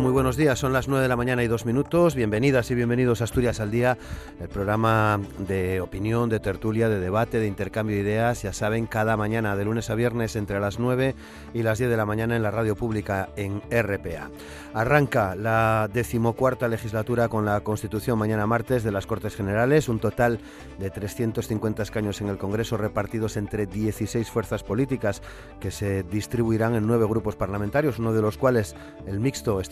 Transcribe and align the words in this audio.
Muy 0.00 0.09
buenos 0.20 0.36
días. 0.36 0.58
Son 0.58 0.74
las 0.74 0.86
9 0.86 1.04
de 1.04 1.08
la 1.08 1.16
mañana 1.16 1.42
y 1.42 1.46
dos 1.46 1.64
minutos. 1.64 2.14
Bienvenidas 2.14 2.70
y 2.70 2.74
bienvenidos 2.74 3.22
a 3.22 3.24
Asturias 3.24 3.58
al 3.58 3.70
Día, 3.70 3.96
el 4.38 4.50
programa 4.50 5.18
de 5.38 5.80
opinión, 5.80 6.28
de 6.28 6.40
tertulia, 6.40 6.90
de 6.90 7.00
debate, 7.00 7.38
de 7.38 7.46
intercambio 7.46 7.96
de 7.96 8.02
ideas. 8.02 8.42
Ya 8.42 8.52
saben, 8.52 8.86
cada 8.86 9.16
mañana 9.16 9.56
de 9.56 9.64
lunes 9.64 9.88
a 9.88 9.94
viernes 9.94 10.36
entre 10.36 10.60
las 10.60 10.78
9 10.78 11.14
y 11.54 11.62
las 11.62 11.78
10 11.78 11.88
de 11.88 11.96
la 11.96 12.04
mañana 12.04 12.36
en 12.36 12.42
la 12.42 12.50
radio 12.50 12.76
pública 12.76 13.30
en 13.36 13.62
RPA. 13.70 14.28
Arranca 14.74 15.34
la 15.36 15.88
decimocuarta 15.90 16.68
legislatura 16.68 17.28
con 17.28 17.46
la 17.46 17.60
constitución 17.62 18.18
mañana 18.18 18.46
martes 18.46 18.84
de 18.84 18.92
las 18.92 19.06
Cortes 19.06 19.34
Generales, 19.34 19.88
un 19.88 20.00
total 20.00 20.38
de 20.78 20.90
350 20.90 21.82
escaños 21.82 22.20
en 22.20 22.28
el 22.28 22.36
Congreso 22.36 22.76
repartidos 22.76 23.38
entre 23.38 23.64
16 23.64 24.30
fuerzas 24.30 24.64
políticas 24.64 25.22
que 25.60 25.70
se 25.70 26.02
distribuirán 26.02 26.74
en 26.74 26.86
nueve 26.86 27.06
grupos 27.08 27.36
parlamentarios, 27.36 27.98
uno 27.98 28.12
de 28.12 28.20
los 28.20 28.36
cuales, 28.36 28.76
el 29.06 29.18
mixto, 29.18 29.62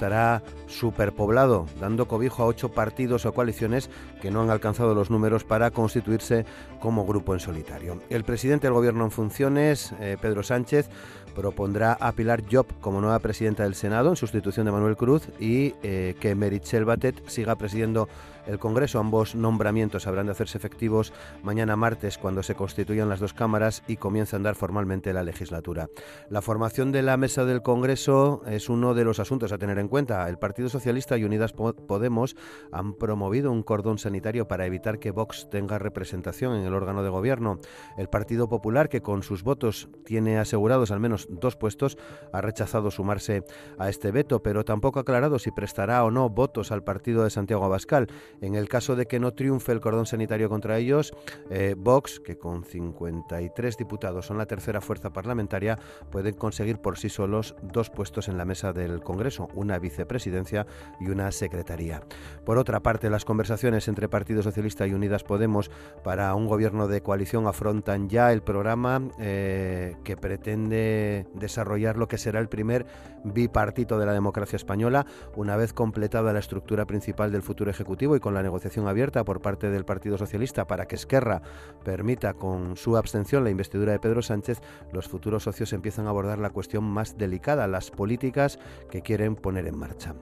superpoblado, 0.67 1.67
dando 1.81 2.09
cobijo 2.09 2.43
a 2.43 2.47
ocho 2.47 2.71
partidos 2.71 3.27
o 3.27 3.33
coaliciones 3.33 3.91
que 4.21 4.31
no 4.31 4.43
han 4.43 4.51
alcanzado 4.51 4.95
los 4.95 5.11
números 5.11 5.45
para 5.45 5.71
constituirse 5.71 6.45
como 6.81 7.07
grupo 7.07 7.35
en 7.35 7.41
solitario. 7.41 8.01
El 8.11 8.25
presidente 8.25 8.67
del 8.67 8.75
Gobierno 8.75 9.05
en 9.05 9.11
funciones, 9.11 9.93
eh, 10.01 10.17
Pedro 10.21 10.43
Sánchez, 10.43 10.89
propondrá 11.35 11.93
a 12.01 12.13
Pilar 12.13 12.43
Job 12.51 12.67
como 12.81 13.01
nueva 13.01 13.21
presidenta 13.21 13.63
del 13.63 13.77
Senado 13.77 14.11
en 14.11 14.17
sustitución 14.17 14.67
de 14.67 14.73
Manuel 14.73 14.97
Cruz 14.97 15.29
y 15.39 15.75
eh, 15.85 16.17
que 16.19 16.35
Meritxell 16.35 16.85
Batet 16.85 17.29
siga 17.29 17.55
presidiendo 17.55 18.09
el 18.49 18.59
Congreso. 18.59 18.99
Ambos 18.99 19.35
nombramientos 19.35 20.07
habrán 20.07 20.27
de 20.27 20.33
hacerse 20.33 20.59
efectivos 20.59 21.13
mañana 21.43 21.77
martes 21.77 22.19
cuando 22.19 22.43
se 22.43 22.55
constituyan 22.55 23.09
las 23.09 23.21
dos 23.21 23.35
cámaras 23.35 23.85
y 23.87 23.97
comience 23.97 24.35
a 24.35 24.39
andar 24.39 24.57
formalmente 24.57 25.13
la 25.13 25.23
legislatura. 25.23 25.89
La 26.31 26.43
formación 26.43 26.91
de 26.91 27.03
la 27.03 27.17
mesa 27.17 27.45
del 27.45 27.63
Congreso 27.63 28.43
es 28.47 28.69
uno 28.69 28.95
de 28.95 29.05
los 29.05 29.21
asuntos 29.21 29.53
a 29.53 29.59
tener 29.59 29.79
en 29.79 29.89
cuenta. 29.89 30.29
El 30.29 30.39
Partido 30.39 30.69
Socialista 30.69 31.17
y 31.17 31.25
Unidas 31.25 31.53
Podemos 31.53 32.37
han 32.73 32.95
promovido 32.95 33.53
un 33.53 33.63
cordón 33.63 33.99
sanitario 33.99 34.49
para 34.49 34.67
evitar 34.67 34.99
que 34.99 35.11
Vox 35.11 35.49
tenga 35.51 35.79
representación 35.79 36.57
en 36.57 36.65
el 36.65 36.75
órgano 36.75 37.03
de 37.03 37.11
gobierno. 37.11 37.61
El 37.97 38.09
Partido 38.09 38.49
Popular, 38.49 38.89
que 38.89 39.03
con 39.03 39.23
sus 39.23 39.43
votos 39.43 39.89
tiene 40.05 40.39
asegurados 40.39 40.91
al 40.91 41.01
menos 41.01 41.29
dos 41.31 41.57
puestos, 41.57 41.99
ha 42.33 42.41
rechazado 42.41 42.91
sumarse 42.91 43.45
a 43.79 43.89
este 43.89 44.11
veto, 44.11 44.43
pero 44.43 44.65
tampoco 44.65 44.99
ha 44.99 45.03
aclarado 45.03 45.39
si 45.39 45.51
prestará 45.51 46.05
o 46.05 46.11
no 46.11 46.29
votos 46.31 46.73
al 46.73 46.85
partido 46.85 47.25
de 47.25 47.31
Santiago 47.31 47.65
Abascal. 47.65 48.09
En 48.41 48.55
el 48.55 48.69
caso 48.69 48.97
de 48.97 49.07
que 49.07 49.21
no 49.21 49.33
triunfe 49.33 49.73
el 49.73 49.81
cordón 49.81 50.07
sanitario 50.07 50.49
contra 50.49 50.79
ellos, 50.79 51.15
eh, 51.51 51.75
Vox, 51.77 52.21
que 52.21 52.39
con 52.39 52.65
53 52.65 53.77
diputados 53.77 54.27
son 54.27 54.39
la 54.39 54.47
tercera 54.47 54.81
fuerza 54.81 55.11
parlamentaria, 55.11 55.79
pueden 56.11 56.35
conseguir 56.35 56.79
por 56.79 56.99
sí 56.99 57.09
solos 57.09 57.57
dos 57.63 57.91
puestos 57.91 58.29
en 58.29 58.39
la 58.39 58.45
mesa 58.45 58.73
del 58.73 59.01
Congreso, 59.01 59.49
una 59.55 59.79
vicepresidencia 59.79 60.67
y 61.01 61.09
una 61.09 61.33
secretaría. 61.33 62.03
Por 62.45 62.59
otra 62.59 62.81
parte, 62.81 63.11
las 63.11 63.25
conversaciones 63.25 63.89
entre 63.89 64.09
Partido 64.09 64.43
Socialista 64.43 64.87
y 64.87 64.95
Unidas 64.95 65.25
Podemos 65.25 65.71
para 66.05 66.35
un 66.35 66.47
gobierno 66.47 66.89
de 66.89 67.03
coalición 67.03 67.47
afrontan 67.47 68.09
ya 68.09 68.33
el 68.33 68.43
programa 68.43 69.03
eh, 69.19 69.97
que 70.05 70.17
pretende 70.17 71.27
desarrollar 71.35 71.97
lo 71.97 72.09
que 72.09 72.19
será 72.19 72.41
el 72.41 72.49
primer 72.49 72.87
bipartito 73.25 73.99
de 73.99 74.07
la 74.07 74.13
democracia 74.13 74.57
española, 74.57 75.07
una 75.37 75.57
vez 75.57 75.73
completada 75.73 76.33
la 76.33 76.39
estructura 76.39 76.87
principal 76.87 77.33
del 77.33 77.43
futuro 77.43 77.71
Ejecutivo 77.71 78.17
y 78.19 78.21
con 78.21 78.35
la 78.35 78.43
negociación 78.43 78.87
abierta 78.87 79.25
por 79.25 79.41
parte 79.41 79.71
del 79.71 79.85
Partido 79.85 80.19
Socialista 80.19 80.67
para 80.67 80.87
que 80.87 80.97
Esquerra 80.97 81.41
permita 81.85 82.35
con 82.35 82.77
su 82.77 82.97
abstención 82.97 83.45
la 83.45 83.51
investidura 83.51 83.93
de 83.93 83.99
Pedro 83.99 84.21
Sánchez, 84.21 84.61
los 84.93 85.09
futuros 85.09 85.45
socios 85.45 85.73
empiezan 85.73 86.07
a 86.07 86.11
abordar 86.11 86.39
la 86.39 86.51
cuestión 86.51 86.85
más 86.85 87.17
delicada, 87.17 87.67
las 87.67 87.91
políticas 87.91 88.59
que 88.91 89.03
quieren 89.03 89.37
poner 89.37 89.67
en 89.67 89.79
marcha. 89.79 90.15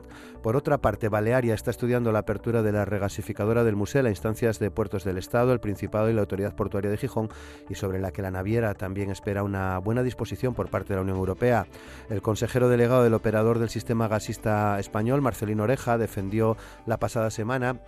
Por 0.42 0.56
otra 0.56 0.78
parte, 0.78 1.08
Balearia 1.08 1.54
está 1.54 1.72
estudiando 1.72 2.12
la 2.12 2.20
apertura 2.20 2.62
de 2.62 2.70
la 2.70 2.84
regasificadora 2.84 3.64
del 3.64 3.74
Museo 3.74 3.96
a 4.04 4.10
instancias 4.10 4.58
de 4.58 4.70
puertos 4.70 5.04
del 5.04 5.18
Estado, 5.18 5.52
el 5.52 5.60
Principado 5.60 6.10
y 6.10 6.12
la 6.12 6.20
Autoridad 6.20 6.54
Portuaria 6.54 6.90
de 6.90 6.96
Gijón 6.98 7.30
y 7.68 7.74
sobre 7.74 7.98
la 7.98 8.12
que 8.12 8.22
la 8.22 8.30
naviera 8.30 8.74
también 8.74 9.10
espera 9.10 9.42
una 9.42 9.78
buena 9.78 10.02
disposición 10.02 10.54
por 10.54 10.68
parte 10.68 10.90
de 10.90 10.96
la 10.96 11.02
Unión 11.02 11.16
Europea. 11.16 11.66
El 12.10 12.22
consejero 12.22 12.68
delegado 12.68 13.02
del 13.02 13.14
operador 13.14 13.58
del 13.58 13.70
sistema 13.70 14.08
gasista 14.08 14.78
español, 14.78 15.22
Marcelino 15.22 15.62
Oreja, 15.62 15.98
defendió 15.98 16.56
la 16.84 16.98
pasada 16.98 17.30
semana 17.30 17.80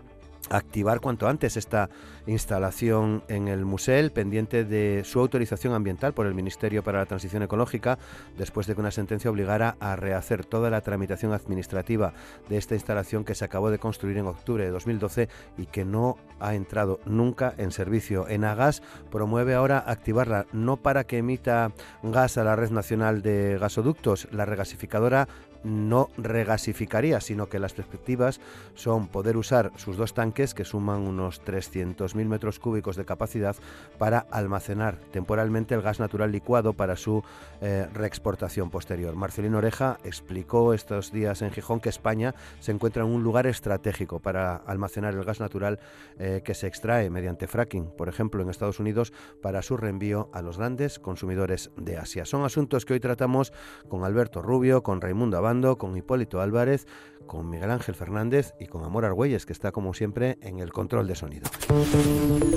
activar 0.50 1.00
cuanto 1.00 1.28
antes 1.28 1.56
esta 1.56 1.90
instalación 2.26 3.22
en 3.28 3.48
el 3.48 3.64
museo, 3.64 3.88
pendiente 4.12 4.64
de 4.64 5.02
su 5.04 5.18
autorización 5.18 5.72
ambiental 5.72 6.12
por 6.12 6.26
el 6.26 6.34
Ministerio 6.34 6.82
para 6.82 6.98
la 6.98 7.06
Transición 7.06 7.42
Ecológica, 7.42 7.98
después 8.36 8.66
de 8.66 8.74
que 8.74 8.80
una 8.80 8.90
sentencia 8.90 9.30
obligara 9.30 9.76
a 9.80 9.96
rehacer 9.96 10.44
toda 10.44 10.70
la 10.70 10.82
tramitación 10.82 11.32
administrativa 11.32 12.12
de 12.48 12.58
esta 12.58 12.74
instalación 12.74 13.24
que 13.24 13.34
se 13.34 13.44
acabó 13.44 13.70
de 13.70 13.78
construir 13.78 14.18
en 14.18 14.26
octubre 14.26 14.64
de 14.64 14.70
2012 14.70 15.28
y 15.56 15.66
que 15.66 15.84
no 15.84 16.16
ha 16.38 16.54
entrado 16.54 17.00
nunca 17.06 17.54
en 17.56 17.72
servicio. 17.72 18.28
Enagas 18.28 18.82
promueve 19.10 19.54
ahora 19.54 19.82
activarla 19.86 20.46
no 20.52 20.76
para 20.76 21.04
que 21.04 21.18
emita 21.18 21.72
gas 22.02 22.38
a 22.38 22.44
la 22.44 22.56
red 22.56 22.70
nacional 22.70 23.22
de 23.22 23.58
gasoductos, 23.58 24.28
la 24.30 24.44
regasificadora 24.44 25.28
no 25.64 26.08
regasificaría, 26.16 27.20
sino 27.20 27.48
que 27.48 27.58
las 27.58 27.72
perspectivas 27.72 28.40
son 28.74 29.08
poder 29.08 29.36
usar 29.36 29.72
sus 29.76 29.96
dos 29.96 30.14
tanques, 30.14 30.54
que 30.54 30.64
suman 30.64 31.00
unos 31.00 31.42
300.000 31.44 32.24
metros 32.26 32.58
cúbicos 32.58 32.96
de 32.96 33.04
capacidad, 33.04 33.56
para 33.98 34.20
almacenar 34.30 34.96
temporalmente 35.10 35.74
el 35.74 35.82
gas 35.82 36.00
natural 36.00 36.32
licuado 36.32 36.72
para 36.72 36.96
su 36.96 37.22
eh, 37.60 37.86
reexportación 37.92 38.70
posterior. 38.70 39.14
Marcelino 39.16 39.58
Oreja 39.58 39.98
explicó 40.04 40.74
estos 40.74 41.12
días 41.12 41.42
en 41.42 41.50
Gijón 41.50 41.80
que 41.80 41.88
España 41.88 42.34
se 42.60 42.72
encuentra 42.72 43.02
en 43.04 43.10
un 43.10 43.22
lugar 43.22 43.46
estratégico 43.46 44.20
para 44.20 44.56
almacenar 44.56 45.14
el 45.14 45.24
gas 45.24 45.40
natural 45.40 45.78
eh, 46.18 46.42
que 46.44 46.54
se 46.54 46.66
extrae 46.66 47.10
mediante 47.10 47.46
fracking, 47.46 47.90
por 47.96 48.08
ejemplo, 48.08 48.42
en 48.42 48.50
Estados 48.50 48.80
Unidos, 48.80 49.12
para 49.42 49.62
su 49.62 49.76
reenvío 49.76 50.30
a 50.32 50.42
los 50.42 50.58
grandes 50.58 50.98
consumidores 50.98 51.70
de 51.76 51.96
Asia. 51.96 52.24
Son 52.24 52.44
asuntos 52.44 52.84
que 52.84 52.94
hoy 52.94 53.00
tratamos 53.00 53.52
con 53.88 54.04
Alberto 54.04 54.42
Rubio, 54.42 54.82
con 54.82 55.00
Raimundo 55.00 55.36
Abad, 55.36 55.47
con 55.78 55.96
Hipólito 55.96 56.40
Álvarez, 56.40 56.86
con 57.26 57.48
Miguel 57.48 57.70
Ángel 57.70 57.94
Fernández 57.94 58.54
y 58.60 58.66
con 58.66 58.84
Amor 58.84 59.04
Argüelles, 59.04 59.46
que 59.46 59.52
está 59.52 59.72
como 59.72 59.94
siempre 59.94 60.38
en 60.42 60.58
el 60.58 60.72
control 60.72 61.06
de 61.06 61.14
sonido. 61.14 61.48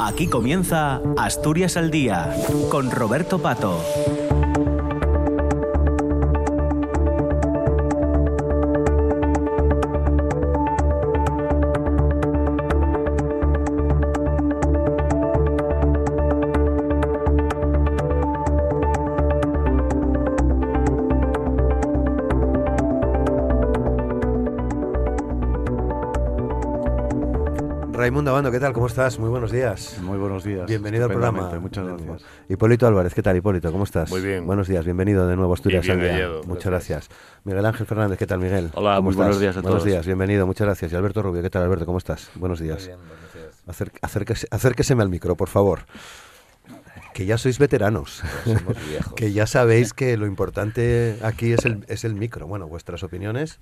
Aquí 0.02 0.28
comienza 0.28 1.02
Asturias 1.18 1.78
al 1.78 1.90
Día, 1.90 2.36
con 2.70 2.92
Roberto 2.92 3.42
Pato. 3.42 3.80
Raimundo 28.02 28.32
Abando, 28.32 28.50
¿qué 28.50 28.60
tal? 28.60 28.74
¿Cómo 28.74 28.88
estás? 28.88 29.20
Muy 29.20 29.30
buenos 29.30 29.52
días. 29.52 30.00
Muy 30.02 30.18
buenos 30.18 30.44
días. 30.44 30.66
Bienvenido 30.66 31.04
al 31.04 31.12
programa. 31.12 31.52
Muchas 31.60 31.86
gracias. 31.86 32.24
Hipólito 32.50 32.88
Álvarez, 32.88 33.14
¿qué 33.14 33.22
tal, 33.22 33.38
Hipólito? 33.38 33.72
¿Cómo 33.72 33.84
estás? 33.84 34.10
Muy 34.10 34.22
bien. 34.22 34.44
Buenos 34.48 34.68
días, 34.68 34.84
bienvenido 34.84 35.28
de 35.28 35.36
nuevo 35.36 35.52
a 35.52 35.54
Asturias 35.54 35.86
bien 35.86 36.00
Muchas 36.48 36.66
gracias. 36.66 37.10
Miguel 37.44 37.64
Ángel 37.64 37.86
Fernández, 37.86 38.18
¿qué 38.18 38.26
tal, 38.26 38.40
Miguel? 38.40 38.72
Hola, 38.74 39.02
muy 39.02 39.14
buenos 39.14 39.40
días 39.40 39.56
a 39.56 39.62
todos. 39.62 39.76
Buenos 39.76 39.86
días, 39.86 40.08
bienvenido, 40.08 40.48
muchas 40.48 40.66
gracias. 40.66 40.92
Y 40.92 40.96
Alberto 40.96 41.22
Rubio, 41.22 41.44
¿qué 41.44 41.52
tal, 41.52 41.62
Alberto? 41.62 41.86
¿Cómo 41.86 42.00
estás? 42.00 42.32
Buenos 42.34 42.60
días. 42.60 42.80
Muy 42.80 42.88
bien, 42.88 43.00
buenos 43.08 43.34
días. 43.36 43.94
acérquese, 44.02 44.48
acérqueseme 44.50 45.04
al 45.04 45.10
micro, 45.10 45.38
por 45.38 45.50
favor. 45.50 45.82
que 47.14 47.28
ya 47.28 47.38
sois 47.38 47.60
veteranos, 47.60 48.24
que 49.16 49.32
ya 49.32 49.46
sabéis 49.46 49.94
que 49.94 50.18
lo 50.18 50.26
importante 50.26 51.20
aquí 51.22 51.54
es 51.54 51.66
el, 51.66 51.86
es 51.88 52.04
el 52.04 52.16
micro. 52.16 52.48
Bueno, 52.48 52.68
vuestras 52.68 53.04
opiniones 53.04 53.60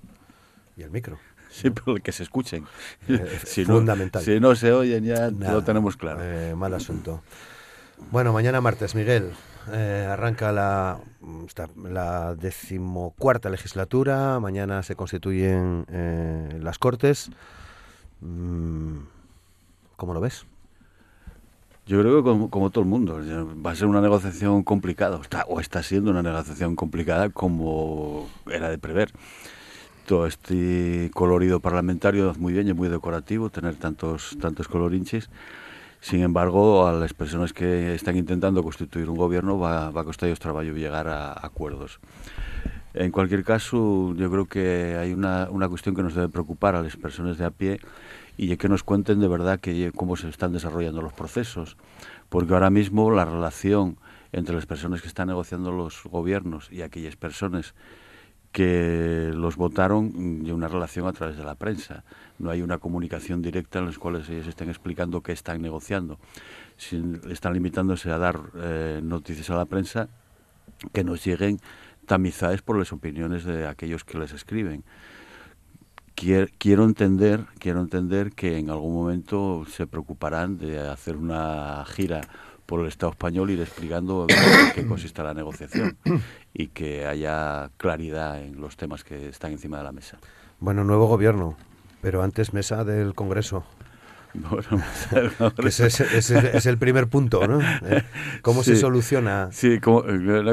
y 0.78 0.82
el 0.82 0.90
micro. 0.90 1.18
Sí, 1.50 1.70
pero 1.70 1.96
que 1.96 2.12
se 2.12 2.22
escuchen. 2.22 2.64
Eh, 3.08 3.40
si 3.44 3.64
fundamental. 3.64 4.22
No, 4.22 4.24
si 4.24 4.40
no 4.40 4.54
se 4.54 4.72
oyen 4.72 5.04
ya 5.04 5.30
lo 5.30 5.62
tenemos 5.62 5.96
claro. 5.96 6.20
Eh, 6.22 6.54
mal 6.54 6.72
asunto. 6.74 7.22
Bueno, 8.10 8.32
mañana 8.32 8.60
martes, 8.60 8.94
Miguel, 8.94 9.32
eh, 9.72 10.08
arranca 10.08 10.52
la, 10.52 11.00
la 11.76 12.34
decimocuarta 12.34 13.50
legislatura, 13.50 14.40
mañana 14.40 14.82
se 14.82 14.96
constituyen 14.96 15.84
las 16.60 16.78
Cortes. 16.78 17.30
Mm, 18.20 19.00
¿Cómo 19.96 20.14
lo 20.14 20.20
ves? 20.20 20.46
Yo 21.86 22.00
creo 22.00 22.22
que 22.22 22.48
como, 22.50 22.70
todo 22.70 22.84
el 22.84 22.88
mundo, 22.88 23.20
va 23.66 23.72
a 23.72 23.74
ser 23.74 23.88
una 23.88 24.00
negociación 24.00 24.62
complicada, 24.62 25.20
o 25.48 25.60
está, 25.60 25.82
siendo 25.82 26.12
una 26.12 26.22
negociación 26.22 26.76
complicada 26.76 27.30
como 27.30 28.28
era 28.48 28.70
de 28.70 28.78
prever. 28.78 29.10
Todo 30.10 30.26
este 30.26 31.08
colorido 31.14 31.60
parlamentario 31.60 32.34
muy 32.36 32.52
bien 32.52 32.66
y 32.66 32.72
muy 32.72 32.88
decorativo, 32.88 33.48
tener 33.48 33.76
tantos, 33.76 34.36
tantos 34.40 34.66
colorinches. 34.66 35.30
Sin 36.00 36.22
embargo, 36.22 36.88
a 36.88 36.92
las 36.94 37.14
personas 37.14 37.52
que 37.52 37.94
están 37.94 38.16
intentando 38.16 38.64
constituir 38.64 39.08
un 39.08 39.16
gobierno 39.16 39.60
va, 39.60 39.92
va 39.92 40.00
a 40.00 40.04
costar 40.04 40.36
trabajo 40.36 40.64
llegar 40.64 41.06
a, 41.06 41.34
acuerdos. 41.46 42.00
En 42.92 43.12
cualquier 43.12 43.44
caso, 43.44 44.12
yo 44.16 44.28
creo 44.32 44.46
que 44.46 44.96
hay 44.98 45.12
una, 45.12 45.48
una 45.48 45.68
cuestión 45.68 45.94
que 45.94 46.02
nos 46.02 46.16
debe 46.16 46.28
preocupar 46.28 46.74
a 46.74 46.82
las 46.82 46.96
personas 46.96 47.38
de 47.38 47.44
a 47.44 47.50
pie 47.50 47.78
y 48.36 48.56
que 48.56 48.68
nos 48.68 48.82
cuenten 48.82 49.20
de 49.20 49.28
verdad 49.28 49.60
que, 49.60 49.92
cómo 49.94 50.16
se 50.16 50.28
están 50.28 50.52
desarrollando 50.52 51.02
los 51.02 51.12
procesos. 51.12 51.76
Porque 52.28 52.52
ahora 52.52 52.70
mismo 52.70 53.12
la 53.12 53.26
relación 53.26 53.96
entre 54.32 54.56
las 54.56 54.66
personas 54.66 55.02
que 55.02 55.06
están 55.06 55.28
negociando 55.28 55.70
los 55.70 56.02
gobiernos 56.02 56.66
y 56.72 56.82
aquellas 56.82 57.14
personas 57.14 57.74
que 58.52 59.30
los 59.34 59.56
votaron 59.56 60.40
y 60.44 60.50
una 60.50 60.68
relación 60.68 61.06
a 61.06 61.12
través 61.12 61.36
de 61.36 61.44
la 61.44 61.54
prensa. 61.54 62.04
No 62.38 62.50
hay 62.50 62.62
una 62.62 62.78
comunicación 62.78 63.42
directa 63.42 63.78
en 63.78 63.86
la 63.86 63.92
cual 63.92 64.16
ellos 64.16 64.46
estén 64.46 64.68
explicando 64.68 65.22
qué 65.22 65.32
están 65.32 65.62
negociando. 65.62 66.18
Si 66.76 67.02
están 67.30 67.54
limitándose 67.54 68.10
a 68.10 68.18
dar 68.18 68.40
eh, 68.56 69.00
noticias 69.02 69.50
a 69.50 69.56
la 69.56 69.66
prensa 69.66 70.08
que 70.92 71.04
nos 71.04 71.24
lleguen 71.24 71.60
tamizadas 72.06 72.62
por 72.62 72.78
las 72.78 72.92
opiniones 72.92 73.44
de 73.44 73.66
aquellos 73.66 74.04
que 74.04 74.18
les 74.18 74.32
escriben 74.32 74.82
quiero 76.58 76.84
entender, 76.84 77.46
quiero 77.58 77.80
entender 77.80 78.32
que 78.32 78.58
en 78.58 78.70
algún 78.70 78.94
momento 78.94 79.64
se 79.68 79.86
preocuparán 79.86 80.58
de 80.58 80.78
hacer 80.78 81.16
una 81.16 81.84
gira 81.86 82.20
por 82.66 82.80
el 82.80 82.86
Estado 82.86 83.12
español 83.12 83.50
ir 83.50 83.60
explicando 83.60 84.26
qué 84.74 84.86
consiste 84.86 85.22
la 85.22 85.34
negociación 85.34 85.96
y 86.52 86.68
que 86.68 87.06
haya 87.06 87.70
claridad 87.76 88.40
en 88.42 88.60
los 88.60 88.76
temas 88.76 89.04
que 89.04 89.28
están 89.28 89.52
encima 89.52 89.78
de 89.78 89.84
la 89.84 89.92
mesa. 89.92 90.18
Bueno, 90.58 90.84
nuevo 90.84 91.06
gobierno, 91.06 91.56
pero 92.02 92.22
antes 92.22 92.52
mesa 92.52 92.84
del 92.84 93.14
Congreso. 93.14 93.64
Bueno, 94.32 94.80
ese, 95.66 95.86
es, 95.88 96.66
el 96.66 96.78
primer 96.78 97.08
punto, 97.08 97.44
¿no? 97.48 97.60
Eh, 97.60 98.04
¿Cómo 98.42 98.62
se 98.62 98.76
soluciona? 98.76 99.48
Sí, 99.50 99.80
¿cómo, 99.80 100.04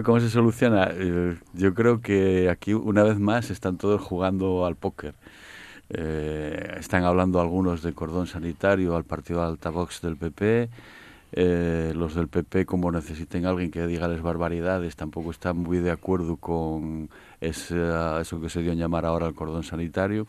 ¿cómo 0.03 0.19
se 0.19 0.31
soluciona? 0.31 0.89
Eh, 0.91 1.37
yo 1.53 1.75
creo 1.75 2.01
que 2.01 2.49
aquí, 2.49 2.73
una 2.73 3.03
vez 3.03 3.19
más, 3.19 3.51
están 3.51 3.77
todos 3.77 4.01
jugando 4.01 4.65
al 4.65 4.75
póker. 4.75 5.13
Eh, 5.89 6.75
están 6.79 7.03
hablando 7.03 7.39
algunos 7.39 7.81
de 7.81 7.93
cordón 7.93 8.27
sanitario 8.27 8.95
al 8.95 9.03
partido 9.03 9.43
altavox 9.43 10.01
del 10.01 10.17
PP. 10.17 10.69
Eh, 11.39 11.93
los 11.93 12.15
del 12.15 12.29
PP, 12.29 12.65
como 12.65 12.91
necesiten 12.91 13.45
alguien 13.45 13.69
que 13.69 13.85
diga 13.85 14.07
las 14.07 14.23
barbaridades, 14.23 14.95
tampoco 14.95 15.29
están 15.29 15.55
muy 15.57 15.77
de 15.77 15.91
acuerdo 15.91 16.37
con 16.37 17.11
eso 17.39 18.41
que 18.41 18.49
se 18.49 18.63
dio 18.63 18.71
en 18.71 18.79
llamar 18.79 19.05
ahora 19.05 19.27
el 19.27 19.35
cordón 19.35 19.61
sanitario. 19.61 20.25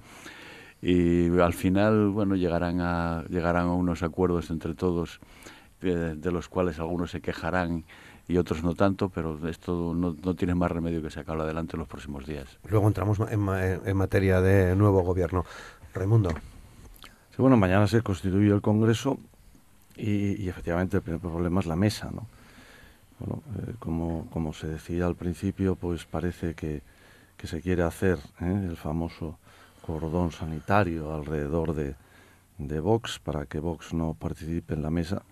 Y 0.82 1.30
al 1.38 1.54
final, 1.54 2.10
bueno, 2.10 2.36
llegarán 2.36 2.82
a, 2.82 3.24
llegarán 3.30 3.68
a 3.68 3.72
unos 3.72 4.02
acuerdos 4.02 4.50
entre 4.50 4.74
todos, 4.74 5.18
eh, 5.80 6.14
de 6.14 6.30
los 6.30 6.50
cuales 6.50 6.78
algunos 6.78 7.10
se 7.10 7.22
quejarán 7.22 7.84
y 8.28 8.36
otros 8.36 8.62
no 8.62 8.74
tanto, 8.74 9.08
pero 9.08 9.48
esto 9.48 9.94
no, 9.94 10.14
no 10.22 10.34
tiene 10.34 10.54
más 10.54 10.70
remedio 10.70 11.00
que 11.00 11.08
sacarlo 11.08 11.44
adelante 11.44 11.76
en 11.76 11.78
los 11.78 11.88
próximos 11.88 12.26
días. 12.26 12.58
Luego 12.68 12.86
entramos 12.86 13.18
en, 13.30 13.48
en 13.48 13.96
materia 13.96 14.42
de 14.42 14.76
nuevo 14.76 15.00
gobierno. 15.00 15.46
Raimundo. 15.94 16.28
Sí, 17.30 17.36
bueno, 17.38 17.56
mañana 17.56 17.86
se 17.86 18.02
constituye 18.02 18.52
el 18.52 18.60
Congreso 18.60 19.18
y, 19.98 20.48
efectivamente 20.48 20.96
el 20.98 21.02
primer 21.02 21.20
problema 21.20 21.60
es 21.60 21.66
la 21.66 21.76
mesa, 21.76 22.10
¿no? 22.12 22.26
Bueno, 23.18 23.42
eh, 23.58 23.74
como, 23.78 24.28
como 24.30 24.52
se 24.52 24.68
decía 24.68 25.06
al 25.06 25.16
principio, 25.16 25.74
pues 25.74 26.04
parece 26.04 26.54
que, 26.54 26.82
que 27.36 27.46
se 27.48 27.60
quiere 27.60 27.82
hacer 27.82 28.18
¿eh? 28.40 28.66
el 28.68 28.76
famoso 28.76 29.38
cordón 29.84 30.30
sanitario 30.30 31.12
alrededor 31.12 31.74
de, 31.74 31.96
de 32.58 32.80
Vox 32.80 33.18
para 33.18 33.46
que 33.46 33.58
Vox 33.58 33.92
no 33.92 34.14
participe 34.14 34.74
en 34.74 34.82
la 34.82 34.90
mesa 34.90 35.22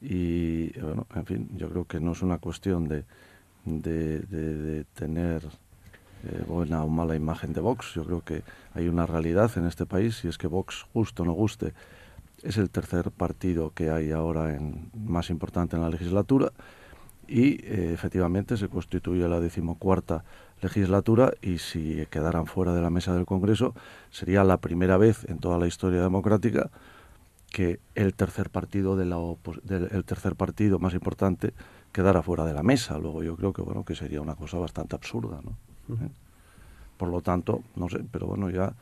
y 0.00 0.70
bueno, 0.80 1.06
en 1.14 1.26
fin, 1.26 1.50
yo 1.56 1.68
creo 1.68 1.84
que 1.84 2.00
no 2.00 2.12
es 2.12 2.22
una 2.22 2.38
cuestión 2.38 2.88
de, 2.88 3.04
de, 3.64 4.84
tener 4.94 5.42
eh, 6.24 6.44
buena 6.46 6.82
o 6.84 6.88
mala 6.88 7.16
imagen 7.16 7.52
de 7.52 7.60
Vox. 7.60 7.94
Yo 7.94 8.04
creo 8.04 8.24
que 8.24 8.42
hay 8.74 8.88
una 8.88 9.06
realidad 9.06 9.50
en 9.56 9.66
este 9.66 9.84
país 9.86 10.24
y 10.24 10.28
es 10.28 10.38
que 10.38 10.46
Vox, 10.46 10.86
justo 10.94 11.24
no 11.24 11.32
guste, 11.32 11.74
es 12.42 12.56
el 12.56 12.70
tercer 12.70 13.10
partido 13.10 13.72
que 13.74 13.90
hay 13.90 14.12
ahora 14.12 14.54
en, 14.54 14.90
más 14.94 15.30
importante 15.30 15.76
en 15.76 15.82
la 15.82 15.90
legislatura 15.90 16.52
y 17.28 17.64
eh, 17.64 17.92
efectivamente 17.92 18.56
se 18.56 18.68
constituye 18.68 19.28
la 19.28 19.40
decimocuarta 19.40 20.24
legislatura 20.62 21.32
y 21.40 21.58
si 21.58 22.04
quedaran 22.10 22.46
fuera 22.46 22.74
de 22.74 22.82
la 22.82 22.90
mesa 22.90 23.14
del 23.14 23.24
Congreso 23.24 23.74
sería 24.10 24.44
la 24.44 24.58
primera 24.58 24.96
vez 24.96 25.24
en 25.28 25.38
toda 25.38 25.58
la 25.58 25.66
historia 25.66 26.02
democrática 26.02 26.70
que 27.50 27.80
el 27.94 28.14
tercer 28.14 28.50
partido 28.50 28.96
de 28.96 29.06
la 29.06 29.18
el 29.90 30.04
tercer 30.04 30.36
partido 30.36 30.78
más 30.78 30.94
importante 30.94 31.52
quedara 31.92 32.22
fuera 32.22 32.44
de 32.44 32.54
la 32.54 32.62
mesa. 32.62 32.98
Luego 32.98 33.22
yo 33.22 33.36
creo 33.36 33.52
que 33.52 33.62
bueno 33.62 33.84
que 33.84 33.94
sería 33.94 34.20
una 34.20 34.36
cosa 34.36 34.58
bastante 34.58 34.94
absurda, 34.94 35.40
¿no? 35.42 35.56
¿Eh? 35.96 36.10
Por 36.96 37.08
lo 37.08 37.22
tanto, 37.22 37.62
no 37.76 37.88
sé, 37.88 38.04
pero 38.10 38.26
bueno 38.26 38.50
ya 38.50 38.74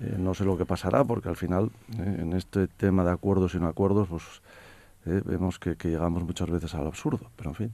eh, 0.00 0.16
no 0.18 0.34
sé 0.34 0.44
lo 0.44 0.56
que 0.56 0.66
pasará 0.66 1.04
porque 1.04 1.28
al 1.28 1.36
final 1.36 1.70
eh, 1.98 2.18
en 2.20 2.32
este 2.32 2.68
tema 2.68 3.04
de 3.04 3.10
acuerdos 3.10 3.54
y 3.54 3.58
no 3.58 3.66
acuerdos 3.66 4.08
pues 4.08 4.24
vemos 5.04 5.58
que, 5.58 5.76
que, 5.76 5.88
llegamos 5.88 6.22
muchas 6.22 6.50
veces 6.50 6.74
al 6.74 6.86
absurdo, 6.86 7.30
pero 7.36 7.50
en 7.50 7.54
fin. 7.54 7.72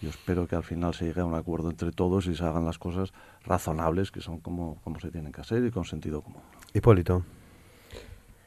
Yo 0.00 0.10
espero 0.10 0.46
que 0.46 0.56
al 0.56 0.62
final 0.62 0.94
se 0.94 1.06
llegue 1.06 1.20
a 1.20 1.24
un 1.24 1.34
acuerdo 1.34 1.70
entre 1.70 1.90
todos 1.90 2.26
y 2.26 2.34
se 2.34 2.44
hagan 2.44 2.64
las 2.64 2.78
cosas 2.78 3.12
razonables 3.44 4.10
que 4.10 4.20
son 4.20 4.38
como, 4.40 4.76
como 4.84 5.00
se 5.00 5.10
tienen 5.10 5.32
que 5.32 5.40
hacer 5.40 5.64
y 5.64 5.70
con 5.70 5.84
sentido 5.84 6.22
común. 6.22 6.42
Hipólito. 6.72 7.22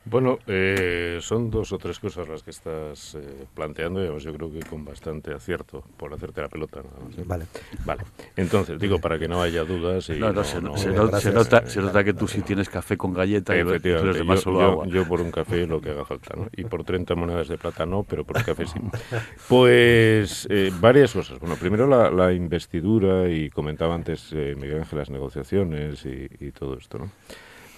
Bueno, 0.09 0.39
eh, 0.47 1.19
son 1.21 1.49
dos 1.49 1.73
o 1.73 1.77
tres 1.77 1.99
cosas 1.99 2.27
las 2.29 2.41
que 2.41 2.51
estás 2.51 3.15
eh, 3.15 3.45
planteando, 3.53 4.03
y 4.03 4.19
yo 4.19 4.33
creo 4.33 4.51
que 4.51 4.61
con 4.61 4.85
bastante 4.85 5.33
acierto, 5.33 5.83
por 5.97 6.13
hacerte 6.13 6.41
la 6.41 6.47
pelota. 6.47 6.79
¿eh? 6.79 7.23
Vale. 7.25 7.45
Vale. 7.85 8.03
Entonces, 8.35 8.79
digo, 8.79 8.99
para 8.99 9.19
que 9.19 9.27
no 9.27 9.41
haya 9.41 9.63
dudas. 9.63 10.09
Y 10.09 10.13
no, 10.13 10.31
no, 10.31 10.43
se, 10.43 10.61
nota, 10.61 11.19
se, 11.67 11.81
nota, 11.81 12.03
que 12.03 12.13
tú 12.13 12.27
sí 12.27 12.41
tienes 12.41 12.69
café 12.69 12.95
con 12.95 13.13
galleta 13.13 13.55
y 13.55 13.63
los 13.63 13.81
demás 13.81 14.39
solo 14.41 14.59
yo, 14.59 14.65
agua. 14.65 14.87
Yo 14.87 15.07
por 15.07 15.19
un 15.19 15.31
café 15.31 15.67
lo 15.67 15.81
que 15.81 15.89
haga 15.89 16.05
falta, 16.05 16.35
¿no? 16.35 16.47
Y 16.55 16.63
por 16.63 16.83
30 16.83 17.15
monedas 17.15 17.49
de 17.49 17.57
plata 17.57 17.85
no, 17.85 18.03
pero 18.03 18.23
por 18.23 18.37
un 18.37 18.43
café 18.43 18.65
sí. 18.65 18.79
Pues 19.49 20.47
varias 20.79 21.13
cosas. 21.13 21.39
Bueno, 21.39 21.55
primero 21.57 21.87
la, 21.87 22.33
investidura, 22.33 23.29
y 23.29 23.49
comentaba 23.49 23.95
antes 23.95 24.31
Miguel 24.31 24.79
Ángel 24.79 24.99
las 24.99 25.09
negociaciones 25.09 26.05
y, 26.05 26.27
y 26.39 26.51
todo 26.51 26.77
esto, 26.77 26.99
¿no? 26.99 27.11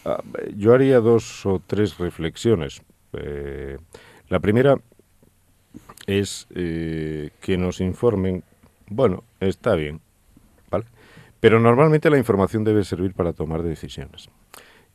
Ah, 0.09 0.23
yo 0.57 0.73
haría 0.73 0.99
dos 0.99 1.45
o 1.45 1.61
tres 1.65 1.99
reflexiones. 1.99 2.81
Eh, 3.13 3.77
la 4.27 4.39
primera 4.39 4.77
es 6.07 6.47
eh, 6.55 7.29
que 7.41 7.57
nos 7.59 7.79
informen, 7.79 8.43
bueno, 8.87 9.23
está 9.39 9.75
bien, 9.75 10.01
¿vale? 10.71 10.85
Pero 11.39 11.59
normalmente 11.59 12.09
la 12.09 12.17
información 12.17 12.63
debe 12.63 12.83
servir 12.83 13.13
para 13.13 13.33
tomar 13.33 13.61
decisiones. 13.61 14.29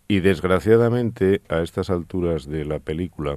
Y 0.08 0.18
desgraciadamente, 0.18 1.42
a 1.48 1.60
estas 1.60 1.90
alturas 1.90 2.48
de 2.48 2.64
la 2.64 2.80
película 2.80 3.36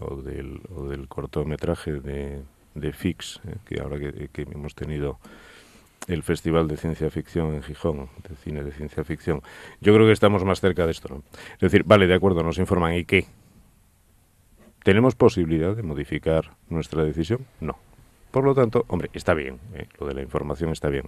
o 0.00 0.16
del, 0.16 0.60
cortometraje 1.08 2.00
de, 2.00 2.42
de 2.74 2.92
Fix, 2.92 3.40
eh, 3.46 3.54
que 3.64 3.80
ahora 3.80 4.00
que 4.00 4.42
hemos 4.42 4.74
tenido 4.74 5.20
el 6.08 6.22
Festival 6.22 6.68
de 6.68 6.76
Ciencia 6.76 7.10
Ficción 7.10 7.54
en 7.54 7.62
Gijón, 7.62 8.08
de 8.28 8.36
cine 8.36 8.62
de 8.64 8.72
ciencia 8.72 9.04
ficción. 9.04 9.42
Yo 9.80 9.94
creo 9.94 10.06
que 10.06 10.12
estamos 10.12 10.44
más 10.44 10.60
cerca 10.60 10.84
de 10.86 10.92
esto. 10.92 11.08
¿no? 11.08 11.22
Es 11.54 11.60
decir, 11.60 11.84
vale, 11.84 12.06
de 12.06 12.14
acuerdo, 12.14 12.42
nos 12.42 12.58
informan, 12.58 12.94
¿y 12.94 13.04
qué? 13.04 13.26
¿Tenemos 14.82 15.14
posibilidad 15.14 15.76
de 15.76 15.82
modificar 15.82 16.56
nuestra 16.68 17.04
decisión? 17.04 17.46
No. 17.60 17.76
Por 18.32 18.44
lo 18.44 18.54
tanto, 18.54 18.86
hombre, 18.88 19.10
está 19.12 19.34
bien, 19.34 19.60
¿eh? 19.74 19.86
lo 20.00 20.06
de 20.06 20.14
la 20.14 20.22
información 20.22 20.70
está 20.70 20.88
bien. 20.88 21.04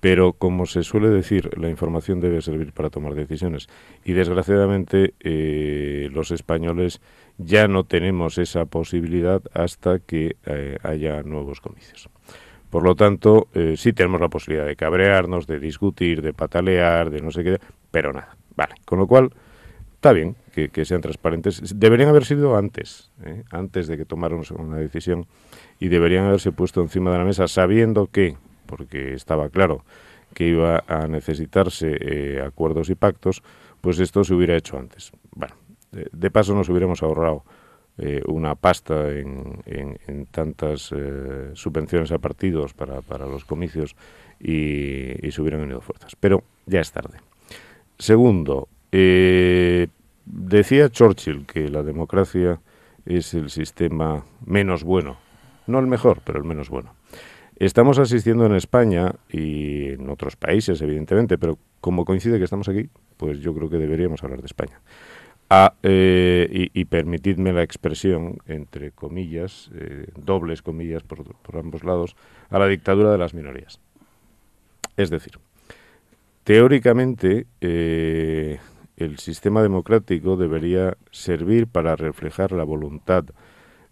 Pero 0.00 0.32
como 0.32 0.64
se 0.66 0.84
suele 0.84 1.08
decir, 1.08 1.50
la 1.58 1.68
información 1.68 2.20
debe 2.20 2.40
servir 2.40 2.72
para 2.72 2.88
tomar 2.88 3.14
decisiones. 3.14 3.68
Y 4.04 4.12
desgraciadamente 4.12 5.14
eh, 5.20 6.08
los 6.12 6.30
españoles 6.30 7.00
ya 7.36 7.66
no 7.66 7.84
tenemos 7.84 8.38
esa 8.38 8.64
posibilidad 8.64 9.42
hasta 9.54 9.98
que 9.98 10.36
eh, 10.46 10.78
haya 10.82 11.22
nuevos 11.22 11.60
comicios. 11.60 12.08
Por 12.72 12.84
lo 12.84 12.94
tanto, 12.94 13.48
sí 13.76 13.92
tenemos 13.92 14.18
la 14.18 14.30
posibilidad 14.30 14.66
de 14.66 14.76
cabrearnos, 14.76 15.46
de 15.46 15.60
discutir, 15.60 16.22
de 16.22 16.32
patalear, 16.32 17.10
de 17.10 17.20
no 17.20 17.30
sé 17.30 17.44
qué, 17.44 17.58
pero 17.90 18.14
nada. 18.14 18.34
Vale, 18.56 18.76
con 18.86 18.98
lo 18.98 19.06
cual 19.06 19.30
está 19.96 20.14
bien 20.14 20.36
que, 20.52 20.84
sean 20.86 21.02
transparentes. 21.02 21.78
Deberían 21.78 22.08
haber 22.08 22.24
sido 22.24 22.56
antes, 22.56 23.10
antes 23.50 23.88
de 23.88 23.98
que 23.98 24.06
tomaron 24.06 24.42
una 24.58 24.78
decisión 24.78 25.26
y 25.80 25.88
deberían 25.88 26.24
haberse 26.24 26.50
puesto 26.50 26.80
encima 26.80 27.12
de 27.12 27.18
la 27.18 27.24
mesa 27.24 27.46
sabiendo 27.46 28.06
que, 28.06 28.36
porque 28.64 29.12
estaba 29.12 29.50
claro 29.50 29.84
que 30.34 30.48
iba 30.48 30.82
a 30.88 31.06
necesitarse 31.06 31.96
eh, 32.00 32.42
acuerdos 32.42 32.90
y 32.90 32.94
pactos, 32.94 33.42
pues 33.80 34.00
esto 34.00 34.24
se 34.24 34.34
hubiera 34.34 34.56
hecho 34.56 34.78
antes. 34.78 35.12
Bueno, 35.34 35.54
de, 35.90 36.30
paso 36.30 36.54
nos 36.54 36.68
hubiéramos 36.68 37.02
ahorrado 37.02 37.44
eh, 38.02 38.22
una 38.26 38.54
pasta 38.54 39.10
en, 39.10 39.62
en, 39.64 40.26
tantas 40.26 40.92
eh, 40.92 41.50
subvenciones 41.54 42.10
a 42.12 42.18
partidos 42.18 42.74
para, 42.74 43.00
para 43.00 43.26
los 43.26 43.44
comicios 43.44 43.94
y, 44.40 45.26
y, 45.26 45.30
se 45.30 45.40
hubieran 45.40 45.60
unido 45.60 45.80
fuerzas. 45.80 46.16
Pero 46.18 46.42
ya 46.66 46.80
es 46.80 46.90
tarde. 46.90 47.18
Segundo, 47.98 48.68
decía 48.90 50.88
Churchill 50.90 51.46
que 51.46 51.68
la 51.68 51.82
democracia 51.82 52.60
es 53.06 53.34
el 53.34 53.50
sistema 53.50 54.24
menos 54.44 54.82
bueno 54.84 55.18
no 55.66 55.78
el 55.78 55.86
mejor, 55.86 56.20
pero 56.24 56.38
el 56.38 56.44
menos 56.44 56.68
bueno. 56.68 56.94
Estamos 57.56 57.98
asistiendo 57.98 58.46
en 58.46 58.54
España 58.54 59.14
y 59.30 59.90
en 59.90 60.08
otros 60.10 60.36
países, 60.36 60.80
evidentemente, 60.82 61.38
pero 61.38 61.58
como 61.80 62.04
coincide 62.04 62.38
que 62.38 62.44
estamos 62.44 62.68
aquí, 62.68 62.88
pues 63.16 63.40
yo 63.40 63.54
creo 63.54 63.68
que 63.68 63.76
deberíamos 63.76 64.22
hablar 64.24 64.40
de 64.40 64.46
España. 64.46 64.80
Eh, 65.82 66.70
y, 66.72 66.84
permitidme 66.86 67.52
la 67.52 67.62
expresión, 67.62 68.38
entre 68.46 68.90
comillas, 68.92 69.70
eh, 69.74 70.06
dobles 70.16 70.62
comillas 70.62 71.02
por, 71.02 71.24
ambos 71.56 71.84
lados, 71.84 72.16
a 72.48 72.58
la 72.58 72.68
dictadura 72.68 73.12
de 73.12 73.18
las 73.18 73.34
minorías. 73.34 73.80
Es 74.96 75.10
decir, 75.10 75.38
teóricamente 76.44 77.46
eh, 77.60 78.60
el 78.96 79.18
sistema 79.18 79.62
democrático 79.62 80.36
debería 80.36 80.96
servir 81.10 81.66
para 81.66 81.96
reflejar 81.96 82.52
la 82.52 82.64
voluntad 82.64 83.24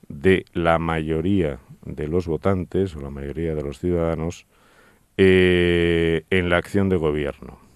de 0.08 0.46
la 0.54 0.78
mayoría 0.78 1.58
de 1.84 2.08
los 2.08 2.26
votantes 2.26 2.96
o 2.96 3.00
la 3.00 3.10
mayoría 3.10 3.54
de 3.54 3.62
los 3.62 3.78
ciudadanos 3.78 4.46
en 5.16 6.48
la 6.48 6.56
acción 6.56 6.88
de 6.88 6.96
gobierno. 6.96 7.69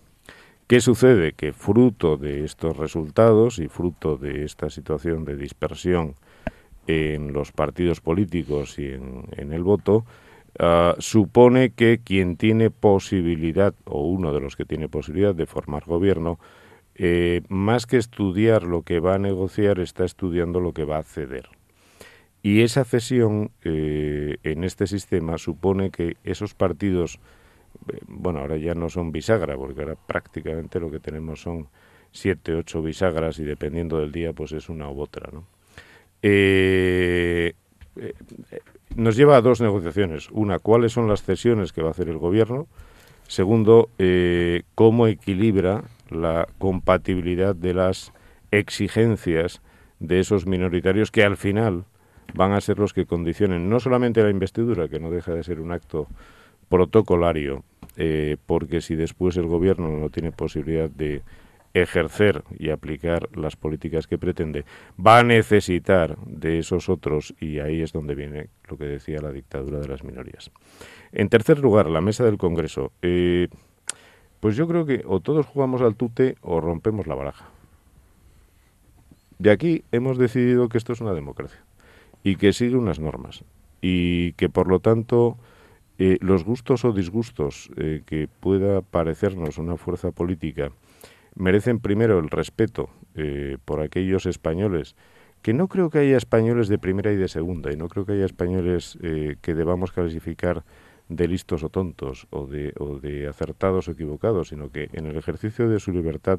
¿Qué 0.75 0.81
sucede? 0.81 1.35
Que 1.35 1.53
fruto 1.53 2.17
de 2.17 2.45
estos 2.45 2.77
resultados 2.77 3.61
y 3.61 3.69
fruto 3.69 4.17
de 4.17 4.45
esta 4.45 4.71
situación 4.71 5.25
de 5.25 5.37
dispersión 5.37 6.17
en 6.89 7.33
los 7.33 7.53
partidos 7.53 8.01
políticos 8.01 8.77
y 8.81 8.89
en, 8.89 9.53
el 9.53 9.63
voto, 9.63 10.05
ah, 10.59 10.97
supone 10.99 11.71
que 11.71 12.01
quien 12.03 12.37
tiene 12.37 12.71
posibilidad, 12.71 13.73
o 13.85 14.09
uno 14.09 14.33
de 14.33 14.41
los 14.41 14.57
que 14.57 14.65
tiene 14.65 14.89
posibilidad 14.89 15.33
de 15.33 15.47
formar 15.47 15.85
gobierno, 15.85 16.41
eh, 16.97 17.43
más 17.49 17.87
que 17.87 17.97
estudiar 17.99 18.65
lo 18.65 18.83
que 18.83 18.99
va 18.99 19.15
a 19.15 19.19
negociar, 19.19 19.79
está 19.79 20.05
estudiando 20.05 20.59
lo 20.59 20.73
que 20.73 20.85
va 20.85 20.99
a 20.99 21.05
ceder. 21.05 21.51
Y 22.43 22.63
esa 22.63 22.85
cesión 22.85 23.53
eh, 23.63 24.39
en 24.43 24.65
este 24.65 24.89
sistema 24.89 25.39
supone 25.39 25.91
que 25.91 26.17
esos 26.25 26.53
partidos, 26.55 27.21
bueno, 28.07 28.41
ahora 28.41 28.57
ya 28.57 28.75
no 28.75 28.89
son 28.89 29.13
bisagra, 29.13 29.57
porque 29.57 29.83
ahora 29.83 29.97
prácticamente 29.97 30.81
lo 30.81 30.91
que 30.91 31.01
tenemos 31.01 31.41
son 31.41 31.69
siete, 32.11 32.55
ocho 32.55 32.83
bisagras 32.83 33.39
y 33.39 33.45
dependiendo 33.45 33.99
del 33.99 34.13
día, 34.13 34.33
pues 34.33 34.53
es 34.53 34.69
una 34.69 34.89
u 34.91 35.01
otra, 35.01 35.31
¿no? 35.33 35.47
Eh, 36.23 37.55
nos 38.97 39.17
lleva 39.17 39.37
a 39.37 39.41
dos 39.41 39.61
negociaciones. 39.61 40.31
Una, 40.31 40.59
cuáles 40.59 40.93
son 40.93 41.09
las 41.09 41.23
cesiones 41.23 41.73
que 41.73 41.83
va 41.83 41.89
a 41.89 41.91
hacer 41.91 42.09
el 42.09 42.19
gobierno. 42.19 42.67
Segundo, 43.27 43.91
cómo 44.75 45.07
equilibra 45.07 45.85
la 46.11 46.47
compatibilidad 46.59 47.55
de 47.55 47.75
las 47.75 48.13
exigencias 48.51 49.61
de 49.99 50.21
esos 50.21 50.47
minoritarios 50.47 51.11
que 51.11 51.25
al 51.25 51.37
final 51.37 51.85
van 52.35 52.53
a 52.53 52.61
ser 52.61 52.79
los 52.79 52.93
que 52.93 53.07
condicionen 53.07 53.69
no 53.69 53.81
solamente 53.81 54.23
la 54.23 54.31
investidura, 54.31 54.89
que 54.89 55.01
no 55.01 55.11
deja 55.11 55.33
de 55.33 55.45
ser 55.45 55.61
un 55.61 55.73
acto 55.73 56.09
protocolario, 56.75 57.63
eh, 57.97 58.37
porque 58.47 58.81
si 58.81 58.97
después 58.97 59.37
el 59.37 59.47
gobierno 59.47 59.97
no 59.97 60.11
tiene 60.11 60.33
posibilidad 60.33 60.91
de 60.91 61.23
ejercer 61.73 62.43
y 62.59 62.71
aplicar 62.71 63.29
las 63.37 63.55
políticas 63.55 64.09
que 64.09 64.19
pretende, 64.19 64.65
va 64.99 65.21
a 65.21 65.23
necesitar 65.23 66.19
de 66.27 66.59
esos 66.59 66.89
otros 66.89 67.33
y 67.41 67.61
ahí 67.61 67.81
es 67.81 67.93
donde 67.93 68.17
viene 68.17 68.49
lo 68.69 68.77
que 68.77 68.87
decía 68.87 69.21
la 69.21 69.31
dictadura 69.31 69.79
de 69.79 69.87
las 69.87 70.03
minorías. 70.03 70.51
En 71.13 71.29
tercer 71.29 71.61
lugar, 71.61 71.89
la 71.89 72.01
mesa 72.01 72.25
del 72.25 72.39
Congreso. 72.39 72.91
Eh, 73.03 73.47
pues 74.41 74.57
yo 74.57 74.67
creo 74.67 74.85
que 74.85 75.05
o 75.07 75.21
todos 75.21 75.47
jugamos 75.47 75.81
al 75.81 75.95
tute 75.95 76.35
o 76.43 76.61
rompemos 76.61 77.07
la 77.07 77.15
baraja. 77.15 77.49
De 79.39 79.53
aquí 79.53 79.85
hemos 79.93 80.19
decidido 80.19 80.69
que 80.69 80.79
esto 80.79 80.93
es 80.93 81.01
una 81.01 81.15
democracia 81.15 81.61
y 82.25 82.35
que 82.35 82.53
sigue 82.53 82.75
unas 82.75 82.99
normas 82.99 83.45
y 83.81 84.33
que 84.33 84.49
por 84.49 84.67
lo 84.67 84.81
tanto 84.81 85.39
eh, 85.97 86.19
los 86.21 86.45
gustos 86.45 86.85
o 86.85 86.93
disgustos 86.93 87.71
eh, 87.77 88.03
que 88.05 88.27
pueda 88.41 88.83
parecernos 88.83 89.59
una 89.59 89.77
fuerza 89.77 90.11
política 90.11 90.73
merecen 91.37 91.79
primero 91.79 92.19
el 92.19 92.31
respeto 92.31 92.91
eh, 93.15 93.59
por 93.65 93.81
aquellos 93.81 94.27
españoles 94.27 94.97
que 95.41 95.55
no 95.55 95.69
creo 95.69 95.91
que 95.91 95.99
haya 95.99 96.17
españoles 96.17 96.67
de 96.67 96.79
primera 96.79 97.13
y 97.13 97.17
de 97.17 97.29
segunda 97.29 97.73
y 97.73 97.77
no 97.77 97.89
creo 97.89 98.07
que 98.07 98.13
haya 98.13 98.25
españoles 98.25 98.99
que 99.01 99.55
debamos 99.55 99.93
clasificar 99.93 100.65
de 101.11 101.29
listos 101.29 101.63
o 101.63 101.69
tontos 101.69 102.27
o 102.31 102.47
de, 102.47 102.73
o 102.79 102.99
de 102.99 103.29
acertados 103.29 103.87
o 103.87 103.91
equivocados, 103.91 104.49
sino 104.49 104.73
que 104.73 104.89
en 104.95 105.05
el 105.05 105.17
ejercicio 105.17 105.69
de 105.69 105.81
su 105.81 105.93
libertad 105.93 106.39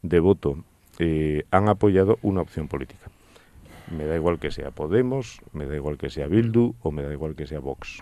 de 0.00 0.20
voto 0.20 0.64
han 1.50 1.68
apoyado 1.68 2.18
una 2.22 2.40
opción 2.40 2.66
política. 2.66 3.10
Me 3.94 4.06
da 4.06 4.16
igual 4.16 4.38
que 4.38 4.50
sea 4.50 4.70
Podemos, 4.70 5.42
me 5.52 5.66
da 5.66 5.76
igual 5.76 5.98
que 5.98 6.08
sea 6.08 6.26
Bildu 6.26 6.74
o 6.80 6.90
me 6.90 7.02
da 7.02 7.12
igual 7.12 7.34
que 7.34 7.46
sea 7.46 7.60
Vox. 7.60 8.00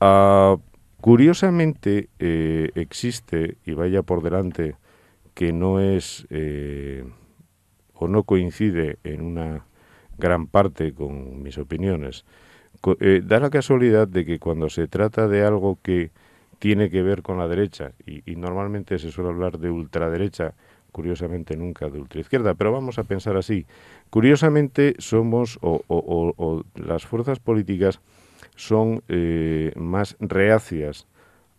Ah, 0.00 0.56
curiosamente 1.00 2.08
eh, 2.18 2.70
existe, 2.74 3.58
y 3.64 3.72
vaya 3.72 4.02
por 4.02 4.22
delante, 4.22 4.76
que 5.34 5.52
no 5.52 5.80
es 5.80 6.26
eh, 6.30 7.04
o 7.94 8.08
no 8.08 8.24
coincide 8.24 8.98
en 9.04 9.20
una 9.22 9.66
gran 10.18 10.46
parte 10.46 10.92
con 10.94 11.42
mis 11.42 11.58
opiniones. 11.58 12.24
Eh, 13.00 13.22
da 13.24 13.40
la 13.40 13.50
casualidad 13.50 14.08
de 14.08 14.24
que 14.24 14.38
cuando 14.38 14.70
se 14.70 14.88
trata 14.88 15.28
de 15.28 15.44
algo 15.44 15.78
que 15.82 16.10
tiene 16.58 16.90
que 16.90 17.02
ver 17.02 17.22
con 17.22 17.38
la 17.38 17.48
derecha, 17.48 17.92
y 18.06 18.36
normalmente 18.36 18.98
se 18.98 19.10
suele 19.10 19.30
hablar 19.30 19.58
de 19.58 19.70
ultraderecha, 19.70 20.54
curiosamente 20.90 21.56
nunca 21.56 21.88
de 21.88 22.00
ultraizquierda, 22.00 22.54
pero 22.54 22.72
vamos 22.72 22.98
a 22.98 23.04
pensar 23.04 23.36
así. 23.36 23.66
Curiosamente 24.10 24.94
somos, 24.98 25.58
o, 25.62 26.64
las 26.74 27.06
fuerzas 27.06 27.38
políticas 27.38 28.00
son 28.60 29.02
eh, 29.08 29.72
más 29.76 30.16
reacias 30.20 31.06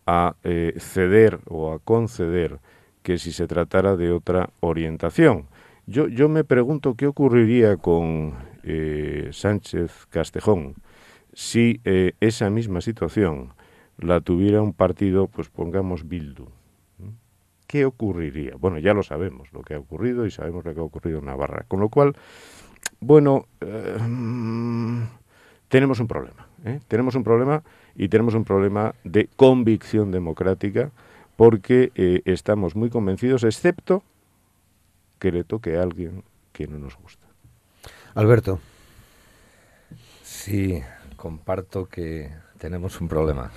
a 0.05 0.35
eh, 0.43 0.73
ceder 0.77 1.39
o 1.47 1.71
a 1.73 1.79
conceder 1.79 2.59
que 3.03 3.17
si 3.17 3.31
se 3.31 3.47
tratara 3.47 3.95
de 3.95 4.11
otra 4.11 4.49
orientación. 4.59 5.47
Yo, 5.87 6.07
yo 6.07 6.29
me 6.29 6.43
pregunto 6.43 6.95
qué 6.95 7.07
ocurriría 7.07 7.77
con 7.77 8.35
eh, 8.63 9.29
Sánchez 9.31 10.05
Castejón 10.09 10.75
si 11.33 11.79
esa 12.19 12.49
misma 12.49 12.81
situación 12.81 13.53
la 13.97 14.19
tuviera 14.19 14.61
un 14.61 14.73
partido, 14.73 15.27
pues 15.27 15.47
pongamos 15.47 16.07
Bildu 16.07 16.49
¿qué 17.71 17.85
ocurriría? 17.85 18.55
Bueno, 18.59 18.79
ya 18.79 18.93
lo 18.93 19.01
sabemos, 19.01 19.53
lo 19.53 19.61
que 19.61 19.75
ha 19.75 19.79
ocurrido 19.79 20.25
y 20.25 20.31
sabemos 20.31 20.65
lo 20.65 20.73
que 20.73 20.81
ha 20.81 20.83
ocurrido 20.83 21.19
en 21.19 21.25
Navarra. 21.25 21.63
Con 21.69 21.79
lo 21.79 21.87
cual, 21.87 22.17
bueno, 22.99 23.45
eh, 23.61 23.97
tenemos 25.69 26.01
un 26.01 26.07
problema. 26.07 26.50
¿Eh? 26.65 26.79
Tenemos 26.87 27.15
un 27.15 27.23
problema 27.23 27.63
y 27.95 28.09
tenemos 28.09 28.33
un 28.33 28.43
problema 28.43 28.95
de 29.03 29.27
convicción 29.35 30.11
democrática 30.11 30.91
porque 31.35 31.91
eh, 31.95 32.21
estamos 32.25 32.75
muy 32.75 32.89
convencidos, 32.89 33.43
excepto 33.43 34.03
que 35.19 35.31
le 35.31 35.43
toque 35.43 35.77
a 35.77 35.83
alguien 35.83 36.23
que 36.51 36.67
no 36.67 36.77
nos 36.77 36.97
gusta. 36.97 37.27
Alberto. 38.13 38.59
Sí, 40.23 40.81
comparto 41.15 41.87
que 41.87 42.31
tenemos 42.57 42.99
un 43.01 43.07
problema. 43.07 43.51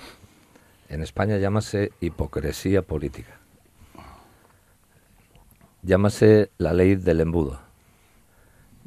En 0.89 1.01
España 1.01 1.37
llámase 1.37 1.91
hipocresía 1.99 2.81
política 2.81 3.39
llámase 5.85 6.49
la 6.57 6.73
ley 6.73 6.95
del 6.95 7.21
embudo, 7.21 7.59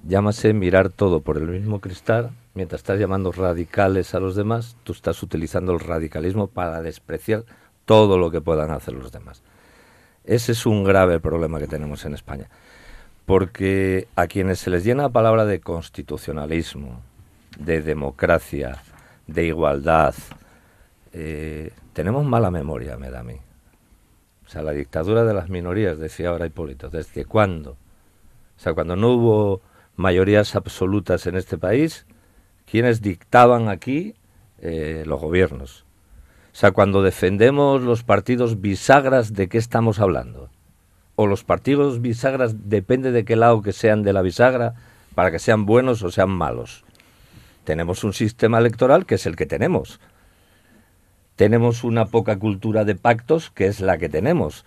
llámase 0.06 0.52
mirar 0.52 0.90
todo 0.90 1.20
por 1.20 1.38
el 1.38 1.46
mismo 1.46 1.80
cristal 1.80 2.30
mientras 2.54 2.80
estás 2.80 2.98
llamando 2.98 3.32
radicales 3.32 4.14
a 4.14 4.20
los 4.20 4.34
demás, 4.34 4.76
tú 4.84 4.92
estás 4.92 5.22
utilizando 5.22 5.72
el 5.72 5.80
radicalismo 5.80 6.46
para 6.48 6.82
despreciar 6.82 7.44
todo 7.84 8.18
lo 8.18 8.30
que 8.30 8.40
puedan 8.40 8.70
hacer 8.70 8.94
los 8.94 9.12
demás. 9.12 9.42
Ese 10.24 10.52
es 10.52 10.66
un 10.66 10.84
grave 10.84 11.20
problema 11.20 11.58
que 11.58 11.66
tenemos 11.66 12.04
en 12.04 12.14
España. 12.14 12.48
Porque 13.24 14.08
a 14.16 14.26
quienes 14.26 14.58
se 14.58 14.70
les 14.70 14.84
llena 14.84 15.04
la 15.04 15.08
palabra 15.08 15.44
de 15.44 15.60
constitucionalismo, 15.60 17.00
de 17.58 17.82
democracia, 17.82 18.82
de 19.26 19.46
igualdad, 19.46 20.14
eh, 21.12 21.72
tenemos 21.92 22.24
mala 22.24 22.50
memoria, 22.50 22.96
me 22.96 23.10
da 23.10 23.20
a 23.20 23.24
mí. 23.24 23.36
O 24.46 24.50
sea, 24.50 24.62
la 24.62 24.72
dictadura 24.72 25.24
de 25.24 25.34
las 25.34 25.48
minorías, 25.48 25.98
decía 25.98 26.30
ahora 26.30 26.46
Hipólito, 26.46 26.88
¿desde 26.88 27.24
cuándo? 27.24 27.72
O 27.72 28.60
sea, 28.60 28.74
cuando 28.74 28.96
no 28.96 29.10
hubo 29.10 29.60
mayorías 29.96 30.56
absolutas 30.56 31.26
en 31.26 31.36
este 31.36 31.58
país, 31.58 32.06
¿quiénes 32.70 33.00
dictaban 33.02 33.68
aquí? 33.68 34.14
Eh, 34.60 35.04
los 35.06 35.20
gobiernos. 35.20 35.84
O 36.52 36.56
sea, 36.56 36.72
cuando 36.72 37.02
defendemos 37.02 37.82
los 37.82 38.02
partidos 38.02 38.60
bisagras, 38.60 39.32
¿de 39.32 39.48
qué 39.48 39.58
estamos 39.58 40.00
hablando? 40.00 40.50
O 41.14 41.26
los 41.26 41.44
partidos 41.44 42.00
bisagras 42.00 42.68
depende 42.68 43.12
de 43.12 43.24
qué 43.24 43.36
lado 43.36 43.62
que 43.62 43.72
sean 43.72 44.02
de 44.02 44.12
la 44.12 44.22
bisagra 44.22 44.74
para 45.14 45.30
que 45.30 45.38
sean 45.38 45.66
buenos 45.66 46.02
o 46.02 46.10
sean 46.10 46.30
malos. 46.30 46.84
Tenemos 47.64 48.02
un 48.02 48.12
sistema 48.12 48.58
electoral 48.58 49.06
que 49.06 49.16
es 49.16 49.26
el 49.26 49.36
que 49.36 49.46
tenemos. 49.46 50.00
Tenemos 51.36 51.84
una 51.84 52.06
poca 52.06 52.38
cultura 52.38 52.84
de 52.84 52.96
pactos 52.96 53.50
que 53.50 53.66
es 53.66 53.80
la 53.80 53.98
que 53.98 54.08
tenemos. 54.08 54.64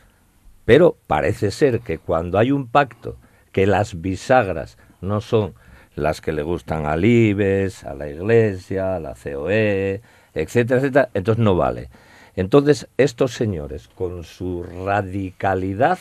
Pero 0.63 0.95
parece 1.07 1.51
ser 1.51 1.81
que 1.81 1.97
cuando 1.97 2.37
hay 2.37 2.51
un 2.51 2.67
pacto, 2.67 3.17
que 3.51 3.67
las 3.67 3.99
bisagras 3.99 4.77
no 5.01 5.19
son 5.19 5.53
las 5.95 6.21
que 6.21 6.31
le 6.31 6.43
gustan 6.43 6.85
al 6.85 7.03
IBES, 7.03 7.83
a 7.83 7.93
la 7.93 8.09
Iglesia, 8.09 8.95
a 8.95 8.99
la 8.99 9.13
COE, 9.13 10.01
etcétera, 10.33 10.79
etcétera, 10.79 11.09
entonces 11.13 11.43
no 11.43 11.55
vale. 11.55 11.89
Entonces, 12.35 12.87
estos 12.97 13.33
señores, 13.33 13.89
con 13.89 14.23
su 14.23 14.63
radicalidad, 14.63 15.99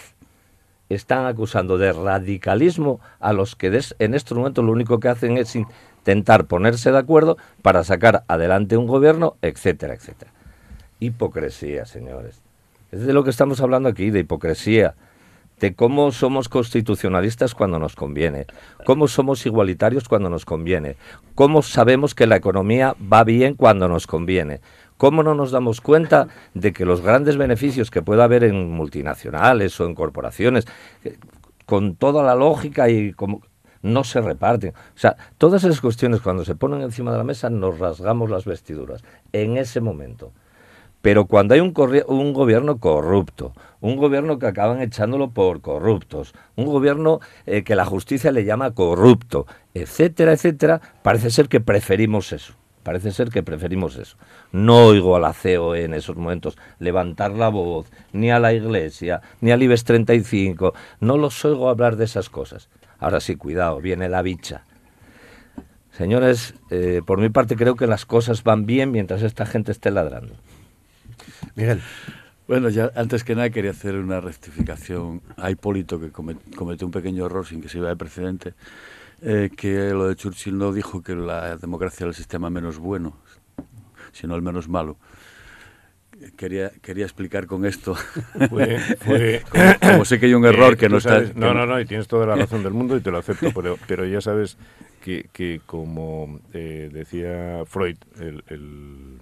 están 0.88 1.26
acusando 1.26 1.78
de 1.78 1.92
radicalismo 1.92 3.00
a 3.20 3.32
los 3.32 3.56
que 3.56 3.80
en 3.98 4.14
este 4.14 4.34
momento 4.34 4.62
lo 4.62 4.72
único 4.72 5.00
que 5.00 5.08
hacen 5.08 5.38
es 5.38 5.54
intentar 5.54 6.46
ponerse 6.46 6.90
de 6.90 6.98
acuerdo 6.98 7.36
para 7.62 7.84
sacar 7.84 8.24
adelante 8.28 8.76
un 8.76 8.86
gobierno, 8.86 9.36
etcétera, 9.42 9.94
etcétera. 9.94 10.32
Hipocresía, 10.98 11.86
señores. 11.86 12.40
Es 12.90 13.06
de 13.06 13.12
lo 13.12 13.22
que 13.22 13.30
estamos 13.30 13.60
hablando 13.60 13.88
aquí, 13.88 14.10
de 14.10 14.20
hipocresía 14.20 14.94
de 15.60 15.74
cómo 15.74 16.10
somos 16.10 16.48
constitucionalistas 16.48 17.54
cuando 17.54 17.78
nos 17.78 17.94
conviene, 17.94 18.46
cómo 18.86 19.06
somos 19.08 19.44
igualitarios 19.44 20.08
cuando 20.08 20.30
nos 20.30 20.44
conviene, 20.44 20.96
cómo 21.34 21.62
sabemos 21.62 22.14
que 22.14 22.26
la 22.26 22.36
economía 22.36 22.96
va 23.00 23.24
bien 23.24 23.54
cuando 23.54 23.86
nos 23.86 24.06
conviene, 24.06 24.60
cómo 24.96 25.22
no 25.22 25.34
nos 25.34 25.50
damos 25.50 25.80
cuenta 25.80 26.28
de 26.54 26.72
que 26.72 26.86
los 26.86 27.02
grandes 27.02 27.36
beneficios 27.36 27.90
que 27.90 28.02
pueda 28.02 28.24
haber 28.24 28.44
en 28.44 28.70
multinacionales 28.70 29.78
o 29.80 29.84
en 29.84 29.94
corporaciones, 29.94 30.66
eh, 31.04 31.18
con 31.66 31.94
toda 31.94 32.24
la 32.24 32.34
lógica 32.34 32.88
y 32.88 33.12
como 33.12 33.42
no 33.82 34.02
se 34.04 34.20
reparten. 34.20 34.70
O 34.70 34.98
sea, 34.98 35.16
todas 35.38 35.62
esas 35.64 35.80
cuestiones 35.80 36.20
cuando 36.20 36.44
se 36.44 36.54
ponen 36.54 36.82
encima 36.82 37.12
de 37.12 37.18
la 37.18 37.24
mesa 37.24 37.50
nos 37.50 37.78
rasgamos 37.78 38.30
las 38.30 38.44
vestiduras 38.44 39.04
en 39.32 39.56
ese 39.56 39.80
momento. 39.80 40.32
Pero 41.02 41.26
cuando 41.26 41.54
hay 41.54 41.60
un, 41.60 41.72
un, 42.08 42.32
gobierno 42.32 42.78
corrupto, 42.78 43.52
un 43.80 43.96
gobierno 43.96 44.38
que 44.38 44.46
acaban 44.46 44.82
echándolo 44.82 45.30
por 45.30 45.62
corruptos, 45.62 46.34
un 46.56 46.66
gobierno 46.66 47.20
eh, 47.46 47.62
que 47.62 47.74
la 47.74 47.86
justicia 47.86 48.32
le 48.32 48.44
llama 48.44 48.74
corrupto, 48.74 49.46
etcétera, 49.72 50.32
etcétera, 50.32 50.80
parece 51.02 51.30
ser 51.30 51.48
que 51.48 51.60
preferimos 51.60 52.32
eso. 52.32 52.54
Parece 52.82 53.12
ser 53.12 53.28
que 53.28 53.42
preferimos 53.42 53.96
eso. 53.96 54.16
No 54.52 54.86
oigo 54.86 55.14
a 55.14 55.20
la 55.20 55.34
COE 55.34 55.84
en 55.84 55.92
esos 55.92 56.16
momentos 56.16 56.56
levantar 56.78 57.30
la 57.32 57.48
voz, 57.48 57.90
ni 58.12 58.30
a 58.30 58.38
la 58.38 58.54
Iglesia, 58.54 59.20
ni 59.42 59.50
al 59.50 59.62
IBEX 59.62 59.84
35. 59.84 60.72
No 61.00 61.18
los 61.18 61.44
oigo 61.44 61.68
hablar 61.68 61.96
de 61.96 62.06
esas 62.06 62.30
cosas. 62.30 62.70
Ahora 62.98 63.20
sí, 63.20 63.36
cuidado, 63.36 63.80
viene 63.80 64.08
la 64.08 64.22
bicha. 64.22 64.64
Señores, 65.92 66.54
eh, 66.70 67.02
por 67.04 67.18
mi 67.18 67.28
parte 67.28 67.56
creo 67.56 67.76
que 67.76 67.86
las 67.86 68.06
cosas 68.06 68.44
van 68.44 68.64
bien 68.64 68.90
mientras 68.90 69.22
esta 69.22 69.44
gente 69.44 69.72
esté 69.72 69.90
ladrando. 69.90 70.34
Miguel. 71.54 71.80
Bueno, 72.50 72.68
ya 72.68 72.90
antes 72.96 73.22
que 73.22 73.36
nada 73.36 73.48
quería 73.50 73.70
hacer 73.70 73.94
una 73.94 74.20
rectificación 74.20 75.22
a 75.36 75.52
Hipólito, 75.52 76.00
que 76.00 76.10
cometió 76.10 76.84
un 76.84 76.90
pequeño 76.90 77.26
error 77.26 77.46
sin 77.46 77.60
que 77.60 77.68
se 77.68 77.78
de 77.78 77.94
precedente, 77.94 78.54
eh, 79.22 79.50
que 79.56 79.90
lo 79.90 80.08
de 80.08 80.16
Churchill 80.16 80.58
no 80.58 80.72
dijo 80.72 81.00
que 81.00 81.14
la 81.14 81.56
democracia 81.58 82.02
era 82.02 82.08
el 82.08 82.16
sistema 82.16 82.50
menos 82.50 82.78
bueno, 82.78 83.16
sino 84.10 84.34
el 84.34 84.42
menos 84.42 84.68
malo. 84.68 84.96
Quería, 86.36 86.72
quería 86.82 87.04
explicar 87.04 87.46
con 87.46 87.64
esto. 87.64 87.94
como, 88.50 90.04
sé 90.04 90.18
que 90.18 90.26
hay 90.26 90.34
un 90.34 90.44
error 90.44 90.76
que, 90.76 90.88
no 90.88 90.96
está. 90.96 91.20
no, 91.36 91.54
no, 91.54 91.66
no, 91.66 91.80
y 91.80 91.86
tienes 91.86 92.08
toda 92.08 92.26
la 92.26 92.34
razón 92.34 92.64
del 92.64 92.72
mundo 92.72 92.96
y 92.96 93.00
te 93.00 93.12
lo 93.12 93.18
acepto, 93.18 93.50
pero, 93.54 93.78
pero 93.86 94.04
ya 94.06 94.20
sabes 94.20 94.58
que, 95.04 95.30
que 95.32 95.60
como 95.66 96.40
eh, 96.52 96.90
decía 96.92 97.62
Freud, 97.64 97.96
el 98.18 99.20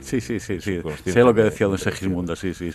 sí, 0.00 0.20
sí, 0.20 0.40
sí, 0.40 0.60
sí. 0.60 0.80
Sé 1.04 1.20
lo 1.22 1.34
que 1.34 1.42
decía 1.42 1.66
don 1.66 1.78
Segismundo, 1.78 2.36
sí, 2.36 2.54
sí. 2.54 2.70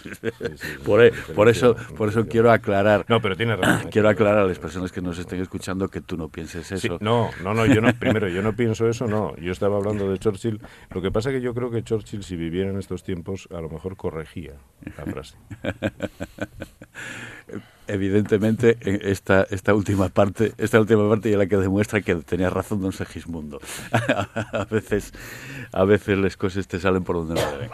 por, 0.85 1.03
e, 1.03 1.11
por, 1.35 1.49
eso, 1.49 1.75
por 1.97 2.09
eso 2.09 2.27
quiero 2.27 2.51
aclarar. 2.51 3.05
No, 3.07 3.21
pero 3.21 3.35
tiene 3.35 3.55
razón. 3.55 3.89
Quiero 3.91 4.09
aclarar 4.09 4.39
a 4.39 4.47
las 4.47 4.59
personas 4.59 4.91
que 4.91 5.01
nos 5.01 5.17
estén 5.17 5.41
escuchando 5.41 5.87
que 5.87 6.01
tú 6.01 6.17
no 6.17 6.29
pienses 6.29 6.71
eso. 6.71 6.97
no, 7.01 7.29
no, 7.43 7.53
no, 7.53 7.65
yo 7.65 7.81
no, 7.81 7.93
primero, 7.99 8.27
yo 8.27 8.41
no 8.41 8.55
pienso 8.55 8.87
eso, 8.87 9.07
no. 9.07 9.35
Yo 9.37 9.51
estaba 9.51 9.77
hablando 9.77 10.09
de 10.09 10.17
Churchill. 10.19 10.61
Lo 10.93 11.01
que 11.01 11.11
pasa 11.11 11.29
es 11.29 11.37
que 11.37 11.41
yo 11.41 11.53
creo 11.53 11.71
que 11.71 11.83
Churchill, 11.83 12.23
si 12.23 12.35
viviera 12.35 12.69
en 12.69 12.77
estos 12.77 13.03
tiempos, 13.03 13.47
a 13.51 13.61
lo 13.61 13.69
mejor 13.69 13.95
corregía 13.95 14.53
la 14.97 15.05
frase. 15.05 15.35
evidentemente 17.87 18.77
esta, 18.81 19.45
esta 19.49 19.73
última 19.73 20.07
parte 20.09 20.53
esta 20.57 20.79
última 20.79 21.09
parte 21.09 21.35
la 21.35 21.47
que 21.47 21.57
demuestra 21.57 22.01
que 22.01 22.15
tenía 22.15 22.49
razón 22.49 22.81
don 22.81 22.93
Segismundo. 22.93 23.59
A 23.91 24.65
veces 24.69 25.11
a 25.71 25.83
veces 25.83 26.17
las 26.17 26.37
cosas 26.37 26.67
te 26.67 26.79
salen 26.79 27.03
por 27.03 27.17
donde 27.17 27.35
no 27.35 27.51
deben. 27.51 27.69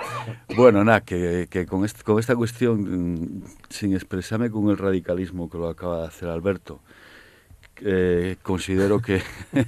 Bueno 0.55 0.83
nada 0.83 1.01
que, 1.01 1.47
que 1.49 1.65
con, 1.65 1.85
con 2.03 2.19
esta 2.19 2.35
cuestión 2.35 3.41
mm, 3.41 3.43
sin 3.69 3.93
expresarme 3.93 4.49
con 4.49 4.69
el 4.69 4.77
radicalismo 4.77 5.49
que 5.49 5.57
lo 5.57 5.69
acaba 5.69 6.01
de 6.01 6.07
hacer 6.07 6.29
Alberto 6.29 6.81
eh, 7.81 8.37
considero 8.41 8.99
que 8.99 9.21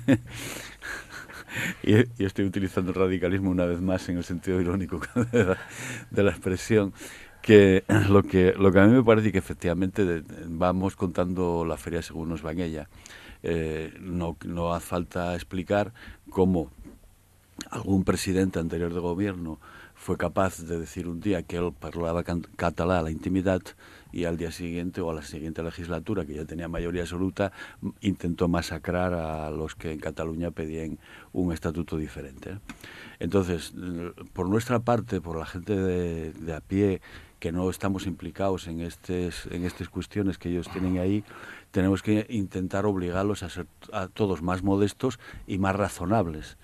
y, 1.84 2.24
estoy 2.24 2.46
utilizando 2.46 2.92
el 2.92 2.96
radicalismo 2.96 3.50
una 3.52 3.66
vez 3.66 3.82
más 3.82 4.08
en 4.10 4.18
el 4.18 4.24
sentido 4.24 4.60
irónico 4.60 5.00
de 6.10 6.24
la 6.24 6.32
expresión 6.32 6.94
que 7.50 7.84
lo 8.10 8.22
que 8.22 8.54
lo 8.54 8.72
que 8.72 8.80
a 8.80 8.86
mí 8.86 8.94
me 8.94 9.04
parece 9.04 9.32
que 9.32 9.40
efectivamente 9.40 10.24
vamos 10.46 10.96
contando 10.96 11.66
la 11.66 11.78
feria 11.78 12.04
según 12.04 12.30
nos 12.30 12.46
va 12.46 12.52
en 12.52 12.60
ella. 12.60 12.90
Eh, 13.42 13.92
no, 14.00 14.38
no 14.46 14.74
hace 14.74 14.86
falta 14.86 15.34
explicar 15.34 15.92
cómo 16.30 16.70
algún 17.72 18.04
presidente 18.04 18.60
anterior 18.60 18.94
de 18.94 19.00
gobierno 19.00 19.58
fue 19.96 20.16
capaz 20.16 20.60
de 20.60 20.80
decir 20.80 21.08
un 21.08 21.22
día 21.22 21.42
que 21.42 21.58
él 21.58 21.74
parlaba 21.78 22.24
catalán 22.24 23.00
a 23.00 23.02
la 23.02 23.12
intimidad 23.12 23.62
y 24.12 24.26
al 24.26 24.38
día 24.38 24.52
siguiente 24.52 25.02
o 25.02 25.10
a 25.10 25.14
la 25.14 25.24
siguiente 25.24 25.62
legislatura, 25.64 26.26
que 26.26 26.36
ya 26.36 26.46
tenía 26.46 26.68
mayoría 26.68 27.02
absoluta, 27.02 27.52
intentó 28.02 28.48
masacrar 28.48 29.14
a 29.14 29.50
los 29.52 29.76
que 29.76 29.92
en 29.92 30.00
Cataluña 30.00 30.52
pedían 30.52 31.00
un 31.34 31.52
estatuto 31.52 31.98
diferente. 31.98 32.60
Entonces, 33.20 33.74
por 34.34 34.48
nuestra 34.48 34.80
parte, 34.80 35.20
por 35.20 35.38
la 35.38 35.46
gente 35.46 35.76
de 35.76 36.54
a 36.54 36.62
pie, 36.62 37.02
que 37.40 37.52
no 37.52 37.70
estamos 37.70 38.06
implicados 38.06 38.68
en, 38.68 38.82
estes, 38.82 39.48
en 39.52 39.66
estas 39.66 39.90
cuestiones 39.90 40.38
que 40.38 40.50
ellos 40.50 40.70
tienen 40.70 40.98
ahí, 40.98 41.24
tenemos 41.72 42.04
que 42.04 42.26
intentar 42.30 42.86
obligarlos 42.86 43.44
a 43.44 43.50
ser 43.50 43.68
a 43.94 44.08
todos 44.08 44.42
más 44.42 44.64
modestos 44.64 45.20
y 45.48 45.58
más 45.58 45.76
razonables. 45.76 46.58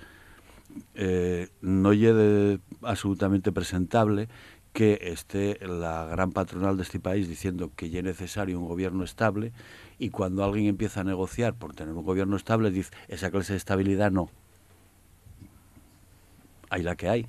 Eh, 0.93 1.47
no 1.61 1.93
llegue 1.93 2.59
absolutamente 2.81 3.51
presentable 3.51 4.27
que 4.73 4.99
esté 5.01 5.57
la 5.65 6.03
gran 6.05 6.33
patronal 6.33 6.75
de 6.75 6.83
este 6.83 6.99
país 6.99 7.29
diciendo 7.29 7.71
que 7.77 7.89
ya 7.89 7.99
es 7.99 8.05
necesario 8.05 8.59
un 8.59 8.67
gobierno 8.67 9.05
estable 9.05 9.53
y 9.97 10.09
cuando 10.09 10.43
alguien 10.43 10.65
empieza 10.65 10.99
a 10.99 11.03
negociar 11.05 11.53
por 11.53 11.73
tener 11.73 11.93
un 11.93 12.03
gobierno 12.03 12.35
estable 12.35 12.71
dice 12.71 12.91
esa 13.07 13.31
clase 13.31 13.53
de 13.53 13.57
estabilidad 13.57 14.11
no. 14.11 14.29
Hay 16.69 16.83
la 16.83 16.97
que 16.97 17.07
hay 17.07 17.27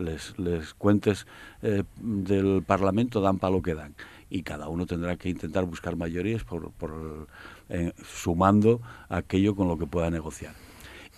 les, 0.00 0.38
les 0.38 0.74
cuentes 0.74 1.26
eh, 1.62 1.84
del 1.96 2.62
Parlamento 2.66 3.20
dan 3.20 3.38
para 3.38 3.52
lo 3.52 3.62
que 3.62 3.74
dan 3.74 3.94
y 4.30 4.42
cada 4.42 4.68
uno 4.68 4.86
tendrá 4.86 5.16
que 5.16 5.28
intentar 5.28 5.64
buscar 5.64 5.96
mayorías 5.96 6.44
por, 6.44 6.70
por 6.72 7.26
eh, 7.68 7.92
sumando 8.04 8.80
aquello 9.08 9.56
con 9.56 9.68
lo 9.68 9.76
que 9.76 9.86
pueda 9.86 10.08
negociar. 10.08 10.54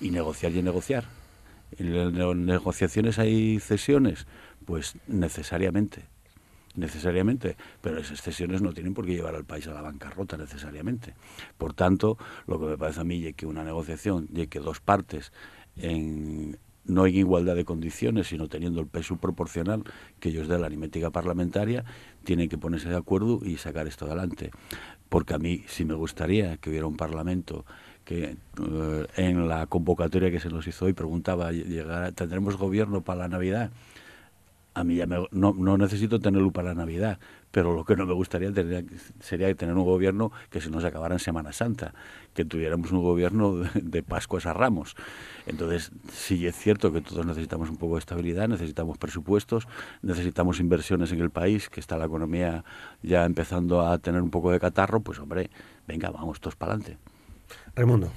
Y 0.00 0.10
negociar 0.10 0.52
y 0.52 0.62
negociar. 0.62 1.04
¿En 1.78 2.18
las 2.18 2.36
negociaciones 2.36 3.18
hay 3.18 3.60
cesiones? 3.60 4.26
Pues 4.64 4.96
necesariamente 5.06 6.06
necesariamente, 6.74 7.56
pero 7.82 7.98
esas 7.98 8.22
cesiones 8.22 8.62
no 8.62 8.72
tienen 8.72 8.94
por 8.94 9.04
qué 9.04 9.12
llevar 9.12 9.34
al 9.34 9.44
país 9.44 9.66
a 9.66 9.74
la 9.74 9.82
bancarrota 9.82 10.36
necesariamente. 10.38 11.14
Por 11.58 11.74
tanto, 11.74 12.16
lo 12.46 12.58
que 12.58 12.64
me 12.64 12.78
parece 12.78 13.00
a 13.00 13.04
mí 13.04 13.24
es 13.26 13.34
que 13.34 13.44
una 13.44 13.62
negociación, 13.62 14.28
y 14.32 14.46
que 14.46 14.58
dos 14.58 14.80
partes 14.80 15.32
en, 15.76 16.58
no 16.84 17.06
en 17.06 17.14
igualdad 17.14 17.54
de 17.54 17.64
condiciones, 17.64 18.28
sino 18.28 18.48
teniendo 18.48 18.80
el 18.80 18.86
peso 18.86 19.16
proporcional 19.16 19.84
que 20.20 20.30
ellos 20.30 20.48
de 20.48 20.58
la 20.58 20.66
aritmética 20.66 21.10
parlamentaria, 21.10 21.84
tienen 22.24 22.48
que 22.48 22.58
ponerse 22.58 22.88
de 22.88 22.96
acuerdo 22.96 23.40
y 23.44 23.56
sacar 23.56 23.86
esto 23.86 24.06
adelante. 24.06 24.50
Porque 25.08 25.34
a 25.34 25.38
mí 25.38 25.64
sí 25.66 25.84
me 25.84 25.94
gustaría 25.94 26.56
que 26.56 26.70
hubiera 26.70 26.86
un 26.86 26.96
parlamento 26.96 27.64
que 28.04 28.36
eh, 28.60 29.06
en 29.16 29.48
la 29.48 29.66
convocatoria 29.66 30.30
que 30.30 30.40
se 30.40 30.48
nos 30.48 30.66
hizo 30.66 30.86
hoy 30.86 30.92
preguntaba, 30.92 31.50
¿tendremos 32.14 32.56
gobierno 32.56 33.02
para 33.02 33.20
la 33.20 33.28
Navidad? 33.28 33.70
A 34.74 34.84
mí 34.84 34.96
ya 34.96 35.06
me, 35.06 35.26
no, 35.32 35.52
no 35.52 35.76
necesito 35.76 36.18
tenerlo 36.18 36.50
para 36.50 36.68
la 36.68 36.74
Navidad, 36.74 37.18
pero 37.50 37.74
lo 37.74 37.84
que 37.84 37.94
no 37.94 38.06
me 38.06 38.14
gustaría 38.14 38.50
tener, 38.52 38.86
sería 39.20 39.54
tener 39.54 39.74
un 39.74 39.84
gobierno 39.84 40.32
que 40.48 40.60
se 40.62 40.70
nos 40.70 40.84
acabara 40.84 41.14
en 41.14 41.18
Semana 41.18 41.52
Santa, 41.52 41.92
que 42.32 42.46
tuviéramos 42.46 42.90
un 42.90 43.02
gobierno 43.02 43.56
de, 43.56 43.68
de 43.82 44.02
Pascuas 44.02 44.46
a 44.46 44.54
Ramos. 44.54 44.96
Entonces, 45.46 45.92
sí 46.10 46.46
es 46.46 46.56
cierto 46.56 46.92
que 46.92 47.02
todos 47.02 47.26
necesitamos 47.26 47.68
un 47.68 47.76
poco 47.76 47.94
de 47.94 48.00
estabilidad, 48.00 48.48
necesitamos 48.48 48.96
presupuestos, 48.96 49.68
necesitamos 50.00 50.58
inversiones 50.58 51.12
en 51.12 51.20
el 51.20 51.30
país, 51.30 51.68
que 51.68 51.80
está 51.80 51.98
la 51.98 52.06
economía 52.06 52.64
ya 53.02 53.26
empezando 53.26 53.86
a 53.86 53.98
tener 53.98 54.22
un 54.22 54.30
poco 54.30 54.50
de 54.50 54.58
catarro, 54.58 55.00
pues 55.00 55.18
hombre, 55.18 55.50
venga, 55.86 56.10
vamos 56.10 56.40
todos 56.40 56.56
para 56.56 56.72
adelante. 56.72 56.98
Raimundo. 57.74 58.10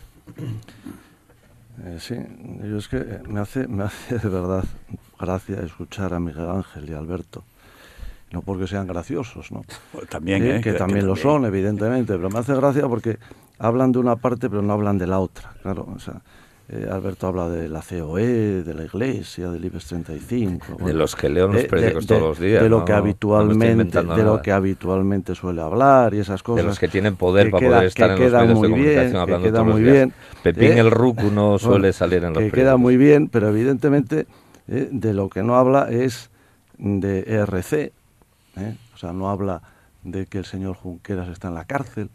Eh, 1.83 1.97
sí, 1.99 2.15
yo 2.63 2.77
es 2.77 2.87
que 2.87 3.21
me 3.27 3.39
hace, 3.39 3.67
me 3.67 3.83
hace 3.83 4.17
de 4.19 4.29
verdad 4.29 4.63
gracia 5.19 5.59
escuchar 5.61 6.13
a 6.13 6.19
Miguel 6.19 6.49
Ángel 6.49 6.89
y 6.89 6.93
a 6.93 6.99
Alberto. 6.99 7.43
No 8.31 8.41
porque 8.41 8.67
sean 8.67 8.87
graciosos, 8.87 9.51
¿no? 9.51 9.63
También, 10.09 10.41
Sí, 10.41 10.49
¿eh? 10.49 10.61
que, 10.61 10.73
también 10.73 11.05
lo 11.05 11.15
son, 11.15 11.45
evidentemente, 11.45 12.15
pero 12.15 12.29
me 12.29 12.39
hace 12.39 12.55
gracia 12.55 12.87
porque 12.87 13.17
hablan 13.59 13.91
de 13.91 13.99
una 13.99 14.15
parte 14.15 14.49
pero 14.49 14.61
no 14.61 14.73
hablan 14.73 14.97
de 14.97 15.07
la 15.07 15.19
otra, 15.19 15.53
claro. 15.61 15.87
O 15.95 15.99
sea, 15.99 16.21
eh, 16.67 16.87
Alberto 16.91 17.27
habla 17.27 17.47
de 17.47 17.69
la 17.69 17.81
COE, 17.81 18.63
de 18.63 18.73
la 18.73 18.83
Iglesia, 18.85 19.51
del 19.51 19.63
IBEX 19.65 19.85
35. 19.85 20.77
De 20.83 20.93
los 20.93 21.15
que 21.15 21.29
leo 21.29 21.47
los 21.47 21.57
de- 21.61 21.67
periódicos 21.67 22.07
de- 22.07 22.15
todos 22.15 22.21
los 22.29 22.39
días. 22.39 22.63
de 22.63 22.69
lo 22.69 22.79
¿no? 22.79 22.85
que 22.85 22.93
habitualmente 22.93 24.01
de 24.01 24.23
lo 24.23 24.41
que 24.41 24.51
habitualmente 24.51 25.35
suele 25.35 25.61
hablar 25.61 26.13
y 26.15 26.19
esas 26.19 26.41
cosas 26.41 26.63
de 26.63 26.67
los 26.69 26.79
que 26.79 26.87
tienen 26.87 27.15
poder 27.15 27.45
que 27.47 27.51
para 27.51 27.59
queda- 27.67 27.75
poder 27.75 27.87
estar 27.87 28.15
que 28.17 28.25
en 28.25 28.31
los 28.31 28.41
medios 28.41 28.61
de 28.61 28.67
bien, 28.67 28.71
comunicación 28.71 29.11
que 29.11 29.17
hablando 29.19 29.43
queda 29.47 29.53
todos 29.57 29.67
los 29.67 29.75
muy 29.75 29.83
días. 29.83 29.93
bien. 29.93 30.13
Pepín 30.41 30.71
Eh, 30.71 30.79
el 30.79 30.91
Rucu 30.91 31.23
no 31.25 31.43
bueno, 31.43 31.59
suele 31.59 31.93
salir 31.93 32.17
en 32.23 32.33
los 32.33 32.43
que 32.43 32.49
periódicos. 32.49 32.57
queda 32.59 32.77
muy 32.77 32.97
bien, 32.97 33.27
pero 33.29 33.49
evidentemente 33.49 34.25
eh, 34.67 34.89
de 34.91 35.13
lo 35.13 35.29
que 35.29 35.43
no 35.43 35.57
habla 35.57 35.91
es 35.91 36.31
de 36.79 37.19
ERC, 37.27 37.73
¿eh? 38.57 38.75
o 38.93 38.97
sea, 38.97 39.13
no 39.13 39.29
habla 39.29 39.61
de 40.03 40.25
que 40.25 40.39
el 40.39 40.45
señor 40.45 40.75
Junqueras 40.75 41.29
está 41.29 41.49
en 41.49 41.53
la 41.53 41.65
cárcel. 41.65 42.09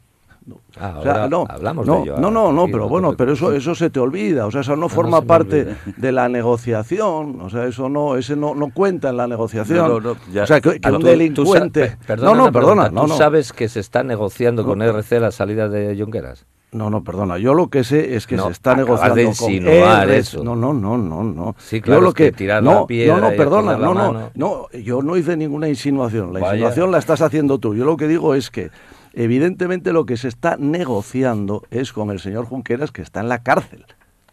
No. 0.46 0.56
Ah, 0.80 0.94
O 0.98 1.02
sea, 1.02 1.12
ahora 1.12 1.28
no, 1.28 1.44
hablamos 1.48 1.86
no, 1.86 1.96
de 1.96 2.02
ello, 2.02 2.16
No, 2.18 2.30
no, 2.30 2.46
aquí, 2.46 2.56
no, 2.56 2.66
pero 2.66 2.88
bueno, 2.88 3.14
pero 3.16 3.34
eso, 3.34 3.52
eso 3.52 3.74
se 3.74 3.90
te 3.90 4.00
olvida, 4.00 4.46
o 4.46 4.50
sea, 4.50 4.62
eso 4.62 4.74
no 4.74 4.88
forma 4.88 5.20
parte 5.22 5.76
de 5.96 6.12
la 6.12 6.28
negociación, 6.28 7.40
o 7.40 7.50
sea, 7.50 7.66
eso 7.66 7.88
no, 7.88 8.16
ese 8.16 8.36
no, 8.36 8.54
no 8.54 8.70
cuenta 8.72 9.10
en 9.10 9.16
la 9.18 9.26
negociación. 9.26 9.78
No, 9.78 9.88
no, 9.88 10.00
no, 10.00 10.16
ya. 10.32 10.44
o 10.44 10.46
sea, 10.46 10.60
que, 10.60 10.80
que 10.80 10.88
Ah, 10.88 10.92
un 10.92 11.00
tú- 11.00 11.06
delincuente... 11.06 11.88
Tú 12.00 12.06
perdona 12.06 12.30
no, 12.30 12.36
no, 12.36 12.42
una 12.44 12.52
perdona, 12.52 12.82
pregunta, 12.84 13.12
¿Tú 13.12 13.18
sabes 13.18 13.52
que 13.52 13.68
se 13.68 13.80
está 13.80 14.02
negociando 14.02 14.64
con. 14.64 14.80
RC 14.82 15.20
la 15.20 15.30
salida 15.30 15.68
de 15.68 15.96
Junqueras? 16.00 16.46
No, 16.72 16.88
no, 16.88 17.02
perdona. 17.02 17.36
Yo 17.36 17.52
lo 17.52 17.68
que 17.68 17.82
sé 17.82 18.14
es 18.14 18.26
que 18.28 18.36
No, 18.36 18.46
se 18.46 18.52
está 18.52 18.76
negociando 18.76 19.16
de 19.16 19.24
insinuar 19.24 20.08
eso. 20.10 20.44
No, 20.44 20.54
no, 20.54 20.72
no, 20.72 20.96
no, 20.96 21.24
no. 21.24 21.56
Sí, 21.58 21.80
claro, 21.80 22.00
Yo 22.00 22.04
lo 22.04 22.08
es 22.10 22.14
que 22.14 22.30
tirar 22.32 22.62
no, 22.62 22.72
la 22.82 22.86
piedra 22.86 23.16
no, 23.16 23.30
no, 23.30 23.36
perdona, 23.36 23.76
no, 23.76 23.92
no, 23.92 24.30
no. 24.34 24.68
Yo 24.72 25.02
no 25.02 25.16
hice 25.16 25.36
ninguna 25.36 25.68
insinuación. 25.68 26.32
La 26.32 26.38
Vaya. 26.40 26.52
insinuación 26.54 26.92
la 26.92 26.98
estás 26.98 27.22
haciendo 27.22 27.58
tú. 27.58 27.74
Yo 27.74 27.84
lo 27.84 27.96
que 27.96 28.06
digo 28.06 28.36
es 28.36 28.50
que 28.50 28.70
evidentemente 29.12 29.92
lo 29.92 30.06
que 30.06 30.16
se 30.16 30.28
está 30.28 30.56
negociando 30.56 31.64
es 31.70 31.92
con 31.92 32.10
el 32.10 32.20
señor 32.20 32.46
Junqueras 32.46 32.92
que 32.92 33.02
está 33.02 33.20
en 33.20 33.28
la 33.28 33.42
cárcel. 33.42 33.84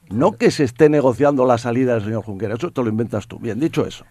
No 0.10 0.34
que 0.34 0.52
se 0.52 0.64
esté 0.64 0.90
negociando 0.90 1.46
la 1.46 1.58
salida 1.58 1.94
del 1.96 2.04
señor 2.04 2.24
Junqueras. 2.24 2.60
Eso 2.60 2.72
te 2.72 2.82
lo 2.82 2.90
inventas 2.90 3.28
tú. 3.28 3.40
Bien, 3.40 3.60
dicho 3.60 3.86
eso. 3.86 4.06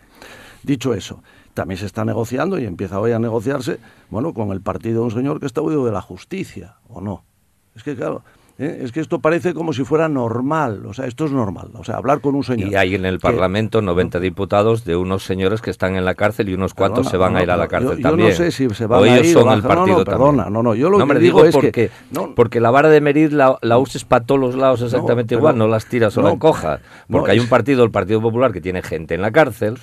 Dicho 0.63 0.95
eso, 0.95 1.23
también 1.55 1.79
se 1.79 1.87
está 1.87 2.05
negociando 2.05 2.59
y 2.59 2.65
empieza 2.65 2.99
hoy 2.99 3.13
a 3.13 3.19
negociarse, 3.19 3.79
bueno, 4.11 4.35
con 4.35 4.51
el 4.51 4.61
partido 4.61 5.01
de 5.01 5.05
un 5.05 5.11
señor 5.13 5.39
que 5.39 5.47
está 5.47 5.63
huido 5.63 5.87
de 5.87 5.93
la 5.93 6.03
justicia, 6.03 6.77
¿o 6.89 7.01
no? 7.01 7.25
Es 7.77 7.85
que, 7.85 7.95
claro, 7.95 8.25
¿eh? 8.59 8.81
es 8.83 8.93
que 8.93 9.01
esto 9.01 9.19
parece 9.21 9.55
como 9.55 9.73
si 9.73 9.85
fuera 9.85 10.09
normal, 10.09 10.85
o 10.87 10.95
sea, 10.95 11.07
esto 11.07 11.25
es 11.27 11.33
normal, 11.33 11.69
o 11.75 11.85
sea, 11.85 11.97
hablar 11.97 12.21
con 12.21 12.35
un 12.35 12.45
señor. 12.45 12.71
Y 12.71 12.75
hay 12.75 12.95
en 12.95 13.05
el 13.05 13.17
que- 13.17 13.23
Parlamento 13.23 13.83
90 13.83 14.21
diputados 14.21 14.85
de 14.85 14.97
unos 14.97 15.25
señores 15.25 15.61
que 15.61 15.71
están 15.71 15.97
en 15.97 16.05
la 16.05 16.15
cárcel 16.15 16.49
y 16.49 16.55
unos 16.55 16.75
cuantos 16.75 17.07
Perdona, 17.07 17.11
se 17.11 17.17
van 17.17 17.33
no, 17.35 17.39
a 17.39 17.43
ir 17.43 17.51
a 17.51 17.57
la 17.57 17.65
no, 17.65 17.69
cárcel 17.69 17.91
yo- 17.91 17.97
yo 17.97 18.03
también. 18.03 18.29
no 18.31 18.35
sé 18.35 18.51
si 18.51 18.69
se 18.71 18.87
van 18.87 19.01
o 19.01 19.03
a 19.05 19.09
ellos 19.09 19.27
ir 19.27 19.33
son 19.35 19.43
el 19.53 19.63
no, 19.63 19.63
no, 19.63 19.69
partido 19.69 20.05
perdona, 20.05 20.45
también. 20.45 20.53
no, 20.55 20.63
no, 20.63 20.75
yo 20.75 20.91
lo 20.91 20.97
que 20.97 21.03
hombre, 21.03 21.19
digo 21.19 21.45
es 21.45 21.55
que- 21.55 21.61
porque, 21.61 21.91
no. 22.11 22.35
porque 22.35 22.61
la 22.61 22.71
vara 22.71 22.89
de 22.89 23.01
medir 23.01 23.33
la, 23.33 23.59
la 23.63 23.79
uses 23.79 24.05
para 24.05 24.25
todos 24.25 24.41
los 24.41 24.55
lados 24.55 24.83
exactamente 24.83 25.31
pero- 25.35 25.41
igual, 25.41 25.59
no 25.59 25.69
las 25.69 25.87
tiras 25.87 26.17
o 26.17 26.23
no, 26.23 26.29
la 26.29 26.35
encojas. 26.35 26.81
no, 27.09 27.19
Porque 27.19 27.33
hay 27.33 27.39
es- 27.39 27.45
un 27.45 27.49
partido, 27.51 27.85
el 27.85 27.91
Partido 27.91 28.21
Popular, 28.21 28.53
que 28.53 28.61
tiene 28.61 28.83
gente 28.83 29.15
en 29.15 29.23
la 29.23 29.31
cárcel, 29.31 29.79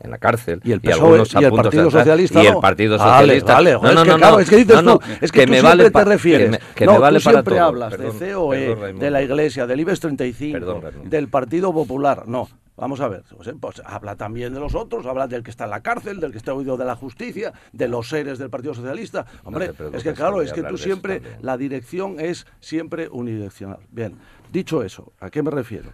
en 0.00 0.10
la 0.10 0.18
cárcel, 0.18 0.60
Y 0.64 0.72
el 0.72 0.80
PSOE 0.80 1.22
y 1.40 1.44
el 1.44 1.52
Partido 1.52 1.90
Socialista 1.90 2.42
y 2.42 2.46
el 2.46 2.52
no. 2.54 2.60
Partido 2.60 2.98
Socialista. 2.98 3.60
no, 3.60 3.62
no, 3.62 3.88
es 3.90 4.02
que 4.02 4.08
no, 4.10 4.18
no, 4.18 4.38
es 4.40 4.50
que 4.50 4.56
dices 4.56 4.76
no, 4.76 4.82
no, 4.82 4.98
tú, 4.98 5.04
es 5.20 5.30
que, 5.32 5.40
me 5.40 5.46
siempre 5.54 5.62
vale 5.62 5.84
te 5.84 5.90
pa- 5.90 6.04
refieres. 6.04 6.46
que 6.46 6.50
me, 6.50 6.58
que 6.74 6.86
no, 6.86 6.92
me 6.94 6.98
vale 6.98 7.20
para 7.20 7.32
siempre 7.42 7.56
todo. 7.56 8.11
Perdón, 8.18 8.28
de 8.28 8.34
COE, 8.34 8.58
perdón, 8.58 8.80
Raimundo. 8.80 9.04
de 9.04 9.10
la 9.10 9.22
Iglesia, 9.22 9.66
del 9.66 9.80
IBEX 9.80 10.00
35, 10.00 10.52
Perdón, 10.58 10.82
Raimundo. 10.82 11.10
del 11.10 11.28
Partido 11.28 11.72
Popular. 11.72 12.26
No, 12.26 12.48
vamos 12.76 13.00
a 13.00 13.08
ver, 13.08 13.24
pues, 13.60 13.82
habla 13.84 14.16
también 14.16 14.54
de 14.54 14.60
los 14.60 14.74
otros, 14.74 15.06
habla 15.06 15.26
del 15.26 15.42
que 15.42 15.50
está 15.50 15.64
en 15.64 15.70
la 15.70 15.80
cárcel, 15.80 16.20
del 16.20 16.32
que 16.32 16.38
está 16.38 16.54
huido 16.54 16.76
de 16.76 16.84
la 16.84 16.96
justicia, 16.96 17.52
de 17.72 17.88
los 17.88 18.08
seres 18.08 18.38
del 18.38 18.50
Partido 18.50 18.74
Socialista. 18.74 19.26
Hombre, 19.44 19.72
es 19.92 20.02
que 20.02 20.12
claro, 20.12 20.42
es 20.42 20.52
que 20.52 20.62
tú 20.62 20.78
siempre, 20.78 21.22
la 21.40 21.56
dirección 21.56 22.20
es 22.20 22.46
siempre 22.60 23.08
unidireccional. 23.08 23.80
Bien, 23.90 24.16
dicho 24.52 24.82
eso, 24.82 25.12
¿a 25.20 25.30
qué 25.30 25.42
me 25.42 25.50
refiero? 25.50 25.90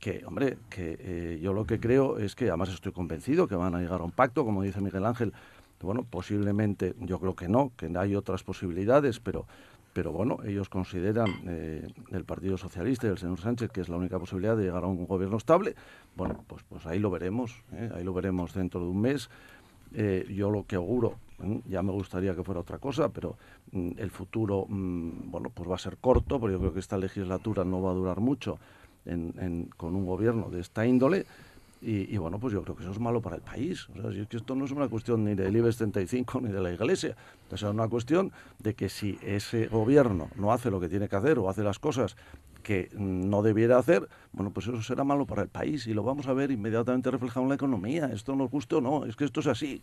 que, 0.00 0.24
hombre, 0.26 0.56
que 0.70 0.96
eh, 0.98 1.40
yo 1.42 1.52
lo 1.52 1.66
que 1.66 1.78
creo 1.78 2.18
es 2.18 2.34
que, 2.34 2.48
además 2.48 2.70
estoy 2.70 2.90
convencido 2.90 3.46
que 3.46 3.54
van 3.54 3.74
a 3.74 3.80
llegar 3.80 4.00
a 4.00 4.04
un 4.04 4.10
pacto, 4.10 4.44
como 4.44 4.62
dice 4.62 4.80
Miguel 4.80 5.04
Ángel, 5.04 5.34
bueno, 5.82 6.04
posiblemente, 6.08 6.94
yo 7.00 7.18
creo 7.18 7.34
que 7.34 7.48
no, 7.48 7.72
que 7.76 7.90
hay 7.96 8.14
otras 8.14 8.42
posibilidades, 8.42 9.20
pero, 9.20 9.46
pero 9.92 10.12
bueno, 10.12 10.38
ellos 10.44 10.68
consideran, 10.68 11.28
eh, 11.46 11.86
el 12.10 12.24
Partido 12.24 12.56
Socialista 12.56 13.06
y 13.06 13.10
el 13.10 13.18
señor 13.18 13.40
Sánchez, 13.40 13.70
que 13.70 13.80
es 13.80 13.88
la 13.88 13.96
única 13.96 14.18
posibilidad 14.18 14.56
de 14.56 14.64
llegar 14.64 14.84
a 14.84 14.86
un 14.86 15.06
gobierno 15.06 15.36
estable, 15.36 15.74
bueno, 16.16 16.44
pues, 16.46 16.62
pues 16.68 16.86
ahí 16.86 16.98
lo 16.98 17.10
veremos, 17.10 17.62
¿eh? 17.72 17.90
ahí 17.94 18.04
lo 18.04 18.12
veremos 18.12 18.54
dentro 18.54 18.80
de 18.80 18.86
un 18.86 19.00
mes. 19.00 19.28
Eh, 19.92 20.24
yo 20.32 20.50
lo 20.50 20.64
que 20.66 20.76
auguro, 20.76 21.16
¿eh? 21.42 21.60
ya 21.68 21.82
me 21.82 21.90
gustaría 21.90 22.36
que 22.36 22.44
fuera 22.44 22.60
otra 22.60 22.78
cosa, 22.78 23.08
pero 23.08 23.36
mm, 23.72 23.90
el 23.96 24.10
futuro, 24.10 24.66
mm, 24.68 25.30
bueno, 25.30 25.50
pues 25.52 25.68
va 25.68 25.74
a 25.74 25.78
ser 25.78 25.96
corto, 25.96 26.38
porque 26.38 26.52
yo 26.52 26.60
creo 26.60 26.72
que 26.72 26.78
esta 26.80 26.96
legislatura 26.96 27.64
no 27.64 27.82
va 27.82 27.90
a 27.90 27.94
durar 27.94 28.20
mucho 28.20 28.58
en- 29.04 29.68
con 29.76 29.96
un 29.96 30.06
gobierno 30.06 30.50
de 30.50 30.60
esta 30.60 30.86
índole. 30.86 31.26
Y, 31.82 32.18
bueno, 32.18 32.38
pues 32.38 32.52
yo 32.52 32.62
creo 32.62 32.76
que 32.76 32.82
eso 32.82 32.92
es 32.92 33.00
malo 33.00 33.22
para 33.22 33.36
el 33.36 33.42
país. 33.42 33.88
O 33.88 34.02
sea, 34.02 34.12
si 34.12 34.20
es 34.20 34.28
que 34.28 34.36
esto 34.36 34.54
no 34.54 34.66
es 34.66 34.70
una 34.70 34.88
cuestión 34.88 35.24
ni 35.24 35.34
del 35.34 35.56
IBEX 35.56 35.78
35 35.78 36.42
ni 36.42 36.52
de 36.52 36.60
la 36.60 36.72
Iglesia. 36.72 37.16
Es 37.50 37.62
una 37.62 37.88
cuestión 37.88 38.32
de 38.58 38.74
que 38.74 38.90
si 38.90 39.18
ese 39.22 39.66
gobierno 39.66 40.28
no 40.36 40.52
hace 40.52 40.70
lo 40.70 40.78
que 40.78 40.90
tiene 40.90 41.08
que 41.08 41.16
hacer 41.16 41.38
o 41.38 41.48
hace 41.48 41.62
las 41.62 41.78
cosas 41.78 42.16
que 42.62 42.90
no 42.92 43.42
debiera 43.42 43.78
hacer, 43.78 44.06
bueno, 44.32 44.50
pues 44.50 44.66
eso 44.66 44.82
será 44.82 45.04
malo 45.04 45.24
para 45.24 45.40
el 45.42 45.48
país 45.48 45.86
y 45.86 45.94
lo 45.94 46.02
vamos 46.02 46.26
a 46.28 46.34
ver 46.34 46.50
inmediatamente 46.50 47.10
reflejado 47.10 47.44
en 47.44 47.48
la 47.48 47.54
economía. 47.54 48.10
Esto 48.12 48.36
nos 48.36 48.50
guste 48.50 48.74
o 48.74 48.80
no, 48.82 49.06
es 49.06 49.16
que 49.16 49.24
esto 49.24 49.40
es 49.40 49.46
así. 49.46 49.82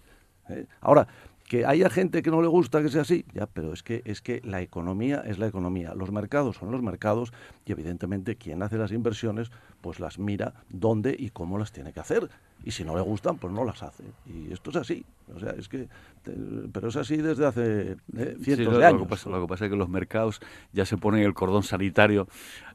¿eh? 0.49 0.67
Ahora, 0.81 1.07
que 1.47 1.65
haya 1.65 1.89
gente 1.89 2.21
que 2.21 2.29
no 2.29 2.41
le 2.41 2.47
gusta 2.47 2.83
que 2.83 2.89
sea 2.89 3.01
así, 3.01 3.25
ya, 3.33 3.47
pero 3.47 3.73
es 3.73 3.81
que 3.81 4.01
es 4.05 4.21
que 4.21 4.41
la 4.43 4.61
economía 4.61 5.23
es 5.25 5.39
la 5.39 5.47
economía, 5.47 5.95
los 5.95 6.11
mercados 6.11 6.57
son 6.57 6.71
los 6.71 6.81
mercados 6.81 7.31
y 7.65 7.71
evidentemente 7.71 8.35
quien 8.35 8.61
hace 8.61 8.77
las 8.77 8.91
inversiones 8.91 9.49
pues 9.81 9.99
las 9.99 10.19
mira 10.19 10.53
dónde 10.69 11.15
y 11.17 11.29
cómo 11.29 11.57
las 11.57 11.71
tiene 11.71 11.93
que 11.93 12.01
hacer 12.01 12.29
y 12.63 12.71
si 12.71 12.83
no 12.83 12.95
le 12.95 13.01
gustan 13.01 13.37
pues 13.37 13.53
no 13.53 13.63
las 13.63 13.81
hace 13.83 14.03
y 14.25 14.51
esto 14.51 14.71
es 14.71 14.75
así, 14.77 15.05
o 15.33 15.39
sea 15.39 15.51
es 15.51 15.69
que 15.69 15.87
te- 16.23 16.33
pero 16.73 16.89
es 16.89 16.95
así 16.97 17.17
desde 17.17 17.45
hace 17.45 17.91
eh, 18.17 18.35
Sí, 18.39 18.43
cientos 18.43 18.65
lo, 18.65 18.71
de 18.73 18.79
lo 18.79 18.85
años. 18.87 19.01
que 19.03 19.07
pasa, 19.09 19.29
lo 19.29 19.41
que 19.41 19.47
pasa 19.47 19.65
es 19.65 19.71
que 19.71 19.77
los 19.77 19.87
mercados 19.89 20.41
ya 20.73 20.85
se 20.85 20.97
ponen 20.97 21.23
el 21.23 21.33
cordón 21.33 21.63
sanitario 21.63 22.27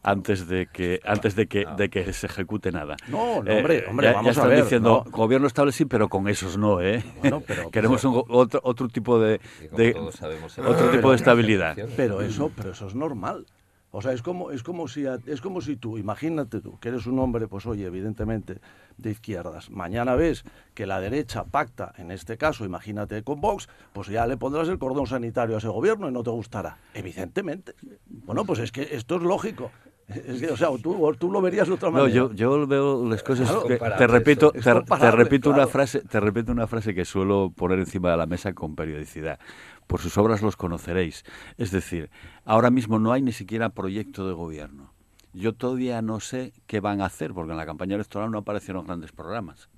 antes 0.03 0.49
de 0.49 0.67
que 0.73 1.01
antes 1.05 1.37
de 1.37 1.47
que, 1.47 1.67
de 1.77 1.89
que 1.91 2.13
se 2.13 2.27
ejecute 2.27 2.73
nada. 2.73 2.95
Eh, 2.95 3.11
No, 3.11 3.43
no, 3.43 3.53
hombre, 3.57 3.85
hombre, 3.89 4.07
ya, 4.07 4.13
vamos 4.15 4.25
ya 4.25 4.31
a 4.31 4.33
están 4.45 4.49
ver, 4.49 4.63
diciendo 4.63 5.03
no. 5.05 5.11
gobierno 5.11 5.47
estable 5.47 5.73
sí, 5.73 5.85
pero 5.85 6.09
con 6.09 6.27
esos 6.29 6.57
no, 6.57 6.81
¿eh? 6.81 7.03
Bueno, 7.21 7.43
pero- 7.47 7.71
Queremos 7.71 8.03
un 8.05 8.23
otro 8.29 8.61
otro 8.65 8.89
tipo 8.89 9.19
de, 9.21 9.41
de- 9.77 9.95
otro 9.95 10.91
tipo 10.91 11.11
de 11.11 11.15
es 11.17 11.21
estabilidad. 11.21 11.77
Pero 11.97 12.21
eso, 12.23 12.51
pero 12.57 12.71
eso 12.73 12.87
es 12.87 12.95
normal. 12.95 13.47
O 13.95 14.01
sea, 14.01 14.13
es 14.13 14.23
como, 14.23 14.51
es 14.51 14.63
como 14.63 14.89
si 14.89 15.07
a- 15.07 15.19
es 15.27 15.43
como 15.43 15.61
si 15.61 15.77
tú, 15.77 15.99
imagínate 15.99 16.63
tú, 16.63 16.79
que 16.81 16.89
eres 16.89 17.07
un 17.07 17.19
hombre, 17.19 17.47
pues 17.47 17.67
oye, 17.67 17.85
evidentemente, 17.85 18.59
de 18.97 19.11
izquierdas. 19.11 19.71
Mañana 19.71 20.15
ves 20.15 20.45
que 20.75 20.87
la 20.87 20.99
derecha 20.99 21.45
pacta, 21.45 21.93
en 21.99 22.11
este 22.11 22.39
caso, 22.39 22.65
imagínate 22.65 23.23
con 23.23 23.43
Vox, 23.43 23.69
pues 23.93 24.09
ya 24.09 24.27
le 24.27 24.39
pondrás 24.39 24.69
el 24.69 24.79
cordón 24.79 25.07
sanitario 25.07 25.57
a 25.57 25.59
ese 25.59 25.69
gobierno 25.69 26.09
y 26.09 26.13
no 26.13 26.23
te 26.23 26.31
gustará. 26.31 26.79
Evidentemente. 26.95 27.75
Bueno, 28.09 28.47
pues 28.47 28.61
es 28.61 28.73
que 28.73 28.89
esto 28.93 29.17
es 29.17 29.23
lógico. 29.23 29.71
Es 30.09 30.41
que, 30.41 30.51
o 30.51 30.57
sea, 30.57 30.69
tú, 30.83 31.15
tú 31.19 31.31
lo 31.31 31.41
verías 31.41 31.69
de 31.69 31.75
otra 31.75 31.89
No, 31.89 31.99
manera. 31.99 32.15
yo, 32.15 32.33
yo 32.33 32.67
veo 32.67 33.09
las 33.09 33.23
cosas 33.23 33.49
Claro, 33.51 33.67
que- 33.67 33.77
te 33.79 34.07
repito, 34.07 34.51
te, 34.53 35.11
repito 35.13 35.49
una 35.51 35.67
frase, 35.67 36.01
te 36.01 36.19
repito 36.21 36.51
una 36.53 36.67
frase 36.67 36.93
que 36.95 37.05
suelo 37.05 37.53
poner 37.55 37.79
encima 37.79 38.11
de 38.11 38.17
la 38.17 38.27
mesa 38.27 38.53
con 38.53 38.75
periodicidad. 38.75 39.39
Por 39.87 40.01
sus 40.01 40.17
obras 40.19 40.43
los 40.43 40.57
conoceréis. 40.57 41.25
Es 41.59 41.71
decir, 41.71 42.11
ahora 42.45 42.71
mismo 42.71 42.99
no 42.99 43.13
hay 43.13 43.23
ni 43.23 43.33
siquiera 43.33 43.71
proyecto 43.71 44.27
de 44.27 44.35
gobierno. 44.35 44.93
yo 45.35 45.55
todavía 45.55 46.03
no 46.03 46.21
sé 46.21 46.53
qué 46.67 46.81
van 46.81 47.01
a 47.01 47.07
hacer, 47.07 47.33
porque 47.33 47.53
en 47.53 47.57
la 47.57 47.67
campaña 47.67 47.95
electoral 47.95 48.31
no 48.31 48.39
aparecieron 48.39 48.85
grandes 48.85 49.13
programas. 49.13 49.71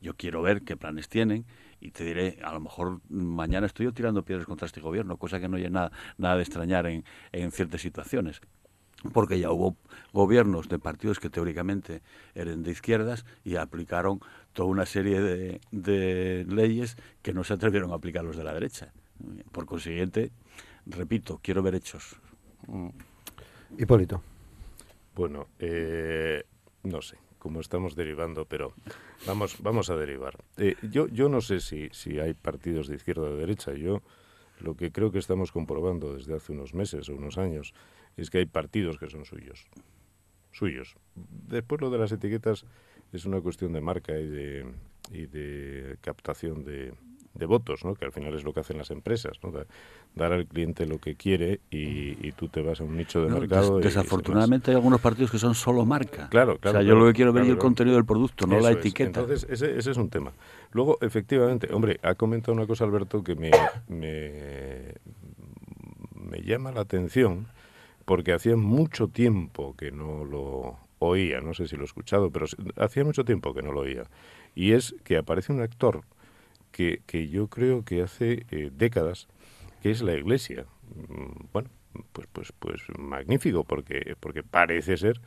Yo 0.00 0.14
quiero 0.14 0.42
ver 0.42 0.62
qué 0.62 0.76
planes 0.76 1.08
tienen 1.08 1.46
y 1.80 1.90
te 1.90 2.04
diré, 2.04 2.38
a 2.42 2.52
lo 2.52 2.60
mejor 2.60 3.00
mañana 3.08 3.66
estoy 3.66 3.84
yo 3.84 3.92
tirando 3.92 4.24
piedras 4.24 4.46
contra 4.46 4.66
este 4.66 4.80
gobierno, 4.80 5.16
cosa 5.16 5.40
que 5.40 5.48
no 5.48 5.56
hay 5.56 5.70
nada, 5.70 5.92
nada 6.18 6.36
de 6.36 6.42
extrañar 6.42 6.86
en, 6.86 7.04
en 7.32 7.50
ciertas 7.52 7.80
situaciones 7.80 8.40
porque 9.12 9.38
ya 9.38 9.50
hubo 9.50 9.76
gobiernos 10.12 10.68
de 10.68 10.78
partidos 10.78 11.20
que 11.20 11.30
teóricamente 11.30 12.02
eran 12.34 12.62
de 12.62 12.70
izquierdas 12.70 13.24
y 13.44 13.56
aplicaron 13.56 14.20
toda 14.52 14.68
una 14.68 14.86
serie 14.86 15.20
de, 15.20 15.60
de 15.70 16.46
leyes 16.48 16.96
que 17.22 17.34
no 17.34 17.44
se 17.44 17.54
atrevieron 17.54 17.92
a 17.92 17.96
aplicar 17.96 18.24
los 18.24 18.36
de 18.36 18.44
la 18.44 18.54
derecha. 18.54 18.92
Por 19.52 19.66
consiguiente, 19.66 20.30
repito, 20.86 21.40
quiero 21.42 21.62
ver 21.62 21.74
hechos. 21.74 22.16
Hipólito. 23.78 24.22
Bueno, 25.14 25.48
eh, 25.58 26.44
no 26.82 27.02
sé 27.02 27.16
cómo 27.38 27.60
estamos 27.60 27.94
derivando, 27.94 28.46
pero 28.46 28.72
vamos, 29.26 29.56
vamos 29.60 29.90
a 29.90 29.96
derivar. 29.96 30.38
Eh, 30.56 30.76
yo, 30.90 31.08
yo 31.08 31.28
no 31.28 31.42
sé 31.42 31.60
si, 31.60 31.90
si 31.92 32.18
hay 32.18 32.32
partidos 32.32 32.88
de 32.88 32.96
izquierda 32.96 33.22
o 33.22 33.34
de 33.34 33.36
derecha. 33.36 33.74
Yo 33.74 34.02
lo 34.60 34.76
que 34.76 34.90
creo 34.90 35.12
que 35.12 35.18
estamos 35.18 35.52
comprobando 35.52 36.14
desde 36.14 36.34
hace 36.34 36.52
unos 36.52 36.72
meses 36.72 37.08
o 37.08 37.14
unos 37.14 37.36
años 37.36 37.74
es 38.16 38.30
que 38.30 38.38
hay 38.38 38.46
partidos 38.46 38.98
que 38.98 39.10
son 39.10 39.24
suyos. 39.24 39.66
Suyos. 40.52 40.96
Después 41.14 41.80
lo 41.80 41.90
de 41.90 41.98
las 41.98 42.12
etiquetas 42.12 42.64
es 43.12 43.26
una 43.26 43.40
cuestión 43.40 43.72
de 43.72 43.80
marca 43.80 44.18
y 44.18 44.26
de, 44.26 44.66
y 45.10 45.26
de 45.26 45.98
captación 46.00 46.64
de, 46.64 46.94
de 47.34 47.46
votos, 47.46 47.84
¿no? 47.84 47.94
que 47.94 48.04
al 48.04 48.12
final 48.12 48.34
es 48.34 48.44
lo 48.44 48.52
que 48.52 48.60
hacen 48.60 48.78
las 48.78 48.90
empresas, 48.90 49.32
¿no? 49.42 49.50
dar 50.14 50.32
al 50.32 50.46
cliente 50.46 50.86
lo 50.86 50.98
que 50.98 51.16
quiere 51.16 51.60
y, 51.70 52.26
y 52.26 52.32
tú 52.32 52.48
te 52.48 52.62
vas 52.62 52.80
a 52.80 52.84
un 52.84 52.96
nicho 52.96 53.20
de 53.22 53.28
No, 53.28 53.40
mercado. 53.40 53.78
des- 53.78 53.86
desafortunadamente 53.94 54.70
hay 54.70 54.76
algunos 54.76 55.00
partidos 55.00 55.30
que 55.32 55.38
son 55.38 55.54
solo 55.54 55.84
marca. 55.84 56.28
Claro, 56.28 56.58
claro. 56.58 56.78
O 56.78 56.80
sea, 56.82 56.88
yo 56.88 56.94
lo 56.96 57.06
que 57.06 57.12
quiero 57.12 57.32
ver 57.32 57.42
es 57.44 57.48
el 57.50 57.58
contenido 57.58 57.96
del 57.96 58.04
producto, 58.04 58.46
no 58.46 58.60
la 58.60 58.70
es. 58.70 58.76
etiqueta. 58.76 59.20
Entonces, 59.20 59.46
ese, 59.50 59.76
ese 59.76 59.90
es 59.90 59.96
un 59.96 60.10
tema. 60.10 60.32
Luego, 60.72 60.98
efectivamente, 61.00 61.68
hombre, 61.72 61.98
ha 62.02 62.14
comentado 62.14 62.52
una 62.52 62.66
cosa 62.66 62.84
Alberto 62.84 63.24
que 63.24 63.34
me, 63.34 63.50
me, 63.88 64.94
me 66.14 66.38
llama 66.42 66.72
la 66.72 66.82
atención 66.82 67.46
porque 68.04 68.32
hacía 68.32 68.56
mucho 68.56 69.08
tiempo 69.08 69.74
que 69.76 69.90
no 69.90 70.24
lo 70.24 70.76
oía, 71.00 71.40
no 71.40 71.54
sé 71.54 71.66
si 71.66 71.76
lo 71.76 71.82
he 71.82 71.86
escuchado, 71.86 72.30
pero 72.30 72.46
hacía 72.76 73.04
mucho 73.04 73.24
tiempo 73.24 73.54
que 73.54 73.62
no 73.62 73.72
lo 73.72 73.80
oía. 73.80 74.04
Y 74.54 74.72
es 74.72 74.94
que 75.04 75.16
aparece 75.16 75.52
un 75.52 75.60
actor 75.60 76.02
que, 76.74 77.02
que 77.06 77.28
yo 77.28 77.48
creo 77.48 77.84
que 77.86 78.02
hace 78.02 78.46
eh, 78.50 78.70
décadas, 78.74 79.28
que 79.82 79.90
es 79.92 80.02
la 80.02 80.14
Iglesia. 80.14 80.66
Mm, 81.08 81.46
Bueno, 81.54 81.70
pues, 82.12 82.28
pues, 82.32 82.52
pues 82.58 82.82
magnífico, 82.98 83.64
porque, 83.64 84.16
porque 84.20 84.42
parece 84.42 84.96
ser 84.96 85.20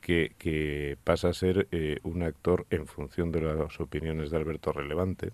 que, 0.00 0.34
que 0.38 0.96
pasa 1.04 1.28
a 1.30 1.34
ser 1.34 1.68
eh, 1.72 1.98
un 2.04 2.22
actor 2.22 2.66
en 2.70 2.86
función 2.86 3.32
de 3.32 3.42
las 3.42 3.80
opiniones 3.80 4.30
de 4.30 4.36
Alberto 4.38 4.72
relevante. 4.72 5.32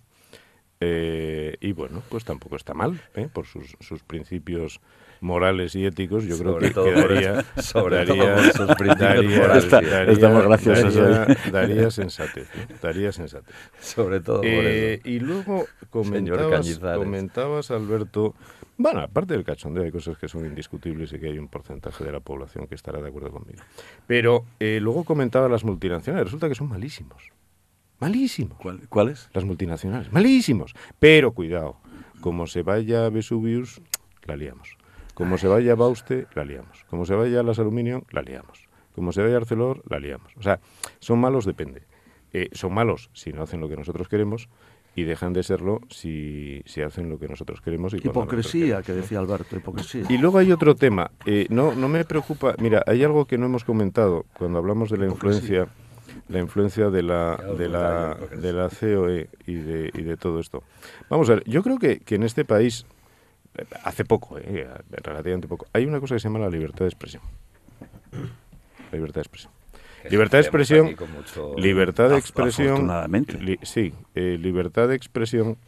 Eh, 0.80 1.56
y 1.60 1.72
bueno, 1.72 2.02
pues 2.08 2.24
tampoco 2.24 2.56
está 2.56 2.74
mal, 2.74 3.00
por 3.34 3.46
sus, 3.46 3.76
sus 3.80 4.02
principios 4.02 4.80
morales 5.20 5.74
y 5.74 5.84
éticos. 5.84 6.24
Yo 6.24 6.38
creo 6.38 6.58
que 6.58 6.70
todo 6.70 6.84
que 6.86 6.92
por 6.92 7.14
daría, 7.14 7.44
todo 7.72 7.90
daría- 7.90 8.34
por 8.34 8.44
sus 8.52 8.76
principios 8.76 8.98
daría- 8.98 9.38
morales. 9.38 9.64
Está- 9.64 9.80
daría- 9.82 10.12
estamos 10.12 10.44
graciosos 10.44 10.94
daría- 10.94 11.26
hoy. 11.44 11.50
daría 11.52 11.90
sensatez, 11.90 12.48
¿no? 12.56 12.76
daría 12.82 13.12
sensatez. 13.12 13.54
Sobre 13.80 14.20
todo 14.20 14.38
por 14.40 14.46
Eh, 14.48 14.94
eso. 14.94 15.08
y 15.08 15.20
luego 15.20 15.66
comentabas, 15.90 16.78
comentabas, 16.96 17.70
Alberto, 17.70 18.34
bueno, 18.78 19.00
aparte 19.00 19.34
del 19.34 19.44
cachondeo, 19.44 19.84
hay 19.84 19.90
cosas 19.90 20.16
que 20.16 20.26
son 20.26 20.46
indiscutibles 20.46 21.12
y 21.12 21.18
que 21.18 21.26
hay 21.26 21.38
un 21.38 21.48
porcentaje 21.48 22.02
de 22.02 22.12
la 22.12 22.20
población 22.20 22.66
que 22.66 22.74
estará 22.74 23.00
de 23.02 23.08
acuerdo 23.08 23.30
conmigo. 23.30 23.62
Pero 24.06 24.44
eh, 24.58 24.78
luego 24.80 25.04
comentaba 25.04 25.48
las 25.50 25.64
multinacionales, 25.64 26.24
resulta 26.24 26.48
que 26.48 26.54
son 26.54 26.68
malísimos. 26.68 27.22
Malísimos. 27.98 28.56
¿Cuál- 28.58 28.88
¿Cuáles? 28.88 29.28
Las 29.34 29.44
multinacionales, 29.44 30.10
malísimos. 30.10 30.72
Pero 30.98 31.32
cuidado, 31.32 31.76
como 32.22 32.46
se 32.46 32.62
vaya 32.62 33.06
Vesuvius, 33.10 33.82
la 34.24 34.36
liamos. 34.36 34.76
Como 35.20 35.36
se 35.36 35.48
vaya 35.48 35.74
Bauste, 35.74 36.26
la 36.34 36.46
liamos. 36.46 36.86
Como 36.88 37.04
se 37.04 37.14
vaya 37.14 37.42
las 37.42 37.58
Aluminio, 37.58 38.04
la 38.10 38.22
liamos. 38.22 38.68
Como 38.94 39.12
se 39.12 39.22
vaya 39.22 39.36
Arcelor, 39.36 39.82
la 39.86 39.98
liamos. 39.98 40.32
O 40.38 40.42
sea, 40.42 40.60
son 40.98 41.20
malos, 41.20 41.44
depende. 41.44 41.82
Eh, 42.32 42.48
son 42.52 42.72
malos 42.72 43.10
si 43.12 43.30
no 43.30 43.42
hacen 43.42 43.60
lo 43.60 43.68
que 43.68 43.76
nosotros 43.76 44.08
queremos 44.08 44.48
y 44.96 45.02
dejan 45.04 45.34
de 45.34 45.42
serlo 45.42 45.82
si, 45.90 46.62
si 46.64 46.80
hacen 46.80 47.10
lo 47.10 47.18
que 47.18 47.28
nosotros 47.28 47.60
queremos. 47.60 47.92
Y 47.92 47.96
nosotros 47.96 48.16
Hipocresía, 48.16 48.60
queremos, 48.60 48.86
que 48.86 48.92
decía 48.94 49.18
Alberto, 49.18 49.56
hipocresía. 49.56 50.04
Y 50.08 50.16
luego 50.16 50.38
hay 50.38 50.52
otro 50.52 50.74
tema. 50.74 51.10
Eh, 51.26 51.46
no, 51.50 51.74
no 51.74 51.90
me 51.90 52.02
preocupa. 52.06 52.54
Mira, 52.58 52.82
hay 52.86 53.04
algo 53.04 53.26
que 53.26 53.36
no 53.36 53.44
hemos 53.44 53.64
comentado 53.64 54.24
cuando 54.38 54.58
hablamos 54.58 54.88
de 54.88 54.96
la 54.96 55.06
influencia, 55.06 55.68
la 56.30 56.38
influencia 56.38 56.88
de 56.88 57.02
la, 57.02 57.36
de 57.58 57.68
la, 57.68 58.14
de 58.14 58.52
la 58.54 58.70
COE 58.70 59.28
y 59.46 59.54
de, 59.54 59.90
y 59.92 60.02
de 60.02 60.16
todo 60.16 60.40
esto. 60.40 60.62
Vamos 61.10 61.28
a 61.28 61.34
ver, 61.34 61.44
yo 61.44 61.62
creo 61.62 61.78
que, 61.78 61.98
que 61.98 62.14
en 62.14 62.22
este 62.22 62.46
país, 62.46 62.86
hace 63.84 64.04
poco, 64.04 64.38
eh, 64.38 64.68
relativamente 65.02 65.48
poco, 65.48 65.66
hay 65.72 65.84
una 65.86 66.00
cosa 66.00 66.14
que 66.14 66.20
se 66.20 66.28
llama 66.28 66.38
la 66.38 66.48
libertad 66.50 66.80
de 66.80 66.88
expresión. 66.88 67.22
La 68.12 68.96
libertad 68.96 69.16
de 69.16 69.20
expresión. 69.22 69.52
Libertad 70.10 70.38
de 70.38 70.42
expresión, 70.42 70.86
mucho- 71.14 71.54
Libertad 71.58 72.08
de 72.08 72.16
expresión. 72.18 72.86
li- 73.40 73.58
sí, 73.62 73.92
eh, 74.14 74.38
libertad 74.40 74.88
de 74.88 74.94
expresión 74.96 75.58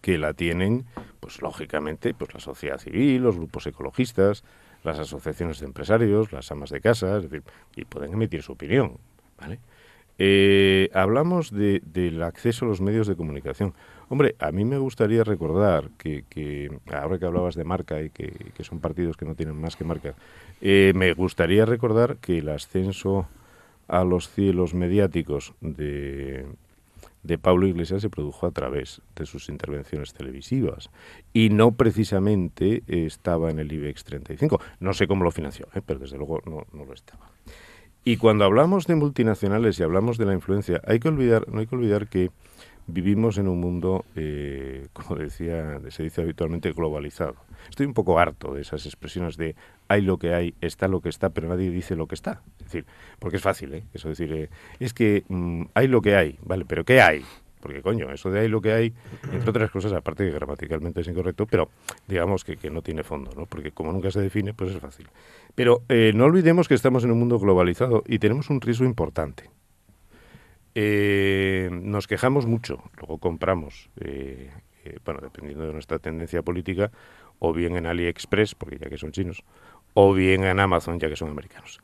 que 0.00 0.18
la 0.18 0.32
tienen, 0.34 0.84
pues 1.20 1.40
lógicamente, 1.42 2.12
pues 2.14 2.34
la 2.34 2.40
sociedad 2.40 2.78
civil, 2.78 3.22
los 3.22 3.36
grupos 3.36 3.66
ecologistas, 3.66 4.42
las 4.82 4.98
asociaciones 4.98 5.60
de 5.60 5.66
empresarios, 5.66 6.32
las 6.32 6.50
amas 6.50 6.70
de 6.70 6.80
casa, 6.80 7.18
es 7.18 7.24
decir, 7.24 7.42
y 7.76 7.84
pueden 7.84 8.14
emitir 8.14 8.42
su 8.42 8.52
opinión, 8.52 8.96
¿vale? 9.38 9.60
Eh, 10.18 10.90
hablamos 10.92 11.50
de- 11.50 11.82
del 11.84 12.22
acceso 12.22 12.64
a 12.64 12.68
los 12.68 12.80
medios 12.80 13.06
de 13.06 13.14
comunicación. 13.16 13.74
Hombre, 14.12 14.34
a 14.40 14.50
mí 14.50 14.64
me 14.64 14.76
gustaría 14.76 15.22
recordar 15.22 15.90
que, 15.96 16.68
ahora 16.92 17.20
que 17.20 17.26
hablabas 17.26 17.54
de 17.54 17.62
marca 17.62 18.02
y 18.02 18.10
que, 18.10 18.64
son 18.64 18.80
partidos 18.80 19.16
que 19.16 19.24
no 19.24 19.36
tienen 19.36 19.54
más 19.54 19.76
que 19.76 19.84
marca, 19.84 20.16
eh, 20.60 20.92
me 20.96 21.12
gustaría 21.14 21.64
recordar 21.64 22.16
que 22.16 22.38
el 22.38 22.48
ascenso 22.48 23.28
a 23.86 24.02
los 24.02 24.28
cielos 24.28 24.74
mediáticos 24.74 25.54
de, 25.60 26.44
de 27.22 27.38
Pablo 27.38 27.68
Iglesias 27.68 28.02
se 28.02 28.10
produjo 28.10 28.48
a 28.48 28.50
través 28.50 29.00
de 29.14 29.26
sus 29.26 29.48
intervenciones 29.48 30.12
televisivas 30.12 30.90
y 31.32 31.50
no 31.50 31.70
precisamente 31.70 32.82
estaba 32.88 33.48
en 33.52 33.60
el 33.60 33.72
IBEX 33.72 34.02
35. 34.02 34.60
No 34.80 34.92
sé 34.92 35.06
cómo 35.06 35.22
lo 35.22 35.30
financió, 35.30 35.68
eh, 35.72 35.82
pero 35.86 36.00
desde 36.00 36.16
luego 36.16 36.40
no, 36.46 36.66
no 36.72 36.84
lo 36.84 36.94
estaba. 36.94 37.30
Y 38.02 38.16
cuando 38.16 38.44
hablamos 38.44 38.88
de 38.88 38.96
multinacionales 38.96 39.78
y 39.78 39.84
hablamos 39.84 40.18
de 40.18 40.24
la 40.24 40.34
influencia, 40.34 40.80
hay 40.84 40.98
que 40.98 41.06
olvidar, 41.06 41.46
no 41.48 41.60
hay 41.60 41.68
que 41.68 41.76
olvidar 41.76 42.08
que 42.08 42.30
vivimos 42.90 43.38
en 43.38 43.48
un 43.48 43.60
mundo, 43.60 44.04
eh, 44.16 44.88
como 44.92 45.16
decía, 45.16 45.80
se 45.88 46.02
dice 46.02 46.22
habitualmente, 46.22 46.72
globalizado. 46.72 47.36
Estoy 47.68 47.86
un 47.86 47.94
poco 47.94 48.18
harto 48.18 48.54
de 48.54 48.62
esas 48.62 48.86
expresiones 48.86 49.36
de 49.36 49.54
hay 49.88 50.02
lo 50.02 50.18
que 50.18 50.34
hay, 50.34 50.54
está 50.60 50.88
lo 50.88 51.00
que 51.00 51.08
está, 51.08 51.30
pero 51.30 51.48
nadie 51.48 51.70
dice 51.70 51.96
lo 51.96 52.06
que 52.06 52.14
está. 52.14 52.42
Es 52.58 52.66
decir, 52.66 52.86
porque 53.18 53.36
es 53.36 53.42
fácil, 53.42 53.74
¿eh? 53.74 53.84
Eso 53.92 54.08
decir, 54.08 54.32
eh, 54.32 54.50
es 54.78 54.94
que 54.94 55.24
mm, 55.28 55.64
hay 55.74 55.88
lo 55.88 56.00
que 56.00 56.16
hay, 56.16 56.38
¿vale? 56.42 56.64
Pero 56.66 56.84
¿qué 56.84 57.00
hay? 57.00 57.24
Porque, 57.60 57.82
coño, 57.82 58.10
eso 58.10 58.30
de 58.30 58.40
hay 58.40 58.48
lo 58.48 58.60
que 58.60 58.72
hay, 58.72 58.94
entre 59.32 59.50
otras 59.50 59.70
cosas, 59.70 59.92
aparte 59.92 60.24
que 60.24 60.30
gramaticalmente 60.30 61.02
es 61.02 61.08
incorrecto, 61.08 61.46
pero 61.46 61.68
digamos 62.08 62.42
que, 62.42 62.56
que 62.56 62.70
no 62.70 62.82
tiene 62.82 63.04
fondo, 63.04 63.32
¿no? 63.36 63.46
Porque 63.46 63.70
como 63.70 63.92
nunca 63.92 64.10
se 64.10 64.20
define, 64.20 64.54
pues 64.54 64.70
es 64.70 64.80
fácil. 64.80 65.08
Pero 65.54 65.82
eh, 65.88 66.12
no 66.14 66.24
olvidemos 66.24 66.68
que 66.68 66.74
estamos 66.74 67.04
en 67.04 67.10
un 67.10 67.18
mundo 67.18 67.38
globalizado 67.38 68.02
y 68.06 68.18
tenemos 68.18 68.48
un 68.48 68.60
riesgo 68.60 68.86
importante. 68.86 69.50
Eh, 70.74 71.68
nos 71.72 72.06
quejamos 72.06 72.46
mucho, 72.46 72.82
luego 72.98 73.18
compramos, 73.18 73.90
eh, 74.00 74.50
eh, 74.84 74.98
bueno, 75.04 75.20
dependiendo 75.20 75.66
de 75.66 75.72
nuestra 75.72 75.98
tendencia 75.98 76.42
política, 76.42 76.90
o 77.38 77.52
bien 77.52 77.76
en 77.76 77.86
AliExpress, 77.86 78.54
porque 78.54 78.78
ya 78.78 78.88
que 78.88 78.98
son 78.98 79.12
chinos, 79.12 79.42
o 79.94 80.14
bien 80.14 80.44
en 80.44 80.60
Amazon, 80.60 81.00
ya 81.00 81.08
que 81.08 81.16
son 81.16 81.30
americanos. 81.30 81.80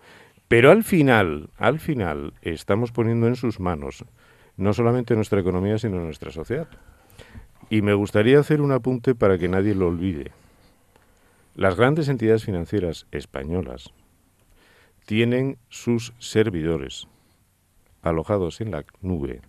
Pero 0.48 0.70
al 0.70 0.84
final, 0.84 1.50
al 1.56 1.80
final, 1.80 2.34
estamos 2.42 2.92
poniendo 2.92 3.26
en 3.26 3.34
sus 3.34 3.58
manos 3.58 4.04
no 4.56 4.72
solamente 4.72 5.16
nuestra 5.16 5.40
economía, 5.40 5.78
sino 5.78 5.98
nuestra 6.00 6.30
sociedad. 6.30 6.68
Y 7.68 7.82
me 7.82 7.94
gustaría 7.94 8.38
hacer 8.38 8.60
un 8.60 8.72
apunte 8.72 9.14
para 9.14 9.38
que 9.38 9.48
nadie 9.48 9.74
lo 9.74 9.88
olvide. 9.88 10.30
Las 11.56 11.74
grandes 11.74 12.08
entidades 12.08 12.44
financieras 12.44 13.06
españolas 13.10 13.92
tienen 15.04 15.58
sus 15.68 16.12
servidores 16.18 17.08
alojados 18.08 18.60
en 18.60 18.70
la 18.70 18.84
nube 19.00 19.40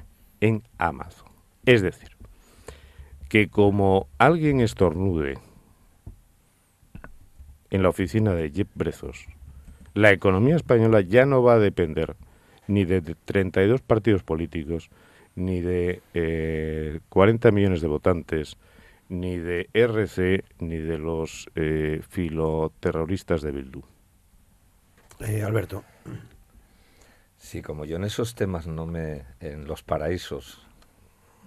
en 0.41 0.63
Amazon. 0.77 1.29
Es 1.65 1.81
decir, 1.81 2.09
que 3.29 3.49
como 3.49 4.07
alguien 4.17 4.61
estornude 4.61 5.37
en 7.69 7.83
la 7.83 7.89
oficina 7.89 8.33
de 8.33 8.51
Jeff 8.51 8.69
Bezos, 8.75 9.27
la 9.93 10.11
economía 10.11 10.55
española 10.55 11.01
ya 11.01 11.25
no 11.25 11.43
va 11.43 11.53
a 11.53 11.59
depender 11.59 12.15
ni 12.67 12.85
de 12.85 13.01
32 13.01 13.81
partidos 13.81 14.23
políticos, 14.23 14.89
ni 15.35 15.61
de 15.61 16.01
eh, 16.13 16.99
40 17.09 17.51
millones 17.51 17.81
de 17.81 17.87
votantes, 17.87 18.57
ni 19.09 19.37
de 19.37 19.69
RC, 19.73 20.43
ni 20.59 20.77
de 20.77 20.97
los 20.97 21.49
eh, 21.55 22.01
filoterroristas 22.09 23.41
de 23.41 23.51
Bildu. 23.51 23.83
Eh, 25.19 25.43
Alberto. 25.43 25.83
Sí, 27.37 27.61
como 27.61 27.85
yo 27.85 27.97
en 27.97 28.03
esos 28.03 28.35
temas 28.35 28.67
no 28.67 28.85
me... 28.85 29.23
en 29.39 29.65
los 29.67 29.83
paraísos 29.83 30.63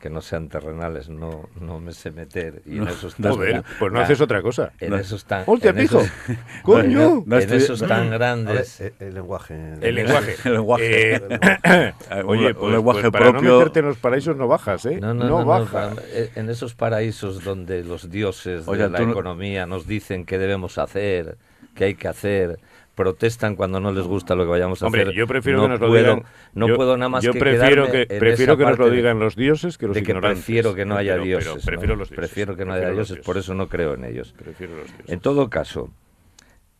que 0.01 0.09
no 0.09 0.23
sean 0.23 0.49
terrenales, 0.49 1.11
no, 1.11 1.51
no 1.61 1.79
me 1.79 1.93
sé 1.93 2.11
meter. 2.11 2.63
Y 2.65 2.79
en 2.79 2.89
esos 2.89 3.17
tan- 3.17 3.33
Joder, 3.35 3.63
pues 3.79 3.93
no 3.93 4.01
haces 4.01 4.19
otra 4.23 4.41
cosa. 4.41 4.73
En 4.81 4.95
esos 4.95 5.27
tan... 5.27 5.45
¡Coño! 6.63 7.23
No 7.27 7.37
en 7.37 7.43
estoy- 7.43 7.59
esos 7.59 7.81
tan 7.87 8.09
ver, 8.09 8.11
grandes... 8.19 8.81
eh, 8.81 8.95
el 8.99 9.13
lenguaje. 9.13 9.75
El 9.83 9.95
lenguaje. 9.95 10.37
El 10.47 10.53
lenguaje. 10.55 11.17
Eh, 11.17 11.93
Eh, 12.11 12.23
Oye, 12.25 12.47
un 12.49 12.55
pues, 12.55 12.73
lenguaje 12.73 13.01
pues 13.03 13.13
para 13.13 13.25
no 13.27 13.33
propio. 13.33 13.59
meterte 13.59 13.81
en 13.81 13.87
los 13.87 13.99
paraísos 13.99 14.37
no 14.37 14.49
bajas, 14.49 14.87
¿eh? 14.87 14.99
No, 14.99 15.13
no, 15.13 15.25
no, 15.25 15.39
no, 15.41 15.45
bajas. 15.45 15.99
eh, 16.13 16.31
en 16.35 16.49
esos 16.49 16.75
paraísos 16.75 17.45
donde 17.45 17.85
los 17.85 18.09
dioses 18.11 18.67
Oye, 18.69 18.85
de 18.85 18.89
la 18.89 19.01
no- 19.01 19.11
economía 19.11 19.67
nos 19.67 19.87
dicen 19.87 20.25
qué 20.25 20.39
debemos 20.39 20.79
hacer, 20.79 21.37
qué 21.75 21.85
hay 21.85 21.95
que 21.95 22.09
hacer, 22.09 22.59
protestan 22.95 23.57
cuando 23.57 23.81
no 23.81 23.93
les 23.93 24.05
gusta 24.07 24.35
lo 24.35 24.45
que 24.45 24.51
vayamos 24.51 24.83
a 24.83 24.87
Hombre, 24.87 25.03
hacer. 25.03 25.15
yo 25.15 25.27
prefiero 25.27 25.59
no 25.59 25.65
que 25.65 25.69
nos 25.71 25.81
lo 25.81 25.89
puedo, 25.89 26.15
digan. 26.17 26.25
No 26.55 26.69
yo, 26.69 26.77
puedo 26.77 26.97
nada 26.97 27.09
más 27.09 27.25
yo 27.25 27.33
que 27.33 27.39
prefiero 27.39 27.91
que 27.91 28.07
prefiero 28.07 28.57
que 28.59 28.65
nos 28.65 28.79
lo 28.79 28.91
digan 28.91 29.19
los 29.19 29.37
dioses 29.37 29.79
que 29.79 29.87
los 29.87 29.95
de 29.95 30.03
que 30.03 30.11
ignorantes. 30.11 30.45
prefiero 30.45 30.75
que 30.75 30.85
no 30.85 30.97
haya 30.97 31.15
Prefiero- 31.15 31.39
pero 31.39 31.45
dioses. 31.51 31.65
prefiero 31.67 31.95
¿no? 31.95 31.99
los 32.01 32.09
dioses. 32.11 32.17
Prefiero 32.29 32.57
que 32.57 32.65
no 32.65 32.73
haya 32.73 32.81
Prefiero 32.83 32.99
los 33.01 33.09
dioses, 33.09 33.25
por 33.27 33.39
eso 33.39 33.55
no 33.55 33.69
creo 33.69 33.95
en 33.95 34.05
ellos. 34.05 34.35
Prefiero 34.37 34.77
los 34.77 34.87
dioses. 34.89 35.09
En 35.09 35.21
todo 35.21 35.49
caso, 35.49 35.91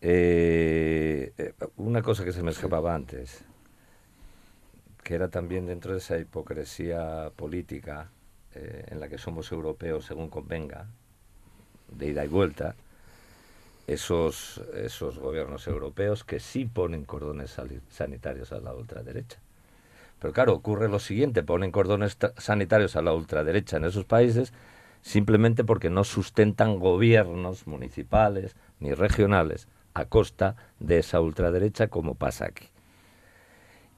eh, 0.01 1.31
eh, 1.37 1.53
una 1.77 2.01
cosa 2.01 2.23
que 2.25 2.31
se 2.33 2.43
me 2.43 2.51
escapaba 2.51 2.93
antes, 2.95 3.43
que 5.03 5.15
era 5.15 5.29
también 5.29 5.65
dentro 5.65 5.93
de 5.93 5.99
esa 5.99 6.17
hipocresía 6.19 7.31
política 7.35 8.09
eh, 8.53 8.85
en 8.89 8.99
la 8.99 9.07
que 9.09 9.17
somos 9.17 9.51
europeos 9.51 10.05
según 10.05 10.29
convenga, 10.29 10.87
de 11.89 12.07
ida 12.07 12.23
y 12.25 12.27
vuelta, 12.27 12.75
esos, 13.93 14.61
esos 14.75 15.19
gobiernos 15.19 15.67
europeos 15.67 16.23
que 16.23 16.39
sí 16.39 16.65
ponen 16.65 17.05
cordones 17.05 17.57
sanitarios 17.89 18.51
a 18.51 18.59
la 18.59 18.73
ultraderecha. 18.73 19.39
Pero 20.19 20.33
claro, 20.33 20.53
ocurre 20.53 20.87
lo 20.89 20.99
siguiente, 20.99 21.43
ponen 21.43 21.71
cordones 21.71 22.17
ta- 22.17 22.33
sanitarios 22.37 22.95
a 22.95 23.01
la 23.01 23.13
ultraderecha 23.13 23.77
en 23.77 23.85
esos 23.85 24.05
países 24.05 24.53
simplemente 25.01 25.63
porque 25.63 25.89
no 25.89 26.03
sustentan 26.03 26.77
gobiernos 26.79 27.65
municipales 27.65 28.55
ni 28.79 28.93
regionales 28.93 29.67
a 29.95 30.05
costa 30.05 30.55
de 30.79 30.99
esa 30.99 31.19
ultraderecha 31.21 31.87
como 31.87 32.13
pasa 32.15 32.45
aquí. 32.45 32.67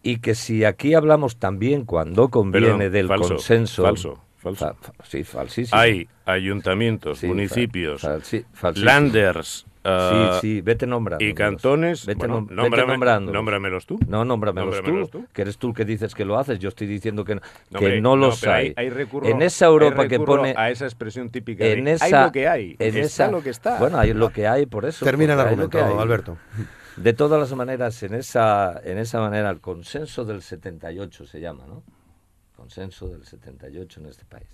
Y 0.02 0.18
que 0.20 0.36
si 0.36 0.66
aquí 0.66 0.94
hablamos 0.94 1.38
también 1.38 1.86
cuando 1.86 2.30
conviene 2.30 2.90
Perdón, 2.90 2.92
del 2.92 3.08
falso, 3.08 3.28
consenso... 3.30 3.84
falso, 3.84 4.20
falso. 4.38 4.66
Fa- 4.66 4.74
fa- 4.76 4.94
sí, 5.04 5.24
falsísimo. 5.24 5.80
Hay 5.80 6.08
ayuntamientos, 6.26 7.22
Sí, 7.22 7.28
municipios, 7.28 8.02
landers 8.76 9.66
ah, 9.84 10.40
Sí, 10.42 10.48
sí, 10.56 10.62
vete 10.62 10.86
nombrando. 10.88 11.24
y 11.24 11.34
cantones. 11.34 12.06
Vete, 12.06 12.20
Bueno, 12.28 12.42
nom- 12.48 12.70
vete 12.70 12.86
nombrándolos. 12.86 13.34
nómbramelos 13.34 13.86
tú. 13.86 14.00
No, 14.08 14.24
nómbramelos, 14.26 14.76
Nómbramelos 14.76 15.10
tú, 15.10 15.20
tú. 15.22 15.28
que 15.34 15.42
eres 15.42 15.58
tú 15.58 15.70
el 15.70 15.74
que 15.76 15.86
dices 15.86 16.14
que 16.16 16.26
lo 16.26 16.38
haces. 16.38 16.60
Yo 16.60 16.70
estoy 16.70 16.88
diciendo 16.88 17.24
que 17.26 17.36
no, 17.36 17.42
No, 17.72 17.80
que 17.80 17.86
hombre, 17.86 18.02
no 18.02 18.16
los 18.16 18.40
pero 18.42 18.54
hay. 18.54 18.74
recurro- 18.90 19.28
en 19.28 19.42
esa 19.42 19.66
Europa 19.66 20.08
que 20.08 20.20
pone... 20.20 20.54
a 20.58 20.70
esa 20.72 20.86
expresión 20.86 21.30
típica 21.30 21.66
En 21.66 21.86
de, 21.86 21.94
esa, 21.94 22.06
hay 22.06 22.12
lo 22.26 22.32
que 22.32 22.48
hay, 22.48 22.76
en 22.80 22.98
está 22.98 23.00
esa- 23.26 23.32
lo 23.32 23.42
que 23.44 23.50
está. 23.50 23.78
Bueno, 23.80 23.98
hay 23.98 24.14
lo 24.14 24.30
que 24.30 24.48
hay, 24.48 24.66
por 24.66 24.86
eso. 24.86 25.04
Termina 25.06 25.34
el 25.34 25.40
hay 25.40 25.46
argumento, 25.48 25.78
hay. 25.84 25.94
Alberto. 25.98 26.38
De 26.96 27.12
todas 27.14 27.40
las 27.40 27.52
maneras, 27.58 28.02
en 28.04 28.14
esa, 28.14 28.80
en 28.84 29.00
esa 29.00 29.20
manera, 29.20 29.50
el 29.50 29.60
consenso 29.62 30.26
del 30.26 30.42
78 30.44 31.26
se 31.26 31.40
llama, 31.40 31.66
¿no? 31.68 31.82
Consenso 32.56 33.08
del 33.10 33.26
78 33.26 34.00
en 34.00 34.06
este 34.06 34.26
país. 34.26 34.48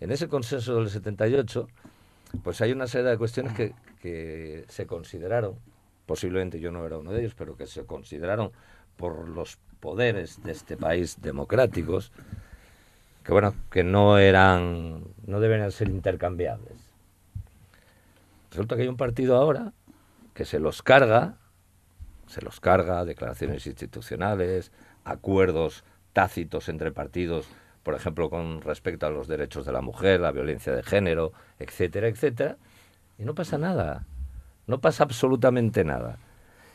En 0.00 0.10
ese 0.10 0.26
consenso 0.28 0.76
del 0.76 0.88
78, 0.88 1.68
pues 2.42 2.60
hay 2.62 2.72
una 2.72 2.86
serie 2.86 3.10
de 3.10 3.18
cuestiones 3.18 3.52
que, 3.52 3.74
que 4.00 4.64
se 4.68 4.86
consideraron, 4.86 5.56
posiblemente 6.06 6.58
yo 6.58 6.72
no 6.72 6.84
era 6.86 6.98
uno 6.98 7.12
de 7.12 7.20
ellos, 7.20 7.34
pero 7.34 7.56
que 7.56 7.66
se 7.66 7.84
consideraron 7.84 8.52
por 8.96 9.28
los 9.28 9.58
poderes 9.80 10.42
de 10.42 10.52
este 10.52 10.76
país 10.76 11.20
democráticos, 11.20 12.12
que 13.24 13.32
bueno, 13.32 13.54
que 13.70 13.84
no 13.84 14.18
eran, 14.18 15.04
no 15.26 15.40
deberían 15.40 15.72
ser 15.72 15.88
intercambiables. 15.88 16.74
Resulta 18.50 18.76
que 18.76 18.82
hay 18.82 18.88
un 18.88 18.96
partido 18.96 19.36
ahora 19.36 19.72
que 20.34 20.44
se 20.44 20.58
los 20.58 20.82
carga, 20.82 21.36
se 22.26 22.42
los 22.42 22.60
carga, 22.60 23.04
declaraciones 23.04 23.66
institucionales, 23.66 24.72
acuerdos 25.04 25.84
tácitos 26.12 26.68
entre 26.68 26.92
partidos, 26.92 27.48
por 27.82 27.94
ejemplo, 27.94 28.28
con 28.30 28.60
respecto 28.60 29.06
a 29.06 29.10
los 29.10 29.28
derechos 29.28 29.64
de 29.64 29.72
la 29.72 29.80
mujer, 29.80 30.20
la 30.20 30.32
violencia 30.32 30.74
de 30.74 30.82
género, 30.82 31.32
etcétera, 31.58 32.08
etcétera, 32.08 32.56
y 33.20 33.24
no 33.24 33.34
pasa 33.34 33.58
nada, 33.58 34.06
no 34.66 34.80
pasa 34.80 35.04
absolutamente 35.04 35.84
nada. 35.84 36.18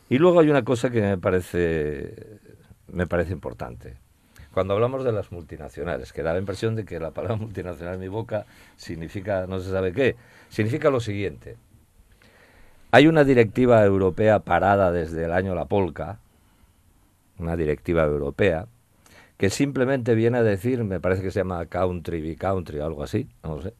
Y 0.10 0.20
luego 0.20 0.40
hay 0.40 0.50
una 0.50 0.64
cosa 0.64 0.92
que 0.92 1.02
me 1.02 1.18
parece, 1.18 2.40
me 2.88 3.08
parece 3.08 3.34
importante. 3.34 3.98
Cuando 4.54 4.76
hablamos 4.76 5.04
de 5.04 5.12
las 5.12 5.32
multinacionales, 5.32 6.14
que 6.14 6.22
da 6.22 6.34
la 6.34 6.40
impresión 6.40 6.76
de 6.76 6.86
que 6.86 7.00
la 7.00 7.12
palabra 7.12 7.36
multinacional 7.42 7.96
en 7.96 8.00
mi 8.00 8.08
boca 8.08 8.46
significa 8.76 9.48
no 9.48 9.60
se 9.60 9.72
sabe 9.72 9.92
qué, 9.92 10.16
significa 10.50 10.92
lo 10.92 11.00
siguiente. 11.00 11.58
Hay 12.92 13.08
una 13.08 13.24
directiva 13.24 13.84
europea 13.84 14.40
parada 14.40 14.92
desde 14.92 15.26
el 15.26 15.34
año 15.34 15.56
La 15.56 15.66
Polca, 15.66 16.20
una 17.40 17.58
directiva 17.58 18.04
europea, 18.04 18.68
que 19.38 19.50
simplemente 19.50 20.14
viene 20.14 20.38
a 20.38 20.44
decir, 20.44 20.84
me 20.84 21.00
parece 21.00 21.24
que 21.24 21.32
se 21.32 21.40
llama 21.40 21.66
country 21.66 22.22
by 22.22 22.36
country, 22.36 22.80
algo 22.80 23.04
así, 23.04 23.28
no 23.44 23.56
lo 23.56 23.62
sé, 23.64 23.74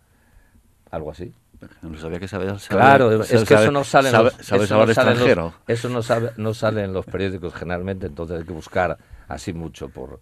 algo 0.90 1.12
así. 1.12 1.34
No 1.82 1.98
sabía 1.98 2.20
que 2.20 2.28
sabías. 2.28 2.68
Claro, 2.68 3.10
es 3.22 3.30
que 3.46 3.54
eso 3.56 3.72
no 3.72 3.84
sale 3.84 4.10
en 4.10 4.16
los, 4.24 4.34
¿Sabes 4.34 4.64
eso 4.66 4.76
no 4.86 4.94
sale 4.94 5.12
en 5.12 5.20
los- 5.20 5.54
eso 5.68 5.90
no, 5.90 6.02
sabe- 6.04 6.32
no 6.38 6.54
sale 6.54 6.84
en 6.84 6.94
los 6.94 7.06
periódicos 7.06 7.54
generalmente, 7.54 8.08
entonces 8.08 8.40
hay 8.40 8.46
que 8.46 8.54
buscar 8.54 8.98
así 9.28 9.54
mucho 9.54 9.90
por... 9.90 10.20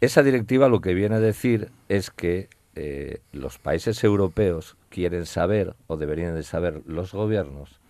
Esa 0.00 0.22
directiva 0.22 0.68
lo 0.68 0.80
que 0.80 0.94
viene 0.94 1.16
a 1.16 1.20
decir 1.20 1.70
es 1.88 2.10
que 2.10 2.48
eh, 2.76 3.20
los 3.32 3.58
países 3.58 4.02
europeos 4.04 4.76
quieren 4.90 5.26
saber, 5.26 5.74
o 5.88 5.96
deberían 5.96 6.34
de 6.36 6.44
saber 6.44 6.82
los 6.86 7.12
gobiernos, 7.12 7.80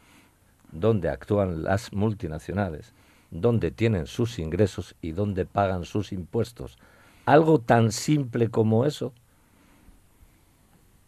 dónde 0.72 1.10
actúan 1.10 1.62
las 1.64 1.92
multinacionales, 1.92 2.92
dónde 3.30 3.70
tienen 3.70 4.06
sus 4.06 4.38
ingresos 4.38 4.94
y 5.02 5.12
dónde 5.12 5.44
pagan 5.44 5.84
sus 5.84 6.12
impuestos. 6.12 6.78
Algo 7.26 7.58
tan 7.58 7.92
simple 7.92 8.48
como 8.48 8.86
eso 8.86 9.12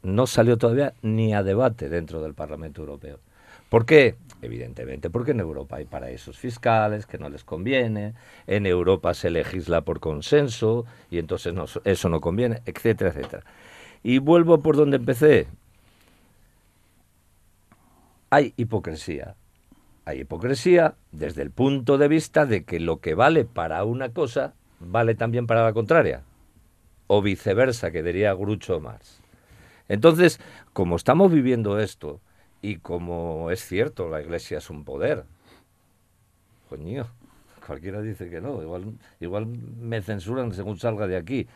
no 0.03 0.27
salió 0.27 0.59
todavía 0.59 0.95
ni 1.03 1.35
a 1.35 1.43
debate 1.43 1.89
dentro 1.89 2.23
del 2.23 2.35
Parlamento 2.35 2.81
Europeo. 2.81 3.19
¿Por 3.69 3.87
qué? 3.87 4.17
Evidentemente, 4.43 5.11
porque 5.11 5.31
en 5.31 5.41
Europa 5.41 5.77
hay 5.77 5.85
paraísos 5.85 6.37
fiscales 6.37 7.07
que 7.07 7.19
no 7.19 7.29
les 7.29 7.45
conviene, 7.45 8.15
en 8.49 8.67
Europa 8.67 9.15
se 9.15 9.31
legisla 9.31 9.83
por 9.83 10.01
consenso 10.01 10.87
y 11.11 11.19
entonces 11.19 11.55
eso 11.85 12.09
no 12.09 12.21
conviene, 12.21 12.63
etcétera, 12.67 13.11
etcétera. 13.11 13.45
Y 14.03 14.19
vuelvo 14.19 14.61
por 14.61 14.77
donde 14.77 14.97
empecé. 14.97 15.47
Hay 18.31 18.55
hipocresía. 18.57 19.37
Hay 20.05 20.21
hipocresía 20.21 20.95
desde 21.13 21.43
el 21.43 21.51
punto 21.51 21.97
de 21.97 22.09
vista 22.09 22.47
de 22.47 22.65
que 22.65 22.81
lo 22.81 23.01
que 23.01 23.15
vale 23.15 23.45
para 23.45 23.85
una 23.85 24.09
cosa 24.09 24.55
vale 24.81 25.15
también 25.15 25.47
para 25.47 25.63
la 25.63 25.73
contraria. 25.73 26.23
O 27.07 27.23
viceversa, 27.23 27.93
que 27.93 28.03
diría 28.03 28.35
Groucho 28.35 28.81
Marx. 28.81 29.20
Entonces, 29.91 30.41
como 30.73 30.95
estamos 30.95 31.33
viviendo 31.33 31.81
esto, 31.81 32.21
y 32.63 32.77
como 32.77 33.51
es 33.51 33.65
cierto, 33.67 34.09
la 34.09 34.23
Iglesia 34.23 34.59
es 34.59 34.71
un 34.71 34.85
poder, 34.85 35.25
coño, 36.69 37.09
cualquiera 37.67 38.01
dice 38.01 38.31
que 38.31 38.41
no, 38.41 38.63
igual, 38.63 38.93
igual 39.19 39.47
me 39.47 40.01
censuran 40.01 40.55
según 40.55 40.79
salga 40.79 41.09
de 41.09 41.17
aquí. 41.17 41.49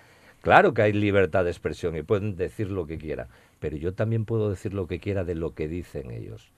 Claro 0.42 0.74
que 0.74 0.82
hay 0.82 0.92
libertad 0.92 1.44
de 1.44 1.50
expresión 1.50 1.96
y 1.96 2.02
pueden 2.02 2.34
decir 2.34 2.72
lo 2.72 2.88
que 2.88 2.98
quieran, 2.98 3.28
pero 3.60 3.76
yo 3.76 3.94
también 3.94 4.24
puedo 4.24 4.50
decir 4.50 4.74
lo 4.74 4.88
que 4.88 4.98
quiera 4.98 5.22
de 5.22 5.36
lo 5.36 5.54
que 5.54 5.68
dicen 5.68 6.10
ellos. 6.10 6.50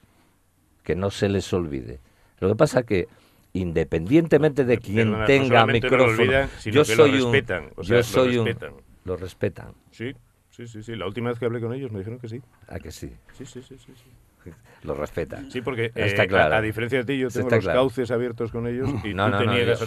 Que 0.82 0.96
no 0.96 1.10
se 1.10 1.28
les 1.28 1.52
olvide. 1.52 2.00
Lo 2.40 2.48
que 2.48 2.56
pasa 2.56 2.84
que 2.84 3.06
independientemente 3.52 4.64
de 4.64 4.78
quien 4.78 5.12
no 5.12 5.26
tenga 5.26 5.66
no 5.66 5.72
micrófono, 5.74 6.22
olvidan, 6.22 6.48
yo 6.64 6.86
soy 6.86 7.20
un 7.20 7.32
respetan, 7.32 7.70
o 7.76 7.84
sea, 7.84 7.90
yo 7.90 7.96
lo 7.96 8.02
soy 8.02 8.38
un 8.38 8.56
lo 9.04 9.16
respetan. 9.16 9.72
Sí, 9.90 10.14
sí, 10.56 10.66
sí, 10.68 10.82
sí. 10.82 10.96
La 10.96 11.06
última 11.06 11.30
vez 11.30 11.38
que 11.38 11.44
hablé 11.46 11.60
con 11.60 11.72
ellos 11.72 11.90
me 11.92 11.98
dijeron 11.98 12.18
que 12.18 12.28
sí. 12.28 12.40
¿A 12.68 12.78
que 12.78 12.90
sí? 12.90 13.12
Sí, 13.32 13.44
sí, 13.46 13.62
sí, 13.62 13.76
sí. 13.78 13.92
sí. 13.94 14.50
Lo 14.84 14.94
respetan. 14.94 15.50
Sí, 15.50 15.60
porque 15.60 15.90
Está 15.94 16.24
eh, 16.24 16.28
claro. 16.28 16.54
a, 16.54 16.58
a 16.58 16.62
diferencia 16.62 16.98
de 16.98 17.04
ti, 17.04 17.18
yo 17.18 17.28
Está 17.28 17.40
tengo 17.40 17.50
los 17.50 17.64
claro. 17.64 17.80
cauces 17.80 18.10
abiertos 18.10 18.52
con 18.52 18.66
ellos 18.68 18.88
y 19.04 19.12
No, 19.14 19.26
tú 19.26 19.30
no, 19.32 19.38
te 19.38 19.46
no, 19.46 19.52
niegas 19.54 19.82
a. 19.82 19.86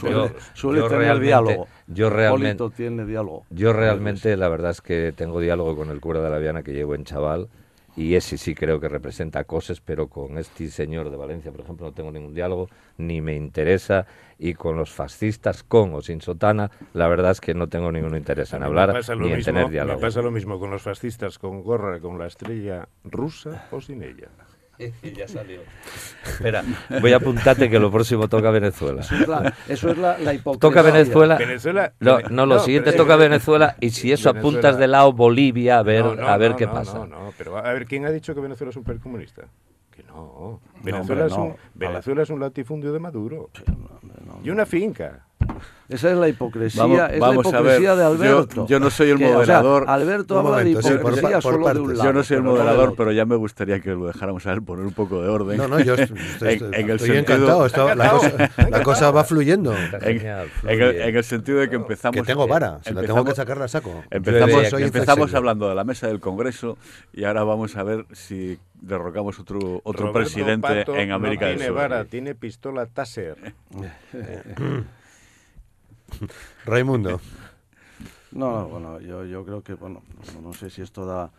Suele 0.53 0.79
Yo 0.79 0.87
tener 0.89 1.19
diálogo. 1.19 1.67
yo 1.87 2.09
realmente- 2.09 2.57
Polito 2.57 2.69
tiene 2.75 3.05
diálogo. 3.05 3.45
Yo 3.49 3.71
realmente, 3.73 4.35
la 4.35 4.49
verdad 4.49 4.71
es 4.71 4.81
que 4.81 5.13
tengo 5.15 5.39
diálogo 5.39 5.75
con 5.77 5.89
el 5.89 6.01
cura 6.01 6.21
de 6.21 6.29
la 6.29 6.37
Viana, 6.39 6.61
que 6.63 6.73
llevo 6.73 6.95
en 6.95 7.05
chaval, 7.05 7.47
y 7.99 8.15
ese 8.15 8.37
sí 8.37 8.55
creo 8.55 8.79
que 8.79 8.87
representa 8.87 9.43
cosas, 9.43 9.81
pero 9.81 10.07
con 10.07 10.37
este 10.37 10.69
señor 10.69 11.09
de 11.09 11.17
Valencia, 11.17 11.51
por 11.51 11.59
ejemplo, 11.59 11.87
no 11.87 11.91
tengo 11.91 12.11
ningún 12.11 12.33
diálogo, 12.33 12.69
ni 12.97 13.19
me 13.19 13.35
interesa, 13.35 14.05
y 14.37 14.53
con 14.53 14.77
los 14.77 14.89
fascistas, 14.89 15.63
con 15.63 15.93
o 15.93 16.01
sin 16.01 16.21
sotana, 16.21 16.71
la 16.93 17.09
verdad 17.09 17.31
es 17.31 17.41
que 17.41 17.53
no 17.53 17.67
tengo 17.67 17.91
ningún 17.91 18.15
interés 18.15 18.53
en 18.53 18.63
hablar 18.63 18.93
me 18.93 19.15
ni 19.17 19.33
en 19.33 19.43
tener 19.43 19.65
Me 19.65 19.71
diálogo. 19.71 19.99
pasa 19.99 20.21
lo 20.21 20.31
mismo 20.31 20.57
con 20.59 20.71
los 20.71 20.81
fascistas 20.81 21.37
con 21.37 21.61
gorra, 21.61 21.99
con 21.99 22.17
la 22.17 22.27
estrella 22.27 22.87
rusa 23.03 23.67
o 23.69 23.81
sin 23.81 24.01
ella. 24.01 24.29
ya 25.15 25.27
salió. 25.27 25.61
Espera, 26.25 26.63
voy 27.01 27.11
a 27.13 27.17
apuntarte 27.17 27.69
que 27.69 27.79
lo 27.79 27.91
próximo 27.91 28.27
toca 28.27 28.49
Venezuela. 28.51 29.01
Eso 29.01 29.15
es 29.15 29.27
la, 29.27 29.53
eso 29.67 29.89
es 29.91 29.97
la, 29.97 30.17
la 30.17 30.33
hipocresía. 30.33 30.59
Toca 30.59 30.81
Venezuela. 30.81 31.37
Venezuela. 31.37 31.93
No, 31.99 32.19
no, 32.29 32.45
lo 32.45 32.55
no, 32.55 32.59
siguiente 32.61 32.93
toca 32.93 33.15
Venezuela 33.15 33.75
y 33.79 33.89
si 33.89 34.11
eso 34.11 34.31
Venezuela- 34.33 34.39
apuntas 34.39 34.77
de 34.77 34.87
lado 34.87 35.13
Bolivia 35.13 35.79
a 35.79 35.83
ver 35.83 36.05
No, 36.05 36.15
no, 36.15 36.27
a 36.27 36.37
ver 36.37 36.51
no, 36.51 36.57
qué 36.57 36.65
no, 36.65 36.73
pasa. 36.73 36.97
No, 36.99 37.05
no, 37.07 37.33
pero 37.37 37.57
a 37.57 37.73
ver, 37.73 37.85
¿quién 37.85 38.05
ha 38.05 38.11
dicho 38.11 38.33
que 38.33 38.41
Venezuela 38.41 38.69
es 38.71 38.77
un 38.77 38.83
país 38.83 39.01
comunista? 39.01 39.43
Que 39.91 40.03
no. 40.03 40.15
No, 40.15 40.61
Venezuela, 40.83 41.25
hombre, 41.25 41.27
es, 41.27 41.33
un, 41.33 41.47
no. 41.49 41.55
Venezuela 41.73 42.23
es 42.23 42.29
un 42.29 42.39
latifundio 42.39 42.93
de 42.93 42.99
Maduro. 42.99 43.49
No, 43.67 44.39
Y 44.43 44.49
una 44.49 44.65
finca. 44.65 45.25
Esa 45.89 46.11
es 46.11 46.17
la 46.17 46.27
hipocresía, 46.29 46.83
Vamos- 46.83 46.99
es 47.11 47.19
vamos 47.19 47.47
a 47.47 47.51
la 47.51 47.57
hipocresía 47.61 47.93
ver, 47.95 47.97
de 47.97 48.03
yo- 48.27 48.37
Alberto. 48.37 48.67
yo 48.67 48.79
no 48.79 48.89
soy 48.91 49.09
el 49.09 49.17
Que, 49.17 49.25
o 49.25 49.27
sea, 49.29 49.37
moderador. 49.37 49.85
Alberto 49.89 50.37
habla 50.37 50.49
momento, 50.51 50.81
sí, 50.83 50.89
de 50.89 50.95
por 50.99 51.13
hipocresía 51.13 51.37
pa- 51.37 51.41
por 51.41 51.53
solo 51.53 51.57
de 51.65 51.71
un 51.71 51.77
partes. 51.87 51.97
lado. 51.97 52.09
Yo 52.09 52.13
no 52.13 52.23
soy 52.23 52.37
el 52.37 52.43
moderador, 52.43 52.93
pero 52.95 53.11
ya 53.11 53.25
me 53.25 53.35
gustaría 53.35 53.79
que 53.79 53.89
lo 53.95 54.05
dejáramos 54.05 54.45
a 54.45 54.53
él 54.53 54.61
poner 54.61 54.85
un 54.85 54.93
poco 54.93 55.19
de 55.23 55.29
orden. 55.29 55.57
No, 55.57 55.67
no, 55.67 55.79
yo 55.79 55.95
estoy, 55.95 56.15
estoy- 56.39 56.53
En- 56.53 56.73
en 56.75 56.89
el 56.91 56.95
estoy 56.97 57.09
sentido- 57.15 57.17
encantado. 57.37 57.65
esto- 57.65 57.95
la, 57.95 58.09
cosa, 58.11 58.49
la 58.69 58.83
cosa 58.83 59.09
va 59.09 59.23
fluyendo. 59.23 59.73
Genial, 59.99 60.47
en 60.63 60.79
el, 60.81 60.95
en 61.01 61.17
el 61.17 61.23
sentido 61.23 61.57
de 61.57 61.69
que 61.71 61.75
empezamos. 61.77 62.13
Que 62.15 62.21
tengo 62.21 62.47
vara, 62.47 62.79
si 62.85 62.93
la 62.93 63.01
tengo 63.01 63.25
que 63.25 63.33
sacar 63.33 63.57
la 63.57 63.67
saco. 63.67 64.03
Empezamos, 64.11 64.71
empezamos 64.71 65.33
hablando 65.33 65.69
de 65.69 65.73
la 65.73 65.83
mesa 65.85 66.05
del 66.05 66.19
Congreso 66.19 66.77
y 67.13 67.23
ahora 67.23 67.43
vamos 67.43 67.75
a 67.77 67.81
ver 67.81 68.05
si 68.11 68.59
derrocamos 68.79 69.39
otro 69.39 69.81
otro 69.83 70.07
Roberto 70.07 70.13
presidente 70.19 70.67
Pato 70.85 70.95
en 70.95 71.11
América 71.11 71.45
no 71.45 71.49
del 71.49 71.57
tiene 71.57 71.67
Sur. 71.69 71.75
vara, 71.75 72.05
tiene 72.05 72.35
pistola 72.35 72.85
Taser. 72.85 73.35
Raimundo. 76.65 77.19
No, 78.31 78.51
no, 78.51 78.67
bueno, 78.67 78.99
yo, 78.99 79.25
yo 79.25 79.43
creo 79.43 79.63
que, 79.63 79.73
bueno, 79.73 80.03
no, 80.41 80.53
sé 80.53 80.69
si 80.69 80.81
esto 80.81 81.05
da 81.05 81.31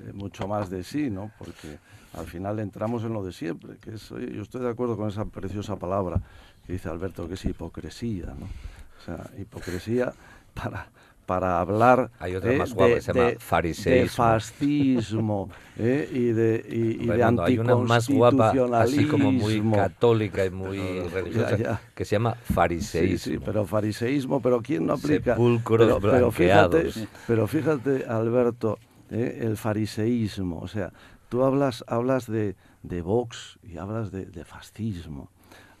eh, 0.00 0.12
mucho 0.12 0.46
más 0.46 0.68
de 0.68 0.84
sí, 0.84 1.08
¿no? 1.08 1.30
Porque 1.38 1.78
al 2.12 2.26
final 2.26 2.58
entramos 2.58 3.02
en 3.02 3.14
lo 3.14 3.24
de 3.24 3.32
siempre, 3.32 3.78
que 3.78 3.96
yo 3.96 4.42
estoy 4.42 4.60
de 4.60 4.68
acuerdo 4.68 4.96
con 4.96 5.08
esa 5.08 5.24
preciosa 5.24 5.76
palabra 5.76 6.20
que 6.66 6.74
dice 6.74 6.88
Alberto, 6.88 7.26
que 7.28 7.34
es 7.34 7.44
hipocresía, 7.44 8.26
¿no? 8.26 8.46
O 8.46 9.04
sea, 9.04 9.30
hipocresía 9.38 10.12
para, 10.52 10.88
para 11.26 11.60
hablar 11.60 12.10
Hay 12.20 12.34
otra 12.34 12.52
eh, 12.52 12.58
más 12.58 12.74
guapa 12.74 12.94
de, 12.94 13.00
se 13.00 13.12
llama 13.12 13.30
de- 13.30 13.38
fariseísmo. 13.38 13.94
de 14.00 14.06
fascismo 14.08 15.48
eh, 15.78 16.08
y 16.12 16.32
de, 16.32 16.64
y, 16.68 16.74
y 17.04 17.06
de 17.06 17.08
Raimundo, 17.08 17.44
hay 17.44 17.58
una 17.58 17.76
más 17.76 18.08
guapa, 18.08 18.50
así 18.80 19.06
como 19.06 19.32
muy 19.32 19.60
católica 19.72 20.44
y 20.44 20.50
muy 20.50 20.78
religiosa, 21.12 21.56
ya. 21.56 21.80
que 21.94 22.04
se 22.04 22.16
llama 22.16 22.34
Sí, 22.34 22.54
fariseísmo. 22.54 23.32
sí, 23.34 23.38
pero 23.44 23.64
fariseísmo, 23.66 24.40
pero 24.40 24.60
¿quién 24.62 24.86
no 24.86 24.94
aplica? 24.94 25.34
Sepulcros 25.34 25.78
pero, 25.78 26.00
pero 26.00 26.30
fíjate, 26.30 26.76
blanqueados. 26.82 27.08
pero 27.26 27.46
fíjate, 27.46 28.04
Alberto, 28.06 28.78
eh, 29.10 29.38
el 29.42 29.56
fariseísmo, 29.56 30.60
o 30.60 30.68
sea, 30.68 30.92
tú 31.28 31.42
hablas, 31.44 31.84
hablas 31.88 32.26
de, 32.26 32.56
de 32.82 33.02
Vox 33.02 33.58
y 33.62 33.78
hablas 33.78 34.10
de, 34.12 34.26
de 34.26 34.44
fascismo. 34.44 35.30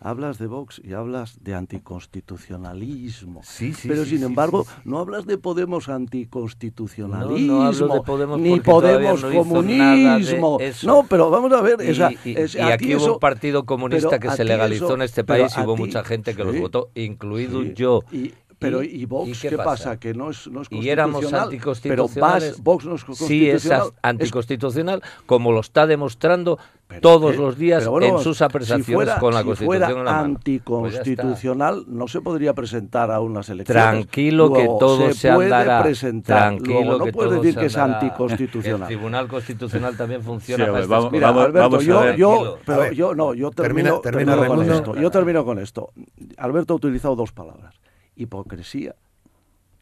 Hablas 0.06 0.36
de 0.38 0.46
Vox 0.48 0.82
y 0.84 0.92
hablas 0.92 1.38
de 1.42 1.54
anticonstitucionalismo. 1.54 3.40
Sí, 3.42 3.72
sí, 3.72 3.88
pero 3.88 4.04
sí, 4.04 4.18
sin 4.18 4.24
embargo, 4.24 4.66
no 4.84 4.98
hablas 4.98 5.24
de 5.24 5.38
Podemos 5.38 5.88
anticonstitucionalismo. 5.88 7.52
No, 7.54 7.58
no 7.60 7.62
hablo 7.66 7.88
de 7.88 8.00
Podemos 8.02 8.38
ni 8.38 8.60
Podemos 8.60 9.22
no 9.22 9.32
comunismo. 9.32 10.58
No, 10.82 11.06
pero 11.08 11.30
vamos 11.30 11.50
a 11.54 11.62
ver. 11.62 11.78
Y, 11.88 11.94
sea, 11.94 12.10
y- 12.22 12.36
aquí 12.58 12.94
hubo 12.94 13.02
eso- 13.04 13.12
un 13.14 13.18
partido 13.18 13.64
comunista 13.64 14.18
que 14.18 14.30
se 14.32 14.44
legalizó 14.44 14.84
eso- 14.84 14.94
en 14.96 15.02
este 15.02 15.24
país 15.24 15.54
y 15.56 15.60
hubo 15.62 15.74
ti- 15.74 15.80
mucha 15.80 16.04
gente 16.04 16.36
que 16.36 16.44
los 16.44 16.58
votó, 16.60 16.90
incluido 16.94 17.62
yo. 17.62 18.00
y- 18.12 18.32
pero 18.64 18.82
Y- 18.82 18.86
¿y 18.88 19.04
Vox 19.06 19.28
¿y 19.44 19.48
qué, 19.48 19.56
pasa? 19.56 19.98
Que 19.98 20.14
no 20.14 20.30
es, 20.30 20.46
no 20.48 20.62
es 20.62 20.68
y 20.70 20.88
éramos 20.88 21.14
constitucional, 21.22 21.44
anticonstitucionales. 21.48 22.44
Pero 22.44 22.56
Vas- 22.56 22.62
Vox 22.64 22.84
no 22.86 22.94
es 22.94 23.00
sí, 23.00 23.06
constitucional. 23.06 23.56
es 23.56 23.64
es- 23.86 23.92
anticonstitucional, 24.02 25.02
como 25.26 25.52
lo 25.52 25.60
está 25.60 25.86
demostrando 25.86 26.58
pero 26.86 27.00
todos 27.00 27.32
¿qué? 27.32 27.38
los 27.38 27.56
días 27.56 27.86
bueno, 27.88 28.18
en 28.18 28.18
sus 28.22 28.36
si 28.38 28.44
apreciaciones 28.44 28.94
fuera- 28.94 29.18
con 29.18 29.32
la 29.32 29.40
si 29.40 29.46
Constitución 29.46 29.66
fuera 29.66 29.88
en 29.98 30.04
la 30.04 30.12
mano. 30.12 30.16
Pues 30.34 30.96
anticonstitucional, 30.98 31.84
no 31.88 32.08
se 32.08 32.20
podría 32.20 32.52
presentar 32.52 33.10
a 33.10 33.20
unas 33.20 33.48
elecciones. 33.48 33.82
Tranquilo 33.82 34.52
que 34.52 34.58
Luego, 34.64 34.78
todo 34.78 35.12
se, 35.12 35.32
puede 35.32 35.44
andará. 35.54 35.82
presentar. 35.82 36.38
Tranquilo 36.38 36.80
Luego, 36.82 36.98
no 36.98 37.04
que 37.06 37.12
puedes 37.12 37.30
todo 37.30 37.40
decir 37.40 37.54
se 37.54 37.60
que 37.60 37.66
es 37.66 37.76
anticonstitucional. 37.76 38.80
El 38.82 38.86
Tribunal 38.86 39.28
Constitucional 39.28 39.96
también 39.96 40.22
funciona 40.22 40.64
Sí, 40.64 40.70
para 40.70 40.86
vamos-. 40.86 41.12
Mira, 41.12 41.26
vamos- 41.28 41.44
Alberto, 41.44 41.58
vamos 41.70 41.82
a 41.82 41.86
yo, 41.86 42.00
ver. 42.00 42.16
yo, 42.16 42.58
pero 42.66 42.78
A 42.80 42.84
ver, 42.84 42.94
yo 42.94 43.14
no, 43.14 43.34
yo 43.34 43.50
termina- 43.50 44.00
termino, 44.00 44.00
termina, 44.00 44.32
termino 44.32 44.36
con 44.36 44.58
Raimundo. 44.66 44.74
esto. 44.92 45.02
Yo 45.02 45.10
termino 45.10 45.44
con 45.44 45.58
esto. 45.58 45.90
Alberto 46.36 46.74
ha 46.74 46.76
utilizado 46.76 47.16
dos 47.16 47.32
palabras: 47.32 47.74
hipocresía 48.16 48.94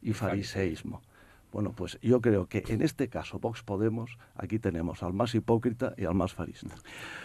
y 0.00 0.12
fariseísmo. 0.12 1.02
Bueno, 1.52 1.72
pues 1.72 1.98
yo 2.00 2.22
creo 2.22 2.46
que 2.46 2.64
en 2.68 2.80
este 2.80 3.08
caso, 3.08 3.38
Vox 3.38 3.62
Podemos, 3.62 4.16
aquí 4.36 4.58
tenemos 4.58 5.02
al 5.02 5.12
más 5.12 5.34
hipócrita 5.34 5.92
y 5.98 6.06
al 6.06 6.14
más 6.14 6.32
farista. 6.32 6.74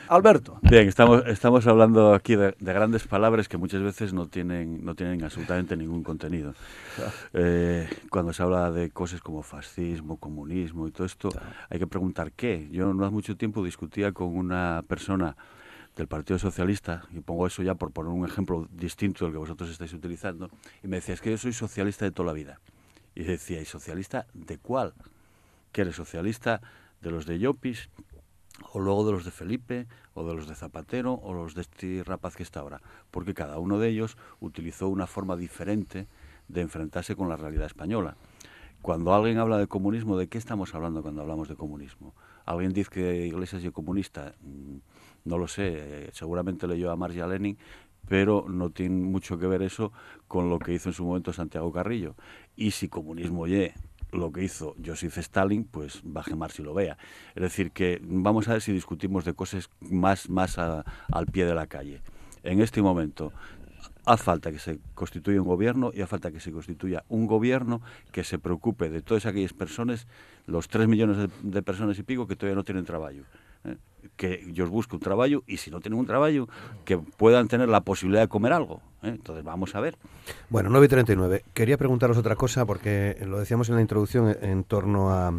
Alberto. 0.09 0.59
Bien, 0.63 0.85
estamos, 0.85 1.23
estamos 1.27 1.65
hablando 1.65 2.13
aquí 2.13 2.35
de, 2.35 2.53
de 2.59 2.73
grandes 2.73 3.07
palabras 3.07 3.47
que 3.47 3.55
muchas 3.55 3.81
veces 3.81 4.11
no 4.11 4.27
tienen, 4.27 4.83
no 4.83 4.95
tienen 4.95 5.23
absolutamente 5.23 5.77
ningún 5.77 6.03
contenido. 6.03 6.53
Eh, 7.31 7.87
cuando 8.09 8.33
se 8.33 8.43
habla 8.43 8.69
de 8.69 8.89
cosas 8.89 9.21
como 9.21 9.43
fascismo, 9.43 10.17
comunismo 10.17 10.89
y 10.89 10.91
todo 10.91 11.05
esto, 11.05 11.29
hay 11.69 11.79
que 11.79 11.87
preguntar 11.87 12.33
qué. 12.33 12.67
Yo 12.69 12.93
no 12.93 13.05
hace 13.05 13.13
mucho 13.13 13.37
tiempo 13.37 13.63
discutía 13.63 14.11
con 14.11 14.35
una 14.35 14.83
persona 14.89 15.37
del 15.97 16.07
Partido 16.07 16.37
Socialista, 16.37 17.07
y 17.11 17.19
pongo 17.21 17.47
eso 17.47 17.63
ya 17.63 17.75
por 17.75 17.91
poner 17.91 18.11
un 18.11 18.25
ejemplo 18.25 18.67
distinto 18.71 19.25
del 19.25 19.33
que 19.33 19.39
vosotros 19.39 19.69
estáis 19.69 19.93
utilizando, 19.93 20.49
y 20.83 20.87
me 20.87 20.97
decía, 20.97 21.15
es 21.15 21.21
que 21.21 21.31
yo 21.31 21.37
soy 21.37 21.53
socialista 21.53 22.05
de 22.05 22.11
toda 22.11 22.27
la 22.27 22.33
vida. 22.33 22.61
Y 23.15 23.23
decía, 23.23 23.59
¿y 23.59 23.65
socialista 23.65 24.27
de 24.33 24.59
cuál? 24.59 24.93
¿Que 25.71 25.81
eres 25.81 25.95
socialista 25.95 26.61
de 27.01 27.09
los 27.09 27.25
de 27.25 27.39
Llopis, 27.39 27.89
o 28.73 28.79
luego 28.79 29.05
de 29.07 29.11
los 29.11 29.25
de 29.25 29.31
Felipe, 29.31 29.87
o 30.13 30.23
de 30.23 30.35
los 30.35 30.47
de 30.47 30.53
Zapatero, 30.53 31.13
o 31.13 31.33
los 31.33 31.55
de 31.55 31.61
este 31.61 32.03
rapaz 32.05 32.35
que 32.35 32.43
está 32.43 32.59
ahora? 32.59 32.79
Porque 33.09 33.33
cada 33.33 33.57
uno 33.57 33.79
de 33.79 33.89
ellos 33.89 34.17
utilizó 34.39 34.87
una 34.89 35.07
forma 35.07 35.35
diferente 35.35 36.07
de 36.47 36.61
enfrentarse 36.61 37.15
con 37.15 37.27
la 37.27 37.37
realidad 37.37 37.65
española. 37.65 38.15
Cuando 38.83 39.15
alguien 39.15 39.39
habla 39.39 39.57
de 39.57 39.65
comunismo, 39.65 40.15
¿de 40.15 40.27
qué 40.27 40.37
estamos 40.37 40.75
hablando 40.75 41.01
cuando 41.01 41.21
hablamos 41.21 41.49
de 41.49 41.55
comunismo? 41.55 42.13
¿Alguien 42.45 42.71
dice 42.71 42.91
que 42.91 43.25
Iglesias 43.25 43.63
es 43.63 43.71
comunista? 43.71 44.35
No 45.27 45.37
lo 45.37 45.47
sé, 45.47 45.73
eh, 45.75 46.09
seguramente 46.13 46.67
leyó 46.67 46.91
a 46.91 46.95
Marx 46.95 47.15
y 47.15 47.19
a 47.19 47.27
Lenin, 47.27 47.57
pero 48.07 48.45
no 48.47 48.69
tiene 48.69 48.95
mucho 48.95 49.37
que 49.37 49.47
ver 49.47 49.61
eso 49.61 49.91
con 50.27 50.49
lo 50.49 50.57
que 50.59 50.73
hizo 50.73 50.89
en 50.89 50.93
su 50.93 51.03
momento 51.05 51.33
Santiago 51.33 51.71
Carrillo. 51.71 52.15
Y 52.55 52.71
si 52.71 52.87
comunismo 52.87 53.45
y 53.47 53.71
lo 54.13 54.31
que 54.31 54.43
hizo 54.43 54.75
Joseph 54.83 55.17
Stalin, 55.17 55.65
pues 55.65 55.99
baje 56.03 56.35
Marx 56.35 56.59
y 56.59 56.63
lo 56.63 56.73
vea. 56.73 56.97
Es 57.35 57.41
decir, 57.41 57.71
que 57.71 57.99
vamos 58.01 58.47
a 58.47 58.53
ver 58.53 58.61
si 58.61 58.71
discutimos 58.71 59.25
de 59.25 59.33
cosas 59.33 59.69
más, 59.81 60.29
más 60.29 60.57
a- 60.57 60.85
al 61.11 61.25
pie 61.27 61.45
de 61.45 61.53
la 61.53 61.67
calle. 61.67 62.01
En 62.43 62.61
este 62.61 62.81
momento, 62.81 63.33
hace 64.05 64.23
falta 64.23 64.51
que 64.53 64.59
se 64.59 64.79
constituya 64.95 65.41
un 65.41 65.47
gobierno 65.47 65.91
y 65.93 65.99
hace 65.99 66.07
falta 66.11 66.31
que 66.31 66.39
se 66.39 66.53
constituya 66.53 67.03
un 67.09 67.27
gobierno 67.27 67.81
que 68.13 68.23
se 68.23 68.39
preocupe 68.39 68.89
de 68.89 69.01
todas 69.01 69.25
aquellas 69.25 69.51
personas, 69.51 70.07
los 70.45 70.69
tres 70.69 70.87
millones 70.87 71.17
de, 71.17 71.27
de 71.43 71.61
personas 71.61 71.99
y 71.99 72.03
pico 72.03 72.27
que 72.27 72.37
todavía 72.37 72.55
no 72.55 72.63
tienen 72.63 72.85
trabajo. 72.85 73.17
Que 74.15 74.45
ellos 74.47 74.69
busquen 74.69 74.97
un 74.97 75.01
trabajo 75.01 75.43
y 75.45 75.57
si 75.57 75.69
no 75.69 75.79
tienen 75.79 75.99
un 75.99 76.05
trabajo, 76.05 76.47
que 76.85 76.97
puedan 76.97 77.47
tener 77.47 77.69
la 77.69 77.81
posibilidad 77.81 78.21
de 78.21 78.27
comer 78.27 78.53
algo. 78.53 78.81
¿eh? 79.03 79.09
Entonces 79.09 79.43
vamos 79.43 79.75
a 79.75 79.79
ver. 79.79 79.97
Bueno, 80.49 80.69
9 80.69 80.85
y 80.85 80.89
39. 80.89 81.43
Quería 81.53 81.77
preguntaros 81.77 82.17
otra 82.17 82.35
cosa 82.35 82.65
porque 82.65 83.17
lo 83.25 83.39
decíamos 83.39 83.69
en 83.69 83.75
la 83.75 83.81
introducción 83.81 84.29
en, 84.29 84.49
en 84.49 84.63
torno 84.63 85.11
a, 85.11 85.31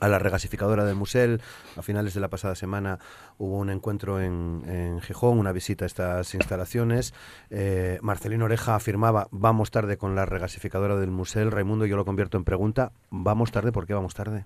a 0.00 0.08
la 0.08 0.18
regasificadora 0.18 0.84
del 0.84 0.96
Musel. 0.96 1.40
A 1.76 1.82
finales 1.82 2.14
de 2.14 2.20
la 2.20 2.28
pasada 2.28 2.54
semana 2.54 2.98
hubo 3.38 3.58
un 3.58 3.70
encuentro 3.70 4.20
en, 4.20 4.62
en 4.66 5.00
Gijón, 5.00 5.38
una 5.38 5.52
visita 5.52 5.84
a 5.84 5.86
estas 5.86 6.34
instalaciones. 6.34 7.14
Eh, 7.50 7.98
Marcelino 8.02 8.46
Oreja 8.46 8.74
afirmaba, 8.74 9.28
vamos 9.30 9.70
tarde 9.70 9.96
con 9.96 10.14
la 10.14 10.26
regasificadora 10.26 10.96
del 10.96 11.10
Musel. 11.10 11.50
Raimundo, 11.50 11.86
yo 11.86 11.96
lo 11.96 12.04
convierto 12.04 12.36
en 12.36 12.44
pregunta, 12.44 12.92
¿vamos 13.10 13.52
tarde? 13.52 13.70
¿Por 13.72 13.86
qué 13.86 13.94
vamos 13.94 14.14
tarde? 14.14 14.44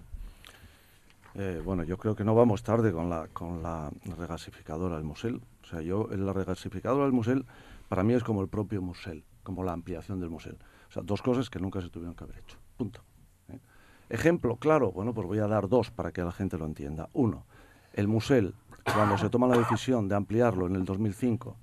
Eh, 1.38 1.60
bueno, 1.62 1.84
yo 1.84 1.98
creo 1.98 2.16
que 2.16 2.24
no 2.24 2.34
vamos 2.34 2.62
tarde 2.62 2.92
con 2.92 3.10
la, 3.10 3.28
con 3.28 3.62
la 3.62 3.90
regasificadora 4.16 4.96
del 4.96 5.04
Musel. 5.04 5.42
O 5.62 5.66
sea, 5.66 5.82
yo, 5.82 6.08
la 6.10 6.32
regasificadora 6.32 7.04
del 7.04 7.12
Musel, 7.12 7.44
para 7.88 8.02
mí 8.02 8.14
es 8.14 8.24
como 8.24 8.40
el 8.40 8.48
propio 8.48 8.80
Musel, 8.80 9.22
como 9.42 9.62
la 9.62 9.72
ampliación 9.74 10.18
del 10.18 10.30
Musel. 10.30 10.56
O 10.88 10.92
sea, 10.92 11.02
dos 11.02 11.20
cosas 11.20 11.50
que 11.50 11.58
nunca 11.58 11.82
se 11.82 11.90
tuvieron 11.90 12.14
que 12.14 12.24
haber 12.24 12.38
hecho. 12.38 12.56
Punto. 12.78 13.02
¿eh? 13.50 13.60
Ejemplo, 14.08 14.56
claro, 14.56 14.92
bueno, 14.92 15.12
pues 15.12 15.26
voy 15.26 15.38
a 15.38 15.46
dar 15.46 15.68
dos 15.68 15.90
para 15.90 16.10
que 16.10 16.22
la 16.22 16.32
gente 16.32 16.56
lo 16.56 16.64
entienda. 16.64 17.10
Uno, 17.12 17.44
el 17.92 18.08
Musel, 18.08 18.54
cuando 18.94 19.18
se 19.18 19.28
toma 19.28 19.46
la 19.46 19.58
decisión 19.58 20.08
de 20.08 20.14
ampliarlo 20.14 20.66
en 20.66 20.74
el 20.74 20.86
2005, 20.86 21.54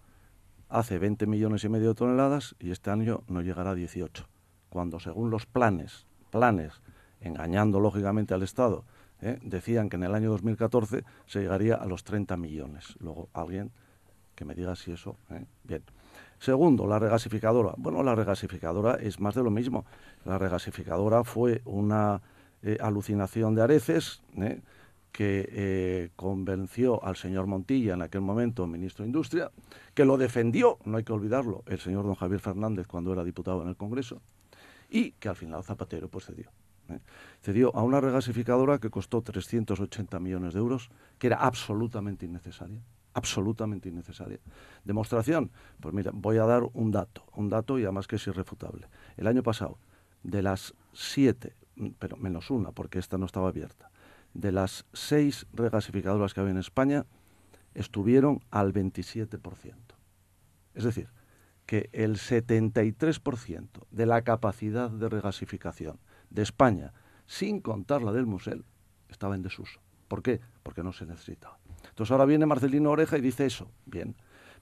hace 0.69 0.99
20 0.99 1.25
millones 1.25 1.63
y 1.63 1.69
medio 1.69 1.89
de 1.89 1.95
toneladas 1.95 2.55
y 2.59 2.69
este 2.69 2.91
año 2.91 3.23
no 3.27 3.41
llegará 3.41 3.71
a 3.71 3.75
18. 3.75 4.27
Cuando 4.69 4.99
según 4.99 5.31
los 5.31 5.47
planes, 5.47 6.05
planes, 6.29 6.79
engañando 7.21 7.79
lógicamente 7.79 8.35
al 8.35 8.43
Estado, 8.43 8.85
¿eh? 9.23 9.39
decían 9.41 9.89
que 9.89 9.95
en 9.95 10.03
el 10.03 10.13
año 10.13 10.29
2014 10.31 11.03
se 11.25 11.39
llegaría 11.39 11.75
a 11.75 11.85
los 11.85 12.03
30 12.03 12.35
millones. 12.37 12.95
Luego 12.99 13.29
alguien 13.33 13.71
que 14.35 14.45
me 14.45 14.53
diga 14.53 14.75
si 14.75 14.91
eso. 14.91 15.17
¿eh? 15.31 15.45
Bien. 15.63 15.83
Segundo, 16.39 16.85
la 16.85 16.99
regasificadora. 16.99 17.73
Bueno, 17.77 18.03
la 18.03 18.15
regasificadora 18.15 18.95
es 18.95 19.19
más 19.19 19.35
de 19.35 19.43
lo 19.43 19.49
mismo. 19.49 19.85
La 20.25 20.37
regasificadora 20.37 21.23
fue 21.23 21.61
una 21.65 22.21
eh, 22.61 22.77
alucinación 22.81 23.55
de 23.55 23.61
Areces, 23.61 24.21
¿eh? 24.37 24.61
que 25.11 26.09
convenció 26.15 27.03
al 27.05 27.15
señor 27.15 27.45
Montilla, 27.45 27.93
en 27.93 28.01
aquel 28.01 28.21
momento 28.21 28.65
ministro 28.65 29.03
de 29.03 29.09
Industria, 29.09 29.51
que 29.93 30.05
lo 30.05 30.17
defendió, 30.17 30.79
no 30.85 30.97
hay 30.97 31.03
que 31.03 31.13
olvidarlo, 31.13 31.63
el 31.67 31.79
señor 31.79 32.03
don 32.03 32.15
Javier 32.15 32.39
Fernández 32.39 32.87
cuando 32.87 33.13
era 33.13 33.23
diputado 33.23 33.61
en 33.61 33.69
el 33.69 33.75
Congreso, 33.75 34.23
y 34.89 35.11
que 35.11 35.29
al 35.29 35.35
final 35.35 35.63
Zapatero 35.63 36.09
pues. 36.09 36.31
¿Eh? 36.93 37.01
Cedió 37.41 37.75
a 37.75 37.83
una 37.83 37.99
regasificadora 38.01 38.79
que 38.79 38.89
costó 38.89 39.21
380 39.21 40.19
millones 40.19 40.53
de 40.53 40.59
euros, 40.59 40.89
que 41.17 41.27
era 41.27 41.37
absolutamente 41.37 42.25
innecesaria, 42.25 42.81
absolutamente 43.13 43.89
innecesaria. 43.89 44.39
Demostración, 44.83 45.51
pues 45.79 45.93
mira, 45.93 46.11
voy 46.13 46.37
a 46.37 46.45
dar 46.45 46.63
un 46.73 46.91
dato, 46.91 47.23
un 47.35 47.49
dato 47.49 47.77
y 47.79 47.83
además 47.83 48.07
que 48.07 48.15
es 48.15 48.27
irrefutable. 48.27 48.87
El 49.17 49.27
año 49.27 49.43
pasado, 49.43 49.77
de 50.23 50.41
las 50.41 50.73
siete, 50.93 51.55
pero 51.99 52.17
menos 52.17 52.49
una, 52.49 52.71
porque 52.71 52.99
esta 52.99 53.17
no 53.17 53.25
estaba 53.25 53.49
abierta, 53.49 53.91
de 54.33 54.51
las 54.51 54.85
seis 54.93 55.45
regasificadoras 55.53 56.33
que 56.33 56.39
había 56.39 56.51
en 56.51 56.57
España, 56.57 57.05
estuvieron 57.73 58.41
al 58.51 58.73
27%. 58.73 59.73
Es 60.75 60.83
decir, 60.83 61.09
que 61.65 61.89
el 61.93 62.17
73% 62.17 63.67
de 63.89 64.05
la 64.05 64.21
capacidad 64.23 64.89
de 64.89 65.09
regasificación 65.09 65.99
de 66.33 66.41
España, 66.41 66.91
sin 67.25 67.61
contar 67.61 68.01
la 68.01 68.11
del 68.11 68.25
Musel, 68.25 68.65
estaba 69.07 69.35
en 69.35 69.41
desuso. 69.41 69.79
¿Por 70.07 70.21
qué? 70.21 70.41
Porque 70.63 70.83
no 70.83 70.91
se 70.91 71.05
necesitaba. 71.05 71.57
Entonces 71.87 72.11
ahora 72.11 72.25
viene 72.25 72.45
Marcelino 72.45 72.91
Oreja 72.91 73.17
y 73.17 73.21
dice 73.21 73.45
eso, 73.45 73.69
bien, 73.85 74.15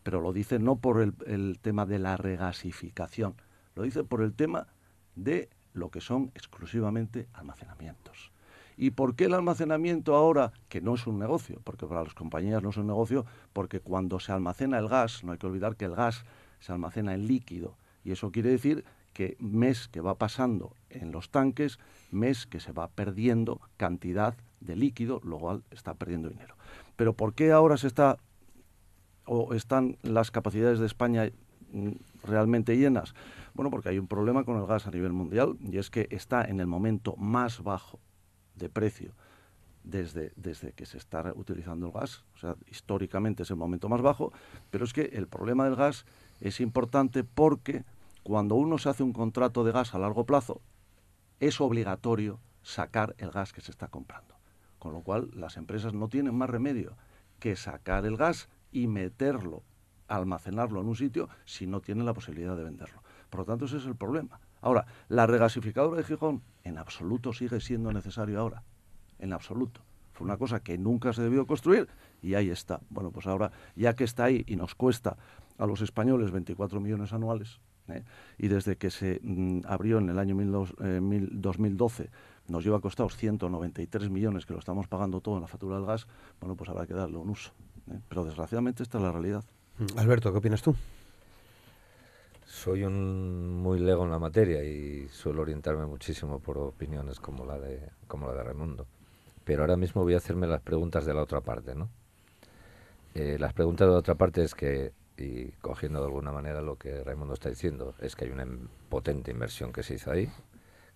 pero 0.03 0.21
lo 0.21 0.33
dice 0.33 0.59
no 0.59 0.75
por 0.75 1.01
el, 1.01 1.13
el 1.25 1.59
tema 1.59 1.85
de 1.85 1.99
la 1.99 2.17
regasificación, 2.17 3.35
lo 3.75 3.83
dice 3.83 4.03
por 4.03 4.21
el 4.21 4.33
tema 4.33 4.67
de 5.15 5.49
lo 5.73 5.89
que 5.89 6.01
son 6.01 6.31
exclusivamente 6.35 7.27
almacenamientos. 7.33 8.31
¿Y 8.77 8.91
por 8.91 9.15
qué 9.15 9.25
el 9.25 9.33
almacenamiento 9.33 10.15
ahora, 10.15 10.53
que 10.69 10.81
no 10.81 10.95
es 10.95 11.05
un 11.05 11.19
negocio? 11.19 11.61
Porque 11.63 11.85
para 11.85 12.03
las 12.03 12.13
compañías 12.13 12.63
no 12.63 12.69
es 12.69 12.77
un 12.77 12.87
negocio, 12.87 13.25
porque 13.53 13.79
cuando 13.79 14.19
se 14.19 14.31
almacena 14.31 14.79
el 14.79 14.87
gas, 14.87 15.23
no 15.23 15.31
hay 15.31 15.37
que 15.37 15.47
olvidar 15.47 15.75
que 15.75 15.85
el 15.85 15.95
gas 15.95 16.23
se 16.59 16.71
almacena 16.71 17.13
en 17.13 17.27
líquido. 17.27 17.77
Y 18.03 18.11
eso 18.11 18.31
quiere 18.31 18.49
decir 18.49 18.83
que 19.13 19.35
mes 19.39 19.87
que 19.87 20.01
va 20.01 20.15
pasando 20.15 20.75
en 20.89 21.11
los 21.11 21.29
tanques, 21.29 21.79
mes 22.11 22.45
que 22.45 22.59
se 22.59 22.71
va 22.71 22.87
perdiendo 22.89 23.61
cantidad 23.77 24.35
de 24.59 24.75
líquido, 24.75 25.21
lo 25.23 25.39
cual 25.39 25.63
está 25.71 25.93
perdiendo 25.93 26.29
dinero. 26.29 26.55
Pero 26.95 27.13
¿por 27.13 27.33
qué 27.33 27.51
ahora 27.51 27.77
se 27.77 27.87
está 27.87 28.17
o 29.25 29.53
están 29.53 29.97
las 30.03 30.31
capacidades 30.31 30.79
de 30.79 30.85
España 30.85 31.29
mm, 31.71 31.91
realmente 32.23 32.77
llenas? 32.77 33.13
Bueno, 33.53 33.69
porque 33.69 33.89
hay 33.89 33.99
un 33.99 34.07
problema 34.07 34.43
con 34.43 34.57
el 34.57 34.65
gas 34.65 34.87
a 34.87 34.91
nivel 34.91 35.13
mundial 35.13 35.57
y 35.61 35.77
es 35.77 35.89
que 35.89 36.07
está 36.11 36.43
en 36.43 36.59
el 36.59 36.67
momento 36.67 37.15
más 37.17 37.63
bajo 37.63 37.99
de 38.55 38.69
precio 38.69 39.13
desde, 39.83 40.31
desde 40.35 40.73
que 40.73 40.85
se 40.85 40.97
está 40.97 41.33
utilizando 41.35 41.87
el 41.87 41.91
gas. 41.91 42.23
O 42.35 42.37
sea, 42.37 42.55
históricamente 42.69 43.43
es 43.43 43.49
el 43.49 43.57
momento 43.57 43.89
más 43.89 44.01
bajo, 44.01 44.31
pero 44.69 44.85
es 44.85 44.93
que 44.93 45.09
el 45.13 45.27
problema 45.27 45.65
del 45.65 45.75
gas 45.75 46.05
es 46.39 46.59
importante 46.59 47.23
porque 47.23 47.83
cuando 48.23 48.55
uno 48.55 48.77
se 48.77 48.89
hace 48.89 49.03
un 49.03 49.13
contrato 49.13 49.63
de 49.63 49.71
gas 49.71 49.95
a 49.95 49.99
largo 49.99 50.25
plazo, 50.25 50.61
es 51.39 51.59
obligatorio 51.59 52.39
sacar 52.61 53.15
el 53.17 53.31
gas 53.31 53.53
que 53.53 53.61
se 53.61 53.71
está 53.71 53.87
comprando. 53.87 54.35
Con 54.77 54.93
lo 54.93 55.01
cual, 55.01 55.31
las 55.33 55.57
empresas 55.57 55.93
no 55.93 56.07
tienen 56.07 56.35
más 56.35 56.49
remedio 56.49 56.95
que 57.39 57.55
sacar 57.55 58.05
el 58.05 58.17
gas 58.17 58.49
y 58.71 58.87
meterlo, 58.87 59.63
almacenarlo 60.07 60.81
en 60.81 60.87
un 60.87 60.95
sitio 60.95 61.29
si 61.45 61.65
no 61.67 61.81
tienen 61.81 62.05
la 62.05 62.13
posibilidad 62.13 62.55
de 62.55 62.63
venderlo. 62.63 63.01
Por 63.29 63.41
lo 63.41 63.45
tanto, 63.45 63.65
ese 63.65 63.77
es 63.77 63.85
el 63.85 63.95
problema. 63.95 64.39
Ahora, 64.61 64.85
la 65.09 65.25
regasificadora 65.25 65.97
de 65.97 66.03
Gijón 66.03 66.43
en 66.63 66.77
absoluto 66.77 67.33
sigue 67.33 67.59
siendo 67.59 67.91
necesario 67.91 68.39
ahora. 68.39 68.63
En 69.17 69.33
absoluto. 69.33 69.81
Fue 70.13 70.25
una 70.25 70.37
cosa 70.37 70.59
que 70.59 70.77
nunca 70.77 71.13
se 71.13 71.23
debió 71.23 71.47
construir 71.47 71.87
y 72.21 72.35
ahí 72.35 72.49
está. 72.49 72.81
Bueno, 72.89 73.11
pues 73.11 73.25
ahora, 73.25 73.51
ya 73.75 73.95
que 73.95 74.03
está 74.03 74.25
ahí 74.25 74.43
y 74.45 74.55
nos 74.55 74.75
cuesta 74.75 75.17
a 75.57 75.65
los 75.65 75.81
españoles 75.81 76.31
24 76.31 76.79
millones 76.79 77.13
anuales, 77.13 77.59
¿eh? 77.89 78.03
y 78.37 78.47
desde 78.47 78.75
que 78.75 78.89
se 78.89 79.19
mm, 79.21 79.61
abrió 79.65 79.99
en 79.99 80.09
el 80.09 80.19
año 80.19 80.35
mil 80.35 80.51
dos, 80.51 80.73
eh, 80.81 80.99
mil, 81.01 81.29
2012 81.33 82.09
nos 82.47 82.63
lleva 82.63 82.77
a 82.77 82.81
costar 82.81 83.09
193 83.09 84.09
millones 84.09 84.45
que 84.45 84.53
lo 84.53 84.59
estamos 84.59 84.87
pagando 84.87 85.21
todo 85.21 85.35
en 85.35 85.41
la 85.41 85.47
factura 85.47 85.77
del 85.77 85.85
gas, 85.85 86.07
bueno, 86.39 86.55
pues 86.55 86.69
habrá 86.69 86.85
que 86.85 86.93
darle 86.93 87.17
un 87.17 87.29
uso. 87.29 87.51
¿eh? 87.89 87.99
Pero 88.09 88.25
desgraciadamente 88.25 88.83
esta 88.83 88.97
es 88.97 89.03
la 89.03 89.11
realidad. 89.11 89.43
Alberto, 89.95 90.31
¿qué 90.31 90.37
opinas 90.39 90.61
tú? 90.61 90.75
Soy 92.45 92.83
un 92.83 93.61
muy 93.61 93.79
lego 93.79 94.03
en 94.03 94.11
la 94.11 94.19
materia 94.19 94.63
y 94.63 95.07
suelo 95.07 95.41
orientarme 95.41 95.85
muchísimo 95.85 96.39
por 96.39 96.57
opiniones 96.57 97.19
como 97.19 97.45
la 97.45 97.57
de 97.57 97.89
como 98.07 98.27
la 98.27 98.33
de 98.33 98.43
Raimundo. 98.43 98.85
Pero 99.45 99.63
ahora 99.63 99.77
mismo 99.77 100.03
voy 100.03 100.13
a 100.13 100.17
hacerme 100.17 100.47
las 100.47 100.61
preguntas 100.61 101.05
de 101.05 101.13
la 101.13 101.23
otra 101.23 101.41
parte, 101.41 101.73
¿no? 101.73 101.89
Eh, 103.13 103.37
las 103.39 103.53
preguntas 103.53 103.87
de 103.87 103.93
la 103.93 103.99
otra 103.99 104.15
parte 104.15 104.43
es 104.43 104.55
que, 104.55 104.93
y 105.21 105.53
cogiendo 105.61 105.99
de 105.99 106.07
alguna 106.07 106.31
manera 106.31 106.61
lo 106.61 106.77
que 106.77 107.03
Raimundo 107.03 107.33
está 107.33 107.49
diciendo, 107.49 107.95
es 108.01 108.15
que 108.15 108.25
hay 108.25 108.31
una 108.31 108.47
potente 108.89 109.31
inversión 109.31 109.71
que 109.71 109.83
se 109.83 109.95
hizo 109.95 110.11
ahí, 110.11 110.29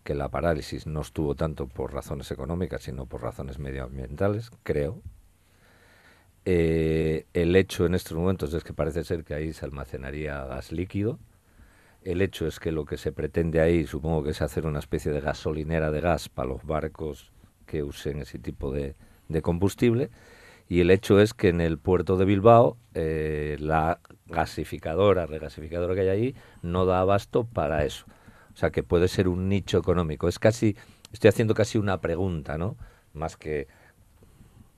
que 0.03 0.15
la 0.15 0.30
parálisis 0.30 0.88
no 0.88 1.01
estuvo 1.01 1.36
tanto 1.36 1.67
por 1.67 1.93
razones 1.93 2.32
económicas, 2.32 2.84
sino 2.84 3.05
por 3.05 3.21
razones 3.21 3.59
medioambientales, 3.59 4.51
creo. 4.63 5.01
Eh, 6.45 7.26
el 7.34 7.55
hecho 7.55 7.86
en 7.86 7.95
estos 7.95 8.17
momentos 8.17 8.53
es 8.53 8.63
que 8.63 8.73
parece 8.73 9.03
ser 9.03 9.23
que 9.23 9.34
ahí 9.34 9.53
se 9.53 9.65
almacenaría 9.65 10.43
gas 10.45 10.71
líquido, 10.71 11.19
el 12.05 12.21
hecho 12.21 12.45
es 12.45 12.59
que 12.59 12.71
lo 12.71 12.86
que 12.86 12.97
se 12.97 13.11
pretende 13.11 13.59
ahí, 13.59 13.88
supongo 13.88 14.23
que 14.23 14.30
es 14.30 14.41
hacer 14.43 14.67
una 14.67 14.78
especie 14.78 15.11
de 15.11 15.21
gasolinera 15.21 15.89
de 15.89 16.01
gas 16.01 16.30
para 16.30 16.49
los 16.49 16.63
barcos 16.63 17.32
que 17.65 17.82
usen 17.82 18.19
ese 18.19 18.38
tipo 18.38 18.71
de, 18.71 18.95
combustible. 19.41 20.11
Y 20.68 20.82
el 20.82 20.89
hecho 20.91 21.20
es 21.20 21.34
que 21.34 21.49
en 21.49 21.61
el 21.61 21.78
puerto 21.78 22.18
de 22.18 22.26
Bilbao 22.26 22.78
eh, 22.93 23.57
la 23.59 23.99
gasificadora, 24.28 25.26
regasificadora 25.26 25.93
que 25.93 26.01
hay 26.01 26.09
ahí, 26.09 26.36
no 26.61 26.86
da 26.86 27.01
abasto 27.01 27.45
para 27.45 27.86
eso. 27.86 28.05
O 28.53 28.57
sea 28.57 28.72
que 28.72 28.84
puede 28.84 29.07
ser 29.07 29.28
un 29.28 29.49
nicho 29.49 29.78
económico. 29.78 30.28
Es 30.28 30.39
casi, 30.39 30.76
estoy 31.11 31.28
haciendo 31.28 31.53
casi 31.53 31.78
una 31.78 32.01
pregunta, 32.01 32.57
¿no? 32.57 32.78
Más 33.13 33.38
que 33.38 33.68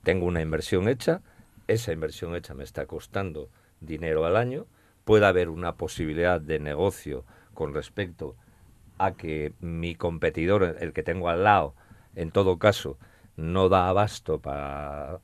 tengo 0.02 0.26
una 0.26 0.42
inversión 0.42 0.88
hecha, 0.88 1.22
esa 1.68 1.92
inversión 1.92 2.34
hecha 2.34 2.54
me 2.54 2.64
está 2.64 2.86
costando 2.86 3.50
dinero 3.80 4.26
al 4.26 4.36
año, 4.36 4.66
pueda 5.04 5.28
haber 5.28 5.48
una 5.48 5.76
posibilidad 5.76 6.40
de 6.40 6.58
negocio 6.58 7.24
con 7.54 7.72
respecto 7.72 8.36
a 8.98 9.12
que 9.12 9.52
mi 9.60 9.94
competidor, 9.94 10.76
el 10.80 10.92
que 10.92 11.02
tengo 11.02 11.28
al 11.28 11.44
lado, 11.44 11.74
en 12.14 12.30
todo 12.30 12.58
caso, 12.58 12.98
no 13.36 13.68
da 13.68 13.88
abasto 13.88 14.40
para, 14.40 15.20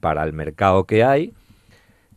para 0.00 0.24
el 0.24 0.32
mercado 0.32 0.84
que 0.84 1.04
hay, 1.04 1.32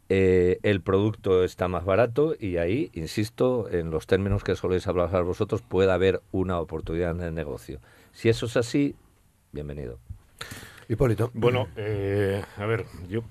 eh, 0.09 0.59
el 0.63 0.81
producto 0.81 1.43
está 1.43 1.67
más 1.67 1.83
barato 1.83 2.33
y 2.39 2.57
ahí, 2.57 2.89
insisto, 2.93 3.69
en 3.69 3.91
los 3.91 4.07
términos 4.07 4.43
que 4.43 4.55
soléis 4.55 4.87
hablar 4.87 5.23
vosotros, 5.23 5.61
puede 5.61 5.91
haber 5.91 6.21
una 6.31 6.59
oportunidad 6.59 7.13
de 7.15 7.31
negocio. 7.31 7.79
Si 8.13 8.29
eso 8.29 8.45
es 8.45 8.55
así, 8.55 8.95
bienvenido. 9.51 9.99
Hipólito. 10.87 11.29
Bueno, 11.33 11.67
eh, 11.75 12.41
a 12.55 12.65
ver, 12.65 12.85
yo 13.09 13.21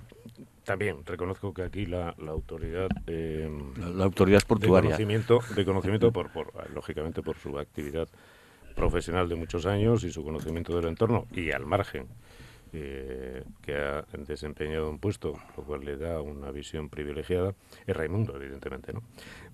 también 0.64 1.06
reconozco 1.06 1.54
que 1.54 1.62
aquí 1.62 1.86
la, 1.86 2.14
autoridad 2.28 2.88
eh, 3.06 3.48
la, 3.94 4.04
autoridad 4.04 4.42
portuaria 4.46 4.90
de 4.90 4.96
conocimiento 4.96 5.40
de 5.54 5.64
conocimiento 5.64 6.12
por, 6.12 6.30
por 6.32 6.52
lógicamente 6.74 7.22
por 7.22 7.38
su 7.38 7.56
actividad 7.58 8.08
profesional 8.74 9.28
de 9.28 9.36
muchos 9.36 9.64
años 9.64 10.04
y 10.04 10.10
su 10.10 10.24
conocimiento 10.24 10.76
del 10.76 10.86
entorno 10.86 11.26
y 11.32 11.52
al 11.52 11.64
margen 11.64 12.08
eh, 12.72 13.44
que 13.62 13.76
ha 13.76 14.04
desempeñado 14.26 14.90
un 14.90 14.98
puesto 14.98 15.34
lo 15.56 15.62
cual 15.64 15.84
le 15.84 15.96
da 15.96 16.20
una 16.20 16.50
visión 16.50 16.88
privilegiada. 16.88 17.54
Es 17.86 17.96
Raimundo 17.96 18.36
evidentemente 18.36 18.92
no 18.92 19.02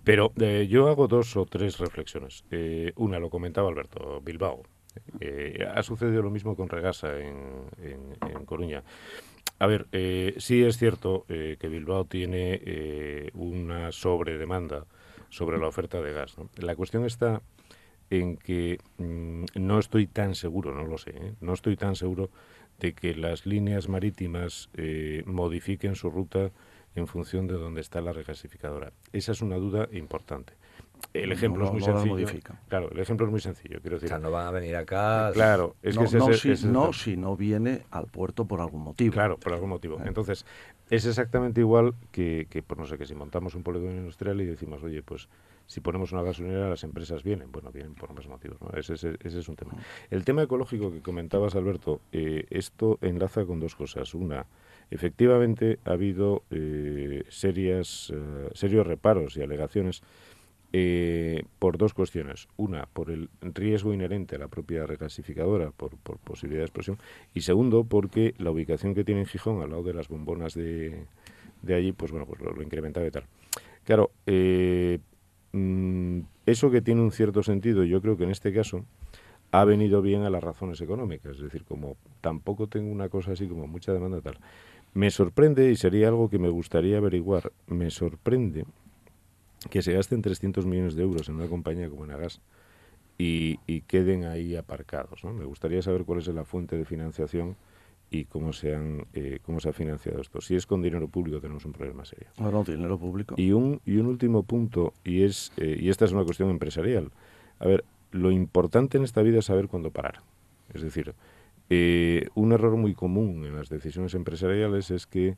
pero 0.04 0.32
eh, 0.40 0.66
yo 0.68 0.88
hago 0.88 1.06
dos 1.08 1.36
o 1.36 1.46
tres 1.46 1.78
reflexiones. 1.78 2.44
Una 2.96 3.18
lo 3.18 3.30
comentaba 3.30 3.68
Alberto 3.68 4.20
Bilbao. 4.20 4.62
Ha 5.74 5.82
sucedido 5.82 6.22
lo 6.22 6.30
mismo 6.30 6.56
con 6.56 6.68
Regasa 6.68 7.18
en, 7.18 8.44
Coruña. 8.46 8.82
A 9.58 9.66
ver, 9.66 9.86
eh, 9.92 10.34
sí 10.38 10.64
es 10.64 10.76
cierto 10.76 11.24
eh, 11.28 11.56
que 11.58 11.68
Bilbao 11.68 12.04
tiene 12.04 12.60
eh, 12.64 13.30
una 13.34 13.92
sobredemanda 13.92 14.86
sobre 15.28 15.58
la 15.58 15.68
oferta 15.68 16.02
de 16.02 16.12
gas. 16.12 16.34
La 16.56 16.74
cuestión 16.74 17.04
está 17.04 17.42
en 18.10 18.36
que 18.36 18.78
mm, 18.98 19.44
no 19.54 19.78
estoy 19.78 20.08
tan 20.08 20.34
seguro, 20.34 20.74
no 20.74 20.84
lo 20.84 20.98
sé, 20.98 21.34
no 21.40 21.54
estoy 21.54 21.76
tan 21.76 21.94
seguro 21.94 22.30
de 22.80 22.92
que 22.94 23.14
las 23.14 23.46
líneas 23.46 23.88
marítimas 23.88 24.68
modifiquen 25.26 25.94
su 25.94 26.10
ruta 26.10 26.50
en 26.94 27.06
función 27.06 27.46
de 27.46 27.54
dónde 27.54 27.80
está 27.80 28.00
la 28.00 28.12
regasificadora. 28.12 28.92
Esa 29.12 29.32
es 29.32 29.40
una 29.40 29.56
duda 29.56 29.88
importante. 29.92 30.52
el 31.14 31.32
ejemplo 31.32 31.64
No, 31.64 31.66
es 31.66 31.72
muy 31.72 31.80
no 31.80 31.94
la 31.94 32.02
sencillo. 32.24 32.54
Claro, 32.68 32.90
el 32.92 32.98
ejemplo 33.00 33.26
es 33.26 33.30
muy 33.32 33.40
sencillo, 33.40 33.80
quiero 33.80 33.96
O 33.96 33.98
decir. 33.98 34.08
sea, 34.08 34.18
no 34.18 34.30
van 34.30 34.46
a 34.46 34.50
venir 34.50 34.76
acá. 34.76 35.30
Claro, 35.32 35.74
es 35.82 35.94
no, 35.96 36.02
que 36.02 36.06
ese, 36.06 36.18
no 36.18 36.28
ese- 36.30 36.38
si, 36.40 36.50
ese 36.52 36.68
no 36.68 36.92
si 36.92 37.16
no 37.16 37.36
viene 37.36 37.82
al 37.90 38.06
puerto 38.06 38.44
por 38.46 38.60
algún 38.60 38.82
motivo. 38.82 39.12
Claro, 39.12 39.36
por 39.38 39.52
algún 39.52 39.70
motivo. 39.70 39.96
Eh. 39.98 40.04
Entonces, 40.06 40.44
es 40.90 41.04
exactamente 41.06 41.60
igual 41.60 41.94
que, 42.12 42.46
que, 42.50 42.62
pues 42.62 42.78
no 42.78 42.86
sé, 42.86 42.98
que 42.98 43.06
si 43.06 43.14
montamos 43.14 43.54
un 43.54 43.62
polígono 43.62 43.96
industrial 43.96 44.40
y 44.42 44.44
decimos, 44.46 44.82
oye, 44.82 45.02
pues 45.02 45.28
si 45.72 45.80
ponemos 45.80 46.12
una 46.12 46.22
gasolinera, 46.22 46.68
las 46.68 46.84
empresas 46.84 47.22
vienen. 47.22 47.50
Bueno, 47.50 47.72
vienen 47.72 47.94
por 47.94 48.12
más 48.14 48.28
motivos, 48.28 48.60
¿no? 48.60 48.70
Ese, 48.78 48.94
ese- 48.94 49.16
ese 49.22 49.38
es 49.40 49.48
un 49.48 49.56
tema. 49.56 49.72
El 50.10 50.24
tema 50.24 50.42
ecológico 50.42 50.92
que 50.92 51.00
comentabas, 51.00 51.54
Alberto, 51.56 52.00
eh, 52.12 52.44
esto 52.50 52.98
enlaza 53.00 53.44
con 53.46 53.58
dos 53.58 53.74
cosas. 53.74 54.14
Una, 54.14 54.46
efectivamente 54.90 55.78
ha 55.84 55.92
habido 55.92 56.42
eh, 56.50 57.24
serias, 57.28 58.12
eh, 58.14 58.50
serios 58.52 58.86
reparos 58.86 59.36
y 59.36 59.42
alegaciones 59.42 60.02
eh, 60.74 61.44
por 61.58 61.78
dos 61.78 61.94
cuestiones. 61.94 62.48
Una, 62.56 62.86
por 62.86 63.10
el 63.10 63.28
riesgo 63.40 63.92
inherente 63.94 64.36
a 64.36 64.38
la 64.38 64.48
propia 64.48 64.86
regasificadora, 64.86 65.70
por, 65.70 65.96
por 65.96 66.18
posibilidad 66.18 66.60
de 66.62 66.66
explosión. 66.66 66.98
Y 67.34 67.40
segundo, 67.42 67.84
porque 67.84 68.34
la 68.38 68.50
ubicación 68.50 68.94
que 68.94 69.04
tiene 69.04 69.22
en 69.22 69.26
Gijón, 69.26 69.62
al 69.62 69.70
lado 69.70 69.82
de 69.82 69.94
las 69.94 70.08
bombonas 70.08 70.54
de, 70.54 71.06
de 71.62 71.74
allí, 71.74 71.92
pues 71.92 72.10
bueno, 72.10 72.26
pues 72.26 72.40
lo, 72.40 72.52
lo 72.52 72.62
incrementaba 72.62 73.06
y 73.06 73.10
tal. 73.10 73.24
Claro, 73.84 74.12
eh, 74.26 74.98
mm, 75.53 76.20
eso 76.46 76.70
que 76.70 76.82
tiene 76.82 77.00
un 77.00 77.12
cierto 77.12 77.42
sentido, 77.42 77.84
yo 77.84 78.00
creo 78.00 78.16
que 78.16 78.24
en 78.24 78.30
este 78.30 78.53
caso 78.53 78.84
ha 79.53 79.64
venido 79.64 80.03
bien 80.03 80.22
a 80.22 80.30
las 80.30 80.42
razones 80.42 80.80
económicas. 80.80 81.36
Es 81.36 81.42
decir, 81.42 81.64
como 81.64 81.96
tampoco 82.20 82.66
tengo 82.66 82.90
una 82.90 83.09
cosa 83.09 83.32
así 83.32 83.46
como 83.46 83.66
mucha 83.66 83.92
demanda 83.92 84.20
tal. 84.20 84.38
Me 84.94 85.11
sorprende, 85.11 85.70
y 85.70 85.76
sería 85.76 86.09
algo 86.09 86.28
que 86.28 86.38
me 86.38 86.48
gustaría 86.48 86.98
averiguar, 86.98 87.53
me 87.66 87.90
sorprende 87.90 88.64
que 89.70 89.82
se 89.82 89.92
gasten 89.92 90.22
300 90.22 90.66
millones 90.66 90.94
de 90.96 91.03
euros 91.03 91.28
en 91.28 91.36
una 91.36 91.46
compañía 91.46 91.88
como 91.88 92.05
Enagas 92.05 92.40
y, 93.16 93.61
y 93.66 93.82
queden 93.82 94.24
ahí 94.24 94.57
aparcados. 94.57 95.22
¿no? 95.22 95.32
Me 95.32 95.44
gustaría 95.44 95.82
saber 95.82 96.05
cuál 96.05 96.18
es 96.18 96.28
la 96.28 96.44
fuente 96.44 96.76
de 96.76 96.84
financiación 96.84 97.57
y 98.12 98.26
cómo 98.26 98.52
se, 98.52 98.74
han, 98.74 99.06
eh, 99.14 99.38
cómo 99.42 99.58
se 99.58 99.70
ha 99.70 99.72
financiado 99.72 100.20
esto. 100.20 100.40
Si 100.42 100.54
es 100.54 100.66
con 100.66 100.82
dinero 100.82 101.08
público 101.08 101.40
tenemos 101.40 101.64
un 101.64 101.72
problema 101.72 102.04
serio. 102.04 102.28
Bueno, 102.36 102.62
dinero 102.62 102.98
público. 102.98 103.34
Y 103.38 103.52
un, 103.52 103.80
y 103.86 103.96
un 103.96 104.06
último 104.06 104.42
punto, 104.42 104.92
y, 105.02 105.22
es, 105.22 105.50
eh, 105.56 105.78
y 105.80 105.88
esta 105.88 106.04
es 106.04 106.12
una 106.12 106.22
cuestión 106.22 106.50
empresarial. 106.50 107.10
A 107.58 107.66
ver, 107.66 107.84
lo 108.10 108.30
importante 108.30 108.98
en 108.98 109.04
esta 109.04 109.22
vida 109.22 109.38
es 109.38 109.46
saber 109.46 109.66
cuándo 109.66 109.90
parar. 109.90 110.20
Es 110.74 110.82
decir, 110.82 111.14
eh, 111.70 112.28
un 112.34 112.52
error 112.52 112.76
muy 112.76 112.92
común 112.92 113.46
en 113.46 113.56
las 113.56 113.70
decisiones 113.70 114.12
empresariales 114.12 114.90
es 114.90 115.06
que 115.06 115.36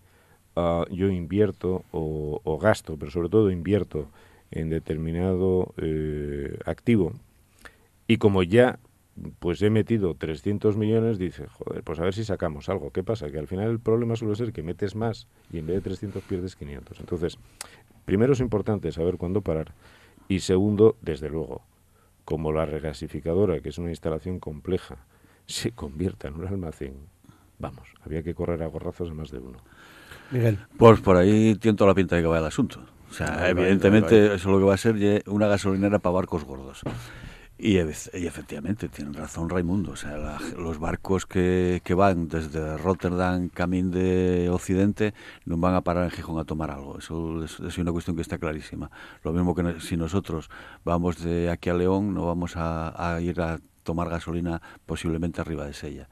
ah, 0.57 0.85
yo 0.91 1.09
invierto 1.09 1.85
o, 1.93 2.41
o 2.43 2.59
gasto, 2.59 2.97
pero 2.99 3.12
sobre 3.12 3.29
todo 3.29 3.53
invierto 3.53 4.09
en 4.51 4.68
determinado 4.70 5.75
eh, 5.77 6.59
activo 6.64 7.12
y 8.07 8.18
como 8.18 8.43
ya 8.43 8.79
pues 9.39 9.62
he 9.62 9.71
metido 9.71 10.15
300 10.15 10.77
millones, 10.77 11.19
dice, 11.19 11.47
joder, 11.47 11.83
pues 11.83 12.01
a 12.01 12.05
ver 12.05 12.15
si 12.15 12.25
sacamos 12.25 12.69
algo. 12.69 12.91
¿Qué 12.91 13.03
pasa? 13.03 13.31
Que 13.31 13.39
al 13.39 13.47
final 13.47 13.71
el 13.71 13.81
problema 13.81 14.17
suele 14.17 14.35
ser 14.35 14.53
que 14.53 14.62
metes 14.62 14.97
más 14.97 15.29
y 15.53 15.59
en 15.59 15.67
vez 15.67 15.77
de 15.77 15.83
300 15.83 16.23
pierdes 16.25 16.57
500. 16.57 17.01
Entonces, 17.01 17.39
primero 18.05 18.33
es 18.33 18.41
importante 18.41 18.91
saber 18.93 19.17
cuándo 19.17 19.41
parar 19.41 19.73
y 20.29 20.41
segundo, 20.41 20.97
desde 21.03 21.29
luego, 21.29 21.62
como 22.25 22.53
la 22.53 22.67
regasificadora, 22.67 23.61
que 23.61 23.69
es 23.69 23.79
una 23.79 23.91
instalación 23.91 24.41
compleja, 24.41 25.07
se 25.47 25.73
convierta 25.73 26.29
en 26.29 26.35
un 26.35 26.47
almacén, 26.47 26.95
vamos, 27.59 27.89
había 28.05 28.23
que 28.23 28.35
correr 28.35 28.62
a 28.62 28.67
gorrazos 28.67 29.11
a 29.11 29.15
más 29.15 29.31
de 29.31 29.39
uno. 29.39 29.59
Miguel. 30.31 30.59
Pues 30.79 31.01
por 31.01 31.17
ahí 31.17 31.55
tiento 31.57 31.87
la 31.87 31.95
pinta 31.95 32.17
de 32.17 32.23
que 32.23 32.29
va 32.29 32.39
el 32.39 32.45
asunto. 32.45 32.81
O 33.11 33.12
sea, 33.12 33.49
evidentemente 33.49 34.29
va. 34.29 34.35
eso 34.35 34.51
lo 34.51 34.59
que 34.59 34.65
va 34.65 34.75
a 34.75 34.79
ser 34.79 35.23
una 35.27 35.47
gasolinera 35.47 35.99
para 35.99 36.15
barcos 36.15 36.45
gordos. 36.45 36.83
Y, 37.57 37.77
ef- 37.79 38.11
y 38.13 38.27
efectivamente, 38.27 38.89
tienen 38.89 39.15
razón 39.15 39.49
Raimundo. 39.49 39.93
O 39.93 39.97
sea, 39.97 40.17
la- 40.19 40.41
los 40.59 40.79
barcos 40.81 41.25
que, 41.25 41.81
que 41.85 41.95
van 41.95 42.29
desde 42.29 42.77
Rotterdam, 42.79 43.49
camino 43.49 43.91
de 43.91 44.51
Occidente, 44.51 45.15
no 45.45 45.57
van 45.57 45.75
a 45.75 45.83
parar 45.83 46.05
en 46.05 46.11
Gijón 46.11 46.39
a 46.41 46.45
tomar 46.45 46.71
algo. 46.73 46.99
Eso 46.99 47.45
es, 47.45 47.79
una 47.79 47.93
cuestión 47.93 48.17
que 48.17 48.23
está 48.23 48.39
clarísima. 48.39 48.91
Lo 49.23 49.33
mismo 49.33 49.55
que 49.55 49.81
si 49.81 49.97
nosotros 49.97 50.51
vamos 50.85 51.23
de 51.23 51.49
aquí 51.51 51.71
a 51.71 51.75
León, 51.75 52.13
no 52.15 52.27
vamos 52.27 52.55
a, 52.57 53.21
ir 53.21 53.41
a 53.41 53.61
tomar 53.85 54.09
gasolina 54.09 54.61
posiblemente 54.87 55.41
arriba 55.41 55.65
de 55.65 55.75
Sella. 55.75 56.09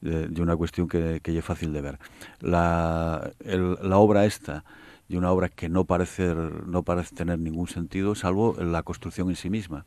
De, 0.00 0.40
una 0.40 0.56
cuestión 0.56 0.88
que, 0.88 1.20
que 1.22 1.36
es 1.36 1.44
fácil 1.44 1.72
de 1.74 1.82
ver. 1.82 1.98
La, 2.40 3.32
el- 3.40 3.76
la 3.82 3.98
obra 3.98 4.24
esta 4.24 4.64
y 5.08 5.16
una 5.16 5.30
obra 5.30 5.48
que 5.50 5.68
no 5.68 5.84
parece, 5.84 6.34
no 6.66 6.82
parece 6.84 7.14
tener 7.14 7.38
ningún 7.38 7.68
sentido, 7.68 8.14
salvo 8.14 8.56
la 8.58 8.82
construcción 8.82 9.28
en 9.28 9.36
sí 9.36 9.50
misma. 9.50 9.84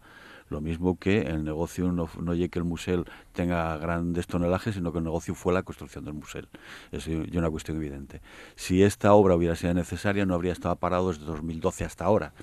Lo 0.50 0.62
mismo 0.62 0.98
que 0.98 1.22
el 1.22 1.44
negocio 1.44 1.92
no, 1.92 2.10
no 2.20 2.34
llegue 2.34 2.50
que 2.50 2.60
el 2.60 2.66
museo 2.66 3.06
tenga 3.34 3.78
grandes 3.78 4.28
tonelajes, 4.28 4.76
sino 4.76 4.92
que 4.92 4.98
el 4.98 5.04
negocio 5.04 5.36
fue 5.36 5.54
la 5.54 5.64
construcción 5.64 6.06
del 6.06 6.16
museo. 6.16 6.48
Es 6.92 7.08
una 7.08 7.50
cuestión 7.50 7.78
evidente. 7.78 8.22
Si 8.56 8.84
esta 8.84 9.14
obra 9.14 9.36
hubiera 9.36 9.56
sido 9.56 9.74
necesaria, 9.74 10.26
no 10.26 10.34
habría 10.34 10.52
estado 10.52 10.76
parado 10.76 11.10
desde 11.10 11.26
2012 11.26 11.86
hasta 11.86 12.06
ahora. 12.06 12.34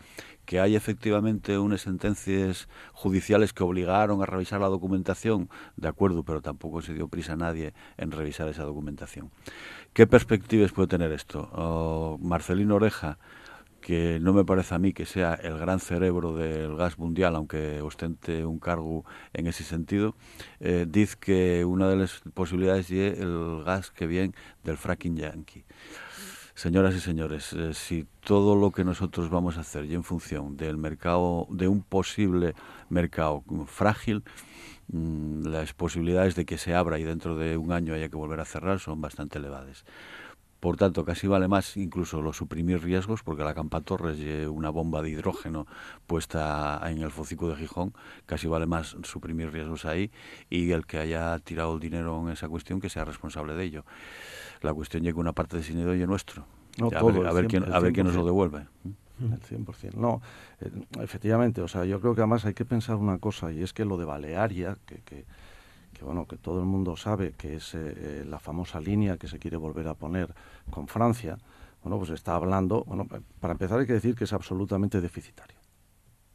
Que 0.44 0.60
hay 0.60 0.76
efectivamente 0.76 1.58
unas 1.58 1.80
sentencias 1.80 2.68
judiciales 2.92 3.52
que 3.52 3.64
obligaron 3.64 4.22
a 4.22 4.26
revisar 4.26 4.60
la 4.60 4.68
documentación, 4.68 5.50
de 5.76 5.88
acuerdo, 5.88 6.22
pero 6.22 6.40
tampoco 6.40 6.82
se 6.82 6.94
dio 6.94 7.08
prisa 7.08 7.32
a 7.32 7.36
nadie 7.36 7.74
en 7.96 8.12
revisar 8.12 8.48
esa 8.48 8.62
documentación. 8.62 9.32
¿Qué 9.92 10.06
perspectivas 10.06 10.70
puede 10.70 10.86
tener 10.86 11.10
esto? 11.10 11.50
Oh, 11.52 12.18
Marcelino 12.20 12.76
Oreja, 12.76 13.18
que 13.86 14.18
no 14.20 14.32
me 14.32 14.44
parece 14.44 14.74
a 14.74 14.80
mí 14.80 14.92
que 14.92 15.06
sea 15.06 15.34
el 15.34 15.58
gran 15.58 15.78
cerebro 15.78 16.34
del 16.34 16.74
gas 16.74 16.98
mundial, 16.98 17.36
aunque 17.36 17.80
ostente 17.82 18.44
un 18.44 18.58
cargo 18.58 19.04
en 19.32 19.46
ese 19.46 19.62
sentido, 19.62 20.16
eh, 20.58 20.86
dice 20.88 21.16
que 21.20 21.64
una 21.64 21.88
de 21.88 21.94
las 21.94 22.20
posibilidades 22.34 22.90
es 22.90 23.20
el 23.20 23.62
gas 23.64 23.92
que 23.92 24.08
viene 24.08 24.34
del 24.64 24.76
fracking 24.76 25.16
yankee. 25.16 25.64
Señoras 26.56 26.96
y 26.96 27.00
señores, 27.00 27.52
eh, 27.52 27.74
si 27.74 28.08
todo 28.24 28.56
lo 28.56 28.72
que 28.72 28.82
nosotros 28.82 29.30
vamos 29.30 29.56
a 29.56 29.60
hacer 29.60 29.84
y 29.84 29.94
en 29.94 30.02
función 30.02 30.56
del 30.56 30.78
mercado, 30.78 31.46
de 31.50 31.68
un 31.68 31.82
posible 31.82 32.54
mercado 32.88 33.44
frágil, 33.66 34.24
mm, 34.88 35.46
las 35.46 35.74
posibilidades 35.74 36.34
de 36.34 36.44
que 36.44 36.58
se 36.58 36.74
abra 36.74 36.98
y 36.98 37.04
dentro 37.04 37.36
de 37.36 37.56
un 37.56 37.70
año 37.70 37.94
haya 37.94 38.08
que 38.08 38.16
volver 38.16 38.40
a 38.40 38.44
cerrar 38.44 38.80
son 38.80 39.00
bastante 39.00 39.38
elevadas. 39.38 39.84
Por 40.60 40.76
tanto, 40.76 41.04
casi 41.04 41.26
vale 41.26 41.48
más 41.48 41.76
incluso 41.76 42.22
lo 42.22 42.32
suprimir 42.32 42.82
riesgos, 42.82 43.22
porque 43.22 43.44
la 43.44 43.54
Campa 43.54 43.80
Torres 43.80 44.18
y 44.18 44.46
una 44.46 44.70
bomba 44.70 45.02
de 45.02 45.10
hidrógeno 45.10 45.66
puesta 46.06 46.80
en 46.84 47.02
el 47.02 47.10
focico 47.10 47.48
de 47.48 47.56
Gijón, 47.56 47.92
casi 48.24 48.48
vale 48.48 48.66
más 48.66 48.96
suprimir 49.02 49.52
riesgos 49.52 49.84
ahí 49.84 50.10
y 50.48 50.70
el 50.70 50.86
que 50.86 50.98
haya 50.98 51.38
tirado 51.40 51.74
el 51.74 51.80
dinero 51.80 52.22
en 52.22 52.32
esa 52.32 52.48
cuestión 52.48 52.80
que 52.80 52.88
sea 52.88 53.04
responsable 53.04 53.54
de 53.54 53.64
ello. 53.64 53.84
La 54.62 54.72
cuestión 54.72 55.02
llega 55.02 55.18
una 55.18 55.32
parte 55.32 55.56
de 55.56 55.62
ese 55.62 55.72
dinero 55.72 55.92
es 55.92 56.08
nuestro. 56.08 56.46
No, 56.78 56.88
a 56.88 56.90
todo, 56.98 57.20
ver, 57.20 57.26
a 57.44 57.48
quién, 57.48 57.72
a 57.72 57.80
ver 57.80 57.92
quién 57.92 58.06
nos 58.06 58.16
lo 58.16 58.22
100%. 58.22 58.24
devuelve. 58.26 58.66
El 59.20 59.40
100%. 59.40 59.94
No, 59.94 60.20
eh, 60.60 60.70
efectivamente, 61.00 61.62
o 61.62 61.68
sea, 61.68 61.84
yo 61.84 62.00
creo 62.00 62.14
que 62.14 62.20
además 62.20 62.44
hay 62.44 62.54
que 62.54 62.64
pensar 62.64 62.96
una 62.96 63.18
cosa, 63.18 63.50
y 63.50 63.62
es 63.62 63.72
que 63.72 63.84
lo 63.84 63.96
de 63.96 64.04
Balearia, 64.04 64.76
que, 64.84 65.00
que, 65.02 65.24
que, 65.96 66.04
bueno, 66.04 66.26
que 66.26 66.36
todo 66.36 66.60
el 66.60 66.66
mundo 66.66 66.96
sabe 66.96 67.32
que 67.36 67.56
es 67.56 67.74
eh, 67.74 67.78
eh, 67.96 68.24
la 68.28 68.38
famosa 68.38 68.80
línea 68.80 69.16
que 69.16 69.28
se 69.28 69.38
quiere 69.38 69.56
volver 69.56 69.88
a 69.88 69.94
poner 69.94 70.28
con 70.70 70.88
Francia, 70.88 71.38
bueno, 71.82 71.98
pues 71.98 72.10
está 72.10 72.34
hablando, 72.34 72.84
bueno, 72.84 73.06
para 73.40 73.52
empezar 73.52 73.78
hay 73.80 73.86
que 73.86 73.92
decir 73.94 74.14
que 74.14 74.24
es 74.24 74.32
absolutamente 74.32 75.00
deficitario. 75.00 75.56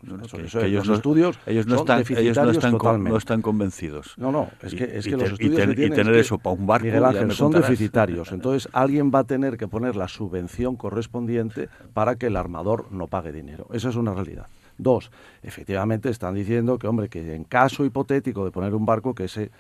Bueno, 0.03 0.24
Eso- 0.26 0.38
que- 0.38 0.45
eso 0.45 0.57
que 0.59 0.66
es, 0.66 0.72
ellos 0.72 0.88
los 0.88 0.88
no- 0.88 0.95
estudios 0.95 1.39
ellos 1.45 1.68
no 1.68 1.78
son 1.78 1.82
están, 1.99 2.18
ellos 2.18 2.38
no 2.38 2.49
están, 2.49 2.78
con- 2.80 3.03
no 3.03 3.18
están 3.18 3.41
convencidos. 3.43 4.16
No, 4.18 4.32
no, 4.32 4.49
es 4.64 4.74
que, 4.74 4.97
es 4.97 5.05
y 5.05 5.12
que 5.12 5.18
los 5.18 5.32
estudios 5.34 5.55
ten- 5.57 5.76
que 5.76 5.86
y 5.86 5.89
tener 5.91 6.16
es 6.16 6.26
eso 6.26 6.39
para 6.39 6.55
un 6.55 6.66
barco, 6.66 6.86
Miguel 6.88 7.05
Ángel, 7.05 7.32
son 7.34 7.47
contarás. 7.51 7.70
deficitarios. 7.70 8.32
Entonces, 8.32 8.68
alguien 8.74 9.12
va 9.14 9.20
a 9.20 9.24
tener 9.26 9.57
que 9.57 9.68
poner 9.68 9.95
la 9.95 10.07
subvención 10.07 10.76
correspondiente 10.76 11.70
para 11.93 12.16
que 12.16 12.26
el 12.28 12.36
armador 12.36 12.88
no 12.91 13.05
pague 13.07 13.32
dinero. 13.32 13.68
Esa 13.74 13.89
es 13.89 13.95
una 13.95 14.16
realidad. 14.16 14.47
Dos, 14.82 15.12
efectivamente 15.44 16.10
están 16.10 16.34
diciendo 16.34 16.80
que, 16.80 16.88
hombre, 16.88 17.08
que 17.08 17.36
en 17.36 17.44
caso 17.44 17.86
hipotético 17.86 18.44
de 18.44 18.50
poner 18.50 18.74
un 18.74 18.84
barco, 18.84 19.14
que 19.14 19.26
ese, 19.26 19.52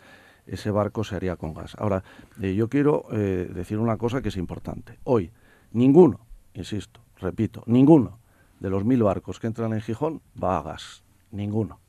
ese 0.47 0.71
barco 0.71 1.03
se 1.03 1.15
haría 1.15 1.35
con 1.35 1.53
gas. 1.53 1.75
Ahora, 1.77 2.03
eh, 2.41 2.55
yo 2.55 2.69
quiero 2.69 3.05
eh, 3.11 3.47
decir 3.53 3.77
una 3.77 3.97
cosa 3.97 4.23
que 4.23 4.29
es 4.29 4.37
importante. 4.37 4.97
Hoy, 5.03 5.29
ninguno, 5.73 6.21
insisto, 6.55 7.01
repito, 7.19 7.61
ninguno 7.67 8.17
de 8.59 8.71
los 8.71 8.83
mil 8.83 9.03
barcos 9.03 9.39
que 9.39 9.45
entran 9.45 9.73
en 9.73 9.81
Gijón 9.81 10.21
va 10.41 10.57
a 10.57 10.63
gas. 10.63 11.03
Ninguno. 11.29 11.79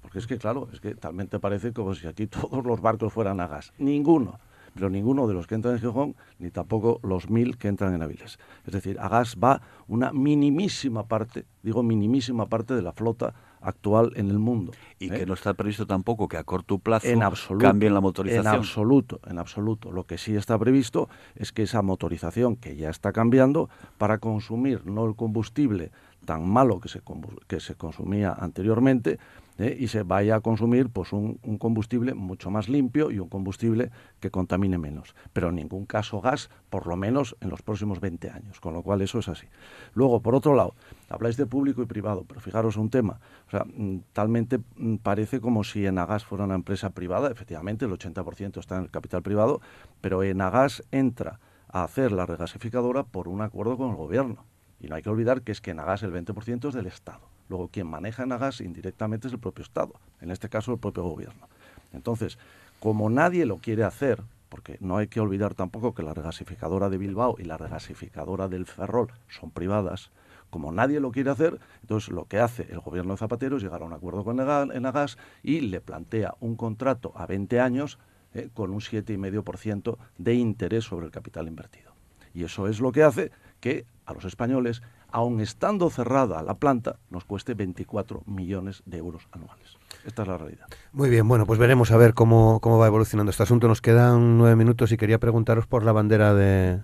Porque 0.00 0.20
es 0.20 0.28
que, 0.28 0.38
claro, 0.38 0.68
es 0.72 0.80
que 0.80 0.94
talmente 0.94 1.40
parece 1.40 1.72
como 1.72 1.92
si 1.96 2.06
aquí 2.06 2.26
todos 2.28 2.64
los 2.64 2.80
barcos 2.80 3.12
fueran 3.12 3.40
a 3.40 3.48
gas. 3.48 3.72
Ninguno. 3.78 4.38
Pero 4.74 4.90
ninguno 4.90 5.26
de 5.26 5.34
los 5.34 5.46
que 5.46 5.54
entran 5.54 5.74
en 5.74 5.80
Gijón, 5.80 6.16
ni 6.38 6.50
tampoco 6.50 7.00
los 7.02 7.30
mil 7.30 7.56
que 7.56 7.68
entran 7.68 7.94
en 7.94 8.02
Avilés. 8.02 8.38
Es 8.66 8.72
decir, 8.72 8.98
a 9.00 9.08
gas 9.08 9.36
va 9.42 9.62
una 9.86 10.12
minimísima 10.12 11.06
parte, 11.06 11.46
digo 11.62 11.82
minimísima 11.82 12.46
parte 12.46 12.74
de 12.74 12.82
la 12.82 12.92
flota 12.92 13.34
actual 13.64 14.12
en 14.16 14.28
el 14.28 14.38
mundo. 14.38 14.72
Y 14.98 15.12
¿eh? 15.12 15.18
que 15.18 15.26
no 15.26 15.34
está 15.34 15.54
previsto 15.54 15.86
tampoco 15.86 16.28
que 16.28 16.36
a 16.36 16.44
corto 16.44 16.78
plazo 16.78 17.06
en 17.06 17.22
absoluto, 17.22 17.64
cambien 17.64 17.94
la 17.94 17.98
En 17.98 18.02
motorización. 18.02 18.46
absoluto, 18.46 19.20
en 19.26 19.38
absoluto. 19.38 19.90
Lo 19.90 20.04
que 20.04 20.18
sí 20.18 20.36
está 20.36 20.58
previsto 20.58 21.08
es 21.34 21.52
que 21.52 21.62
esa 21.62 21.82
motorización, 21.82 22.56
que 22.56 22.76
ya 22.76 22.90
está 22.90 23.12
cambiando, 23.12 23.70
para 23.98 24.18
consumir 24.18 24.84
no 24.86 25.06
el 25.06 25.16
combustible 25.16 25.90
tan 26.24 26.48
malo 26.48 26.80
que 26.80 26.88
se, 26.88 27.02
que 27.46 27.60
se 27.60 27.74
consumía 27.74 28.32
anteriormente 28.32 29.18
¿eh? 29.58 29.76
y 29.78 29.88
se 29.88 30.02
vaya 30.02 30.36
a 30.36 30.40
consumir 30.40 30.88
pues 30.88 31.12
un, 31.12 31.38
combustible 31.58 32.14
mucho 32.14 32.50
más 32.50 32.68
limpio 32.68 33.10
y 33.10 33.18
un 33.18 33.28
combustible 33.28 33.90
que 34.20 34.30
contamine 34.30 34.78
menos. 34.78 35.14
Pero 35.32 35.48
en 35.48 35.56
ningún 35.56 35.86
caso 35.86 36.20
gas, 36.20 36.50
por 36.70 36.86
lo 36.86 36.96
menos 36.96 37.36
en 37.40 37.50
los 37.50 37.62
próximos 37.62 38.00
20 38.00 38.30
años, 38.30 38.60
con 38.60 38.74
lo 38.74 38.82
cual 38.82 39.02
eso 39.02 39.18
es 39.18 39.28
así. 39.28 39.46
Luego, 39.94 40.20
por 40.20 40.34
otro 40.34 40.54
lado, 40.54 40.74
habláis 41.08 41.36
de 41.36 41.46
público 41.46 41.82
y 41.82 41.86
privado, 41.86 42.24
pero 42.26 42.40
fijaros 42.40 42.76
un 42.76 42.90
tema, 42.90 43.20
o 43.46 43.50
sea, 43.50 43.64
mm, 43.64 43.98
talmente 44.12 44.60
mm, 44.76 44.96
parece 44.96 45.40
como 45.40 45.64
si 45.64 45.86
Enagas 45.86 46.24
fuera 46.24 46.44
una 46.44 46.54
empresa 46.54 46.90
privada, 46.90 47.30
efectivamente 47.30 47.84
el 47.84 47.92
80% 47.92 48.60
está 48.60 48.76
en 48.76 48.84
el 48.84 48.90
capital 48.90 49.22
privado, 49.22 49.60
pero 50.00 50.22
Enagas 50.22 50.82
entra 50.90 51.40
a 51.68 51.82
hacer 51.84 52.12
la 52.12 52.26
regasificadora 52.26 53.02
por 53.02 53.28
un 53.28 53.42
acuerdo 53.42 53.76
con 53.76 53.90
el 53.90 53.96
gobierno. 53.96 54.44
Y 54.80 54.88
no 54.88 54.96
hay 54.96 55.02
que 55.02 55.10
olvidar 55.10 55.42
que 55.42 55.52
es 55.52 55.60
que 55.60 55.70
Enagas 55.70 56.02
el 56.02 56.12
20% 56.12 56.68
es 56.68 56.74
del 56.74 56.86
Estado. 56.86 57.33
Luego, 57.48 57.68
quien 57.68 57.86
maneja 57.86 58.26
Nagas 58.26 58.60
indirectamente 58.60 59.28
es 59.28 59.34
el 59.34 59.38
propio 59.38 59.62
Estado, 59.62 59.94
en 60.20 60.30
este 60.30 60.48
caso 60.48 60.72
el 60.72 60.78
propio 60.78 61.02
gobierno. 61.04 61.48
Entonces, 61.92 62.38
como 62.80 63.10
nadie 63.10 63.46
lo 63.46 63.58
quiere 63.58 63.84
hacer, 63.84 64.22
porque 64.48 64.76
no 64.80 64.96
hay 64.96 65.08
que 65.08 65.20
olvidar 65.20 65.54
tampoco 65.54 65.94
que 65.94 66.02
la 66.02 66.14
regasificadora 66.14 66.88
de 66.88 66.98
Bilbao 66.98 67.36
y 67.38 67.44
la 67.44 67.56
regasificadora 67.56 68.48
del 68.48 68.66
Ferrol 68.66 69.08
son 69.28 69.50
privadas, 69.50 70.10
como 70.50 70.70
nadie 70.70 71.00
lo 71.00 71.10
quiere 71.10 71.30
hacer, 71.30 71.58
entonces 71.80 72.10
lo 72.10 72.26
que 72.26 72.38
hace 72.38 72.68
el 72.70 72.78
gobierno 72.78 73.14
de 73.14 73.18
Zapatero 73.18 73.56
es 73.56 73.62
llegar 73.62 73.82
a 73.82 73.86
un 73.86 73.92
acuerdo 73.92 74.22
con 74.22 74.38
Enagas 74.38 75.18
y 75.42 75.60
le 75.62 75.80
plantea 75.80 76.34
un 76.38 76.54
contrato 76.54 77.12
a 77.16 77.26
20 77.26 77.58
años 77.58 77.98
eh, 78.34 78.50
con 78.54 78.70
un 78.70 78.80
7,5% 78.80 79.96
de 80.18 80.34
interés 80.34 80.84
sobre 80.84 81.06
el 81.06 81.12
capital 81.12 81.48
invertido. 81.48 81.92
Y 82.34 82.44
eso 82.44 82.68
es 82.68 82.80
lo 82.80 82.92
que 82.92 83.02
hace 83.02 83.32
que 83.60 83.86
a 84.06 84.12
los 84.12 84.24
españoles 84.24 84.82
aun 85.14 85.40
estando 85.40 85.90
cerrada 85.90 86.42
la 86.42 86.54
planta, 86.54 86.96
nos 87.08 87.24
cueste 87.24 87.54
24 87.54 88.24
millones 88.26 88.82
de 88.84 88.98
euros 88.98 89.22
anuales. 89.30 89.78
Esta 90.04 90.22
es 90.22 90.28
la 90.28 90.36
realidad. 90.36 90.66
Muy 90.92 91.08
bien, 91.08 91.28
bueno, 91.28 91.46
pues 91.46 91.60
veremos 91.60 91.92
a 91.92 91.96
ver 91.96 92.14
cómo, 92.14 92.58
cómo 92.60 92.78
va 92.78 92.88
evolucionando 92.88 93.30
este 93.30 93.44
asunto. 93.44 93.68
Nos 93.68 93.80
quedan 93.80 94.38
nueve 94.38 94.56
minutos 94.56 94.90
y 94.90 94.96
quería 94.96 95.20
preguntaros 95.20 95.68
por 95.68 95.84
la 95.84 95.92
bandera 95.92 96.34
de, 96.34 96.80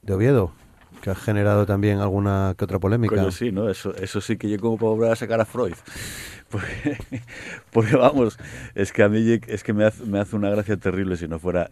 de 0.00 0.14
Oviedo 0.14 0.52
que 1.02 1.10
ha 1.10 1.14
generado 1.14 1.66
también 1.66 1.98
alguna 1.98 2.54
que 2.56 2.64
otra 2.64 2.78
polémica. 2.78 3.30
sí, 3.30 3.52
¿no? 3.52 3.68
Eso, 3.68 3.94
eso 3.94 4.22
sí 4.22 4.38
que 4.38 4.48
yo 4.48 4.58
como 4.58 4.76
para 4.76 4.90
volver 4.90 5.12
a 5.12 5.16
sacar 5.16 5.40
a 5.40 5.44
Freud. 5.44 5.74
Porque, 7.70 7.96
vamos, 7.96 8.38
es 8.74 8.90
que 8.90 9.02
a 9.02 9.08
mí 9.10 9.38
es 9.46 9.62
que 9.62 9.72
me 9.74 9.84
hace, 9.84 10.04
me 10.04 10.18
hace 10.18 10.34
una 10.34 10.48
gracia 10.48 10.78
terrible 10.78 11.16
si 11.16 11.28
no 11.28 11.38
fuera 11.38 11.70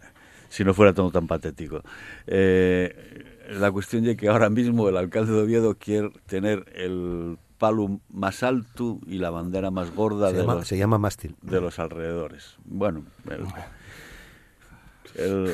si 0.49 0.63
no 0.63 0.73
fuera 0.73 0.93
todo 0.93 1.11
tan 1.11 1.27
patético. 1.27 1.81
Eh, 2.27 3.28
la 3.49 3.71
cuestión 3.71 4.05
es 4.05 4.17
que 4.17 4.27
ahora 4.27 4.49
mismo 4.49 4.89
el 4.89 4.97
alcalde 4.97 5.33
de 5.33 5.41
Oviedo 5.41 5.75
quiere 5.75 6.11
tener 6.27 6.71
el 6.75 7.37
palo 7.57 7.99
más 8.09 8.43
alto 8.43 8.99
y 9.05 9.17
la 9.17 9.29
bandera 9.29 9.71
más 9.71 9.93
gorda 9.93 10.29
se 10.29 10.33
de, 10.35 10.41
llama, 10.41 10.55
los, 10.55 10.67
se 10.67 10.77
llama 10.77 10.97
mástil. 10.97 11.35
de 11.41 11.59
los 11.59 11.77
alrededores. 11.79 12.55
Bueno, 12.65 13.03
el, 15.15 15.53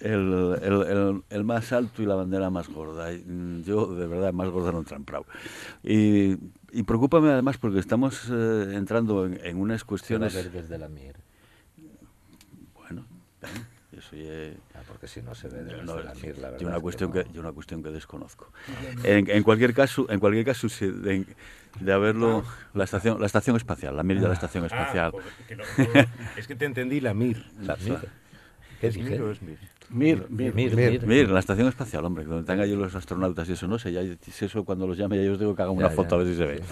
el, 0.00 1.22
el, 1.30 1.44
más 1.44 1.72
alto 1.72 2.02
y 2.02 2.06
la 2.06 2.16
bandera 2.16 2.50
más 2.50 2.68
gorda. 2.68 3.12
Yo, 3.64 3.94
de 3.94 4.06
verdad, 4.06 4.32
más 4.32 4.48
gorda 4.48 4.72
no 4.72 4.82
he 4.82 5.92
Y, 5.94 6.38
y 6.72 6.82
preocúpame 6.82 7.30
además 7.30 7.58
porque 7.58 7.78
estamos 7.78 8.28
eh, 8.30 8.72
entrando 8.74 9.26
en, 9.26 9.38
en, 9.44 9.58
unas 9.58 9.84
cuestiones... 9.84 10.34
desde 10.52 10.78
la 10.78 10.88
mir. 10.88 11.16
Bueno, 12.74 13.04
eso 13.98 14.16
ah, 14.74 14.80
porque 14.86 15.06
si 15.08 15.22
no 15.22 15.34
se 15.34 15.48
ve 15.48 15.62
de 15.62 15.76
la 15.76 16.14
mir, 16.14 16.38
la 16.38 16.50
verdad. 16.50 16.58
Yo 16.58 16.68
una, 16.68 16.80
cuestión 16.80 17.12
que, 17.12 17.26
una 17.38 17.52
cuestión 17.52 17.82
que 17.82 17.90
desconozco. 17.90 18.52
En, 19.04 19.30
en, 19.30 19.42
cualquier 19.42 19.74
caso, 19.74 20.06
en 20.10 20.20
cualquier 20.20 20.44
caso 20.44 20.68
de, 20.68 21.24
de 21.80 21.92
haberlo... 21.92 22.44
La 22.74 22.84
estación, 22.84 23.20
la 23.20 23.26
estación 23.26 23.56
espacial, 23.56 23.96
la 23.96 24.02
mir 24.02 24.20
de 24.20 24.28
la 24.28 24.34
estación 24.34 24.64
ah, 24.64 24.66
espacial. 24.66 25.12
es 26.36 26.46
que 26.46 26.54
te 26.54 26.64
entendí 26.64 27.00
la 27.00 27.14
mir. 27.14 27.44
La 27.62 27.76
mir. 27.76 27.98
¿Qué 28.80 28.88
¿Es 28.88 28.98
mir 28.98 29.22
o 29.22 29.32
es 29.32 29.40
mir? 29.42 29.58
Mir, 29.88 30.26
mir, 30.28 30.52
mir, 30.52 31.06
mir, 31.06 31.30
la 31.30 31.38
estación 31.38 31.68
espacial, 31.68 32.04
hombre, 32.04 32.24
donde 32.24 32.40
están 32.40 32.60
allí 32.60 32.74
los 32.74 32.94
astronautas 32.94 33.48
y 33.48 33.52
eso, 33.52 33.68
no 33.68 33.78
sé, 33.78 33.92
ya 33.92 34.00
eso 34.02 34.64
cuando 34.64 34.86
los 34.86 34.98
llame 34.98 35.24
ya 35.24 35.30
os 35.30 35.38
digo 35.38 35.54
que 35.54 35.62
hagan 35.62 35.76
una 35.76 35.90
foto 35.90 36.16
a 36.16 36.18
ver 36.18 36.26
si 36.26 36.34
se 36.34 36.44
ve. 36.44 36.62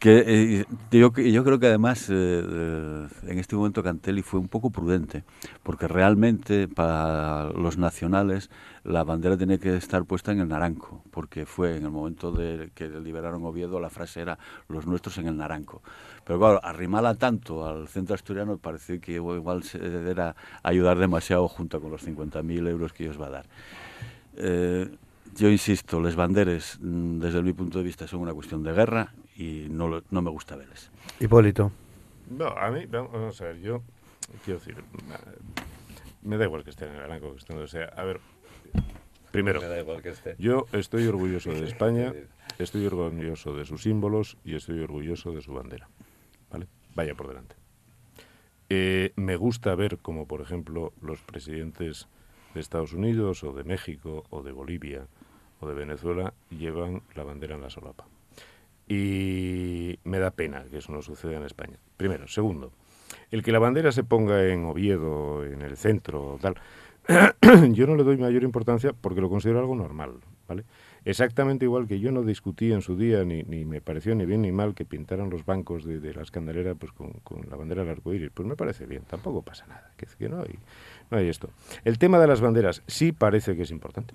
Que, 0.00 0.24
eh, 0.26 0.64
yo, 0.90 1.12
yo, 1.12 1.44
creo 1.44 1.60
que 1.60 1.66
además 1.66 2.08
eh, 2.08 2.14
eh, 2.14 3.08
en 3.26 3.38
este 3.38 3.54
momento 3.54 3.82
Cantelli 3.82 4.22
fue 4.22 4.40
un 4.40 4.48
poco 4.48 4.70
prudente, 4.70 5.24
porque 5.62 5.86
realmente 5.88 6.68
para 6.68 7.50
los 7.50 7.76
nacionales 7.76 8.48
la 8.82 9.04
bandera 9.04 9.36
tenía 9.36 9.58
que 9.58 9.76
estar 9.76 10.06
puesta 10.06 10.32
en 10.32 10.40
el 10.40 10.48
naranco, 10.48 11.04
porque 11.10 11.44
fue 11.44 11.76
en 11.76 11.84
el 11.84 11.90
momento 11.90 12.32
de 12.32 12.70
que 12.74 12.88
liberaron 12.88 13.44
Oviedo 13.44 13.78
la 13.78 13.90
frase 13.90 14.22
era 14.22 14.38
los 14.68 14.86
nuestros 14.86 15.18
en 15.18 15.28
el 15.28 15.36
naranco. 15.36 15.82
Pero 16.24 16.38
claro, 16.38 16.60
arrimala 16.64 17.14
tanto 17.16 17.66
al 17.66 17.86
centro 17.86 18.14
asturiano 18.14 18.56
parece 18.56 19.00
que 19.00 19.12
igual 19.12 19.64
se 19.64 19.78
era 20.10 20.34
ayudar 20.62 20.98
demasiado 20.98 21.46
junto 21.46 21.78
con 21.78 21.90
los 21.90 22.08
50.000 22.08 22.68
euros 22.68 22.94
que 22.94 23.04
ellos 23.04 23.20
va 23.20 23.26
a 23.26 23.30
dar. 23.30 23.46
yo 25.36 25.50
insisto, 25.50 26.00
les 26.00 26.16
banderes, 26.16 26.78
mm, 26.80 27.18
desde 27.18 27.42
mi 27.42 27.52
punto 27.52 27.76
de 27.78 27.84
vista, 27.84 28.06
son 28.08 28.20
una 28.20 28.32
cuestión 28.32 28.62
de 28.62 28.72
guerra 28.72 29.12
y 29.40 29.68
no, 29.70 30.02
no 30.10 30.22
me 30.22 30.30
gusta 30.30 30.54
verles. 30.54 30.90
Hipólito. 31.18 31.72
No, 32.28 32.48
a 32.48 32.70
mí, 32.70 32.84
vamos 32.86 33.40
a 33.40 33.44
ver, 33.44 33.58
yo 33.60 33.82
quiero 34.44 34.60
decir, 34.60 34.76
me 36.22 36.36
da 36.36 36.44
igual 36.44 36.62
que 36.62 36.70
esté 36.70 36.84
en 36.84 36.92
el 36.92 36.98
naranco, 36.98 37.32
que 37.32 37.38
esté 37.38 37.54
donde 37.54 37.68
sea. 37.68 37.86
A 37.96 38.04
ver, 38.04 38.20
primero, 39.32 39.60
me 39.60 39.66
da 39.66 39.80
igual 39.80 40.02
que 40.02 40.10
esté. 40.10 40.36
yo 40.38 40.66
estoy 40.72 41.06
orgulloso 41.06 41.50
de 41.52 41.64
España, 41.64 42.12
estoy 42.58 42.84
orgulloso 42.86 43.54
de 43.54 43.64
sus 43.64 43.82
símbolos 43.82 44.36
y 44.44 44.56
estoy 44.56 44.80
orgulloso 44.80 45.32
de 45.32 45.40
su 45.40 45.54
bandera. 45.54 45.88
¿Vale? 46.50 46.66
Vaya 46.94 47.14
por 47.14 47.28
delante. 47.28 47.56
Eh, 48.68 49.12
me 49.16 49.36
gusta 49.36 49.74
ver 49.74 49.98
como, 49.98 50.26
por 50.26 50.42
ejemplo, 50.42 50.92
los 51.00 51.22
presidentes 51.22 52.08
de 52.52 52.60
Estados 52.60 52.92
Unidos 52.92 53.42
o 53.42 53.54
de 53.54 53.64
México 53.64 54.24
o 54.28 54.42
de 54.42 54.52
Bolivia 54.52 55.06
o 55.60 55.66
de 55.66 55.74
Venezuela 55.74 56.34
llevan 56.50 57.02
la 57.14 57.24
bandera 57.24 57.54
en 57.54 57.62
la 57.62 57.70
solapa. 57.70 58.06
Y 58.90 60.00
me 60.02 60.18
da 60.18 60.32
pena 60.32 60.64
que 60.68 60.78
eso 60.78 60.90
no 60.90 61.00
suceda 61.00 61.36
en 61.36 61.44
España. 61.44 61.78
Primero. 61.96 62.26
Segundo, 62.26 62.72
el 63.30 63.44
que 63.44 63.52
la 63.52 63.60
bandera 63.60 63.92
se 63.92 64.02
ponga 64.02 64.48
en 64.48 64.64
Oviedo, 64.64 65.44
en 65.44 65.62
el 65.62 65.76
centro, 65.76 66.40
tal, 66.40 66.56
yo 67.72 67.86
no 67.86 67.94
le 67.94 68.02
doy 68.02 68.16
mayor 68.16 68.42
importancia 68.42 68.92
porque 68.92 69.20
lo 69.20 69.30
considero 69.30 69.60
algo 69.60 69.76
normal, 69.76 70.14
¿vale? 70.48 70.64
Exactamente 71.04 71.66
igual 71.66 71.86
que 71.86 72.00
yo 72.00 72.10
no 72.10 72.24
discutí 72.24 72.72
en 72.72 72.82
su 72.82 72.96
día, 72.96 73.24
ni, 73.24 73.44
ni 73.44 73.64
me 73.64 73.80
pareció 73.80 74.16
ni 74.16 74.26
bien 74.26 74.42
ni 74.42 74.50
mal 74.50 74.74
que 74.74 74.84
pintaran 74.84 75.30
los 75.30 75.46
bancos 75.46 75.84
de, 75.84 76.00
de 76.00 76.12
la 76.12 76.22
escandalera 76.22 76.74
pues, 76.74 76.90
con, 76.90 77.12
la 77.48 77.54
bandera 77.54 77.82
del 77.82 77.92
arco 77.92 78.12
iris. 78.12 78.30
Pues 78.34 78.48
me 78.48 78.56
parece 78.56 78.86
bien, 78.86 79.04
tampoco 79.08 79.42
pasa 79.42 79.66
nada, 79.68 79.92
que, 79.96 80.06
que 80.18 80.28
no, 80.28 80.40
hay, 80.40 80.58
no 81.12 81.16
hay 81.16 81.28
esto. 81.28 81.48
El 81.84 81.96
tema 81.98 82.18
de 82.18 82.26
las 82.26 82.40
banderas 82.40 82.82
sí 82.88 83.12
parece 83.12 83.54
que 83.54 83.62
es 83.62 83.70
importante. 83.70 84.14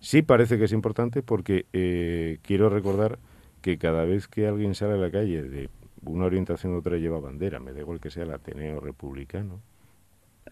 Sí 0.00 0.22
parece 0.22 0.58
que 0.58 0.64
es 0.64 0.72
importante 0.72 1.22
porque 1.22 1.66
eh, 1.72 2.38
quiero 2.42 2.68
recordar 2.68 3.20
que 3.64 3.78
cada 3.78 4.04
vez 4.04 4.28
que 4.28 4.46
alguien 4.46 4.74
sale 4.74 4.92
a 4.92 4.96
la 4.98 5.10
calle 5.10 5.42
de 5.42 5.70
una 6.04 6.26
orientación 6.26 6.74
u 6.74 6.80
otra 6.80 6.98
lleva 6.98 7.18
bandera, 7.18 7.60
me 7.60 7.72
da 7.72 7.80
igual 7.80 7.98
que 7.98 8.10
sea 8.10 8.24
el 8.24 8.32
Ateneo 8.32 8.78
Republicano, 8.78 9.62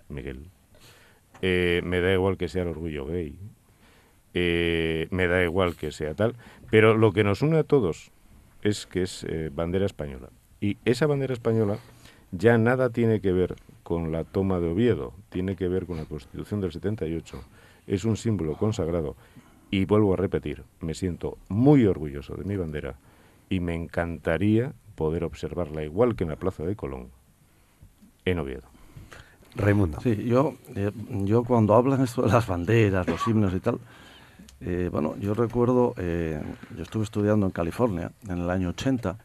Miguel, 0.08 0.46
eh, 1.42 1.82
me 1.84 2.00
da 2.00 2.10
igual 2.10 2.38
que 2.38 2.48
sea 2.48 2.62
el 2.62 2.68
orgullo 2.68 3.04
gay, 3.04 3.38
eh, 4.32 5.08
me 5.10 5.26
da 5.26 5.44
igual 5.44 5.76
que 5.76 5.92
sea 5.92 6.14
tal, 6.14 6.36
pero 6.70 6.96
lo 6.96 7.12
que 7.12 7.22
nos 7.22 7.42
une 7.42 7.58
a 7.58 7.64
todos 7.64 8.12
es 8.62 8.86
que 8.86 9.02
es 9.02 9.24
eh, 9.24 9.50
bandera 9.52 9.84
española. 9.84 10.30
Y 10.58 10.78
esa 10.86 11.06
bandera 11.06 11.34
española 11.34 11.76
ya 12.30 12.56
nada 12.56 12.88
tiene 12.88 13.20
que 13.20 13.32
ver 13.32 13.56
con 13.82 14.10
la 14.10 14.24
toma 14.24 14.58
de 14.58 14.70
Oviedo, 14.70 15.12
tiene 15.28 15.54
que 15.54 15.68
ver 15.68 15.84
con 15.84 15.98
la 15.98 16.06
Constitución 16.06 16.62
del 16.62 16.72
78. 16.72 17.44
Es 17.86 18.06
un 18.06 18.16
símbolo 18.16 18.56
consagrado 18.56 19.16
y 19.72 19.86
vuelvo 19.86 20.12
a 20.12 20.16
repetir, 20.16 20.62
me 20.80 20.92
siento 20.92 21.38
muy 21.48 21.86
orgulloso 21.86 22.34
de 22.36 22.44
mi 22.44 22.56
bandera 22.56 22.96
y 23.48 23.58
me 23.58 23.74
encantaría 23.74 24.74
poder 24.94 25.24
observarla 25.24 25.82
igual 25.82 26.14
que 26.14 26.24
en 26.24 26.30
la 26.30 26.36
Plaza 26.36 26.62
de 26.62 26.76
Colón, 26.76 27.08
en 28.26 28.38
Oviedo. 28.38 28.64
Raimundo. 29.56 29.98
Sí, 30.02 30.24
yo, 30.24 30.54
eh, 30.76 30.92
yo 31.24 31.42
cuando 31.42 31.74
hablan 31.74 32.02
esto 32.02 32.20
de 32.20 32.28
las 32.28 32.46
banderas, 32.46 33.08
los 33.08 33.26
himnos 33.26 33.54
y 33.54 33.60
tal, 33.60 33.78
eh, 34.60 34.90
bueno, 34.92 35.16
yo 35.18 35.32
recuerdo, 35.32 35.94
eh, 35.96 36.38
yo 36.76 36.82
estuve 36.82 37.04
estudiando 37.04 37.46
en 37.46 37.52
California 37.52 38.12
en 38.28 38.38
el 38.40 38.50
año 38.50 38.68
80 38.68 39.16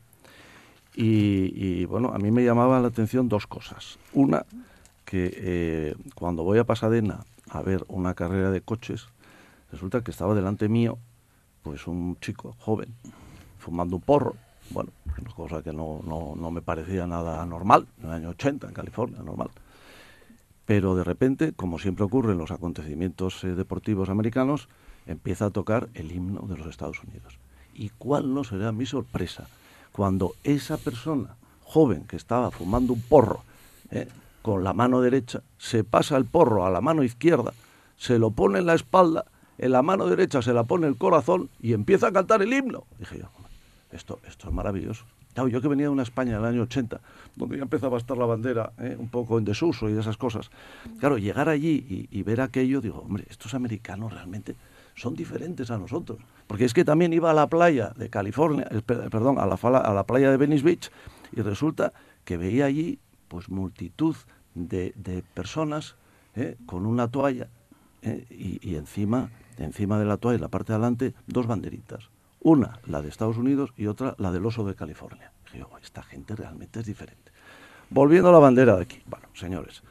y, 0.96 1.52
y 1.56 1.86
bueno, 1.86 2.14
a 2.14 2.20
mí 2.20 2.32
me 2.32 2.46
llamaba 2.46 2.80
la 2.80 2.88
atención 2.88 3.28
dos 3.28 3.48
cosas. 3.48 4.00
Una, 4.14 4.46
que 5.04 5.94
cuando 6.16 6.44
voy 6.44 6.60
a 6.60 6.64
Pasadena 6.64 7.26
a 7.50 7.62
ver 7.62 7.84
una 7.90 8.14
carrera 8.14 8.50
de 8.52 8.62
coches, 8.62 9.08
Resulta 9.72 10.02
que 10.02 10.12
estaba 10.12 10.34
delante 10.34 10.70
mío, 10.70 10.98
pues 11.64 11.88
un 11.88 12.18
chico 12.20 12.56
joven, 12.60 12.94
fumando 13.58 13.98
un 13.98 14.02
porro. 14.02 14.36
Bueno, 14.70 14.92
una 15.20 15.34
cosa 15.34 15.62
que 15.62 15.72
no, 15.72 16.02
no, 16.04 16.52
me 16.52 16.62
parecía 16.62 17.08
nada 17.08 17.46
normal, 17.46 17.88
en 18.00 18.06
el 18.06 18.12
año 18.12 18.30
80 18.30 18.68
en 18.68 18.74
California, 18.74 19.22
normal. 19.24 19.50
Pero 20.66 20.96
de 20.96 21.04
repente, 21.04 21.54
como 21.54 21.80
siempre 21.80 22.04
ocurre 22.04 22.34
en 22.34 22.38
los 22.38 22.52
acontecimientos 22.52 23.44
eh, 23.44 23.56
deportivos 23.56 24.10
americanos, 24.10 24.68
empieza 25.06 25.46
a 25.46 25.50
tocar 25.50 25.88
el 25.94 26.12
himno 26.12 26.42
de 26.42 26.58
los 26.58 26.68
Estados 26.68 27.02
Unidos. 27.04 27.40
¿Y 27.74 27.90
cuál 27.90 28.34
no 28.34 28.44
será 28.44 28.72
mi 28.72 28.86
sorpresa 28.86 29.48
cuando 29.92 30.34
esa 30.44 30.78
persona 30.78 31.36
joven 31.64 32.06
que 32.06 32.16
estaba 32.16 32.52
fumando 32.52 32.94
un 32.94 33.02
porro 33.02 33.44
¿eh? 33.92 34.08
con 34.42 34.64
la 34.64 34.74
mano 34.74 35.02
derecha 35.02 35.42
se 35.58 35.84
pasa 35.84 36.18
el 36.18 36.26
porro 36.26 36.66
a 36.66 36.70
la 36.70 36.82
mano 36.82 37.04
izquierda, 37.04 37.54
se 37.98 38.20
lo 38.20 38.32
pone 38.32 38.60
en 38.60 38.66
la 38.66 38.76
espalda, 38.76 39.26
en 39.58 39.72
la 39.72 39.82
mano 39.82 40.08
derecha 40.08 40.42
se 40.42 40.54
la 40.54 40.64
pone 40.64 40.88
el 40.88 40.98
corazón 40.98 41.50
y 41.62 41.74
empieza 41.74 42.08
a 42.08 42.12
cantar 42.12 42.42
el 42.42 42.54
himno? 42.54 42.86
Dije 43.00 43.20
yo, 43.20 43.30
esto, 43.92 44.20
esto 44.28 44.50
es 44.50 44.54
maravilloso. 44.54 45.06
Claro, 45.34 45.50
yo 45.50 45.62
que 45.62 45.68
venía 45.68 45.86
de 45.86 45.90
una 45.90 46.02
España 46.02 46.36
del 46.36 46.46
año 46.46 46.64
80, 46.64 47.00
donde 47.36 47.58
ya 47.58 47.62
empezaba 47.62 47.96
a 47.96 48.00
estar 48.00 48.18
la 48.18 48.26
bandera 48.26 48.72
¿eh? 48.80 48.96
un 48.98 49.08
poco 49.08 49.38
en 49.38 49.46
desuso 49.46 49.88
y 49.88 49.96
esas 49.96 50.18
cosas. 50.18 50.50
Claro, 51.00 51.20
llegar 51.20 51.48
allí 51.48 52.08
y, 52.10 52.24
ver 52.24 52.42
aquello, 52.42 52.82
digo, 52.82 53.02
hombre, 53.02 53.26
estos 53.30 53.54
americanos 53.54 54.14
realmente 54.14 54.56
son 54.96 55.14
diferentes 55.14 55.70
a 55.70 55.78
nosotros. 55.78 56.18
Porque 56.48 56.66
es 56.66 56.74
que 56.74 56.84
también 56.84 57.14
iba 57.14 57.30
a 57.30 57.36
la 57.36 57.46
playa 57.46 57.94
de 57.96 58.10
California, 58.10 58.68
eh, 58.72 58.82
perdón, 58.82 59.38
a 59.38 59.46
la, 59.46 59.56
a 59.56 59.94
la 59.94 60.04
playa 60.06 60.32
de 60.32 60.38
Venice 60.38 60.64
Beach, 60.64 60.90
y 61.32 61.42
resulta 61.42 61.94
que 62.26 62.38
veía 62.38 62.66
allí 62.66 62.98
pues 63.28 63.48
multitud 63.50 64.16
de, 64.56 65.24
personas 65.36 65.98
¿eh? 66.36 66.58
con 66.66 66.88
una 66.88 67.10
toalla 67.10 67.48
y, 68.02 68.58
y, 68.68 68.76
encima, 68.76 69.30
encima 69.58 70.00
de 70.00 70.06
la 70.06 70.18
toalla, 70.18 70.36
en 70.36 70.42
la 70.42 70.48
parte 70.50 70.72
de 70.72 70.76
adelante, 70.76 71.14
dos 71.26 71.48
banderitas. 71.48 72.10
Una, 72.42 72.80
la 72.86 73.02
de 73.02 73.10
Estados 73.10 73.38
Unidos, 73.38 73.74
y 73.78 73.88
otra, 73.88 74.16
la 74.18 74.32
del 74.32 74.46
oso 74.46 74.64
de 74.66 74.76
California. 74.76 75.32
Dije, 75.46 75.64
oh, 75.64 75.78
esta 75.80 76.04
gente 76.04 76.36
realmente 76.36 76.80
es 76.80 76.86
diferente. 76.86 77.32
Volviendo 77.90 78.30
a 78.30 78.32
la 78.32 78.40
bandera 78.40 78.76
de 78.76 78.84
aquí. 78.84 79.02
Bueno, 79.06 79.28
señores, 79.34 79.84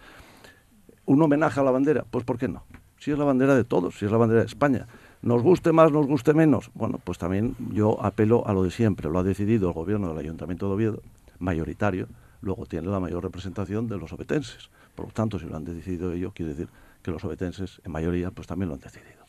¿un 1.06 1.20
homenaje 1.22 1.60
a 1.60 1.62
la 1.62 1.70
bandera? 1.70 2.04
Pues 2.10 2.24
¿por 2.24 2.38
qué 2.38 2.48
no? 2.48 2.64
Si 2.98 3.10
es 3.10 3.18
la 3.18 3.24
bandera 3.24 3.54
de 3.54 3.64
todos, 3.64 3.98
si 3.98 4.04
es 4.04 4.10
la 4.10 4.18
bandera 4.18 4.40
de 4.40 4.46
España. 4.46 4.86
Nos 5.22 5.42
guste 5.42 5.72
más, 5.72 5.92
nos 5.92 6.06
guste 6.06 6.34
menos. 6.34 6.70
Bueno, 6.74 7.00
pues 7.02 7.18
también 7.18 7.56
yo 7.72 8.02
apelo 8.04 8.46
a 8.46 8.52
lo 8.52 8.62
de 8.62 8.70
siempre. 8.70 9.10
Lo 9.10 9.18
ha 9.18 9.22
decidido 9.22 9.68
el 9.68 9.74
gobierno 9.74 10.08
del 10.08 10.18
Ayuntamiento 10.18 10.68
de 10.68 10.74
Oviedo, 10.74 11.02
mayoritario. 11.38 12.08
Luego 12.42 12.66
tiene 12.66 12.88
la 12.88 13.00
mayor 13.00 13.22
representación 13.22 13.88
de 13.88 13.98
los 13.98 14.12
obetenses. 14.12 14.70
Por 14.94 15.06
lo 15.06 15.12
tanto, 15.12 15.38
si 15.38 15.46
lo 15.46 15.56
han 15.56 15.64
decidido 15.64 16.12
ellos, 16.12 16.32
quiere 16.32 16.52
decir 16.52 16.68
que 17.02 17.10
los 17.10 17.24
obetenses, 17.24 17.80
en 17.84 17.92
mayoría, 17.92 18.30
pues 18.30 18.46
también 18.46 18.68
lo 18.68 18.74
han 18.74 18.80
decidido. 18.80 19.25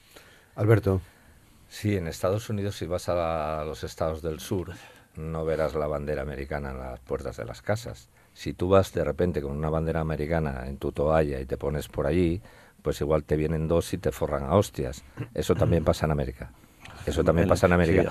Alberto. 0.58 1.01
Sí, 1.70 1.95
en 1.95 2.08
Estados 2.08 2.49
Unidos, 2.49 2.76
si 2.76 2.88
vas 2.88 3.10
a, 3.10 3.64
los 3.64 3.84
estados 3.84 4.24
del 4.24 4.39
sur, 4.39 4.74
no 5.16 5.45
verás 5.45 5.76
la 5.76 5.86
bandera 5.86 6.24
americana 6.24 6.72
en 6.72 6.80
las 6.80 6.99
puertas 6.99 7.38
de 7.38 7.45
las 7.45 7.62
casas. 7.62 8.10
Si 8.34 8.53
tú 8.53 8.68
vas 8.68 8.91
de 8.91 9.03
repente 9.03 9.39
con 9.39 9.55
una 9.55 9.70
bandera 9.70 9.99
americana 9.99 10.66
en 10.66 10.78
tu 10.78 10.91
toalla 10.91 11.39
y 11.39 11.45
te 11.45 11.58
pones 11.58 11.88
por 11.88 12.08
allí, 12.08 12.41
pues 12.82 12.99
igual 13.01 13.24
te 13.24 13.36
vienen 13.36 13.68
dos 13.68 13.93
y 13.93 13.99
te 13.99 14.12
forran 14.12 14.45
a 14.45 14.55
hostias. 14.55 15.03
Eso 15.36 15.53
también 15.53 15.84
pasa 15.84 16.08
en 16.08 16.12
América. 16.12 16.51
Eso 17.08 17.24
también 17.24 17.47
pasa 17.47 17.68
en 17.68 17.74
América. 17.74 18.10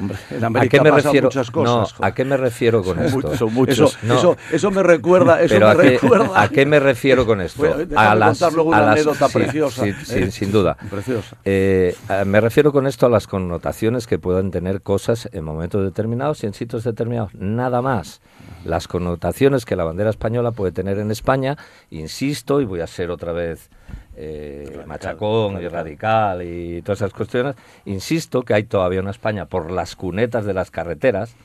¿A 0.54 0.66
qué 0.66 0.80
me 0.80 0.90
refiero? 0.90 1.28
no, 1.56 1.86
¿a 2.00 2.14
qué 2.14 2.24
me 2.24 2.38
refiero 2.38 2.82
con 2.82 2.98
esto? 2.98 3.36
Son 3.36 3.52
muchos. 3.52 3.98
Eso, 4.02 4.38
eso, 4.50 4.70
me 4.70 4.82
recuerda. 4.82 5.42
Eso 5.42 5.60
me 5.60 5.66
a, 5.66 5.76
qué, 5.76 5.82
recuerda. 5.90 6.42
¿A 6.42 6.48
qué 6.48 6.64
me 6.64 6.80
refiero 6.80 7.26
con 7.26 7.42
esto? 7.42 7.62
a 7.94 8.14
las, 8.14 8.40
una 8.40 8.78
a 8.78 8.80
las, 8.80 8.88
anécdota 8.92 9.28
preciosa. 9.28 9.84
Sí, 10.02 10.30
sin 10.30 10.50
duda. 10.50 10.78
Preciosa. 10.88 11.36
Eh, 11.44 11.94
me 12.24 12.40
refiero 12.40 12.72
con 12.72 12.86
esto 12.86 13.04
a 13.04 13.10
las 13.10 13.26
connotaciones 13.26 14.06
que 14.06 14.18
puedan 14.18 14.50
tener 14.50 14.80
cosas 14.80 15.28
en 15.30 15.44
momentos 15.44 15.84
determinados 15.84 16.42
y 16.42 16.46
en 16.46 16.54
sitios 16.54 16.82
determinados. 16.82 17.34
Nada 17.34 17.82
más. 17.82 18.22
Las 18.64 18.88
connotaciones 18.88 19.66
que 19.66 19.76
la 19.76 19.84
bandera 19.84 20.10
española 20.10 20.52
puede 20.52 20.72
tener 20.72 20.98
en 20.98 21.10
España, 21.10 21.56
insisto, 21.90 22.60
y 22.62 22.64
voy 22.64 22.80
a 22.80 22.86
ser 22.86 23.10
otra 23.10 23.32
vez 23.32 23.70
eh, 24.16 24.82
machacón 24.86 25.62
y 25.62 25.68
radical 25.68 26.42
y 26.42 26.82
todas 26.82 27.00
esas 27.00 27.12
cuestiones, 27.12 27.54
insisto 27.84 28.42
que 28.42 28.54
hay 28.54 28.64
todavía 28.64 29.00
una 29.00 29.10
España 29.10 29.46
por 29.46 29.70
las 29.70 29.94
cunetas 29.96 30.44
de 30.44 30.54
las 30.54 30.70
carreteras 30.70 31.36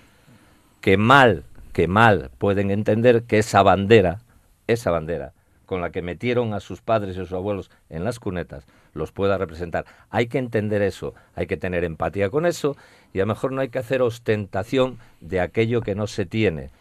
que 0.80 0.98
mal, 0.98 1.44
que 1.74 1.88
mal 1.88 2.32
pueden 2.38 2.72
entender 2.72 3.24
que 3.24 3.40
esa 3.40 3.62
bandera, 3.62 4.20
esa 4.68 4.92
bandera 4.92 5.34
con 5.66 5.80
la 5.80 5.92
que 5.92 6.02
metieron 6.02 6.54
a 6.54 6.60
sus 6.60 6.82
padres 6.82 7.16
y 7.16 7.22
a 7.22 7.24
sus 7.24 7.32
abuelos 7.32 7.72
en 7.90 8.04
las 8.04 8.20
cunetas, 8.20 8.66
los 8.94 9.14
pueda 9.14 9.38
representar. 9.38 9.86
Hay 10.10 10.28
que 10.28 10.38
entender 10.38 10.82
eso, 10.82 11.14
hay 11.34 11.48
que 11.48 11.56
tener 11.56 11.86
empatía 11.86 12.30
con 12.30 12.46
eso 12.46 12.76
y 13.14 13.20
a 13.20 13.24
lo 13.24 13.28
mejor 13.28 13.54
no 13.54 13.62
hay 13.62 13.70
que 13.70 13.80
hacer 13.80 14.02
ostentación 14.02 14.98
de 15.22 15.40
aquello 15.40 15.80
que 15.80 15.96
no 15.96 16.08
se 16.08 16.26
tiene. 16.26 16.72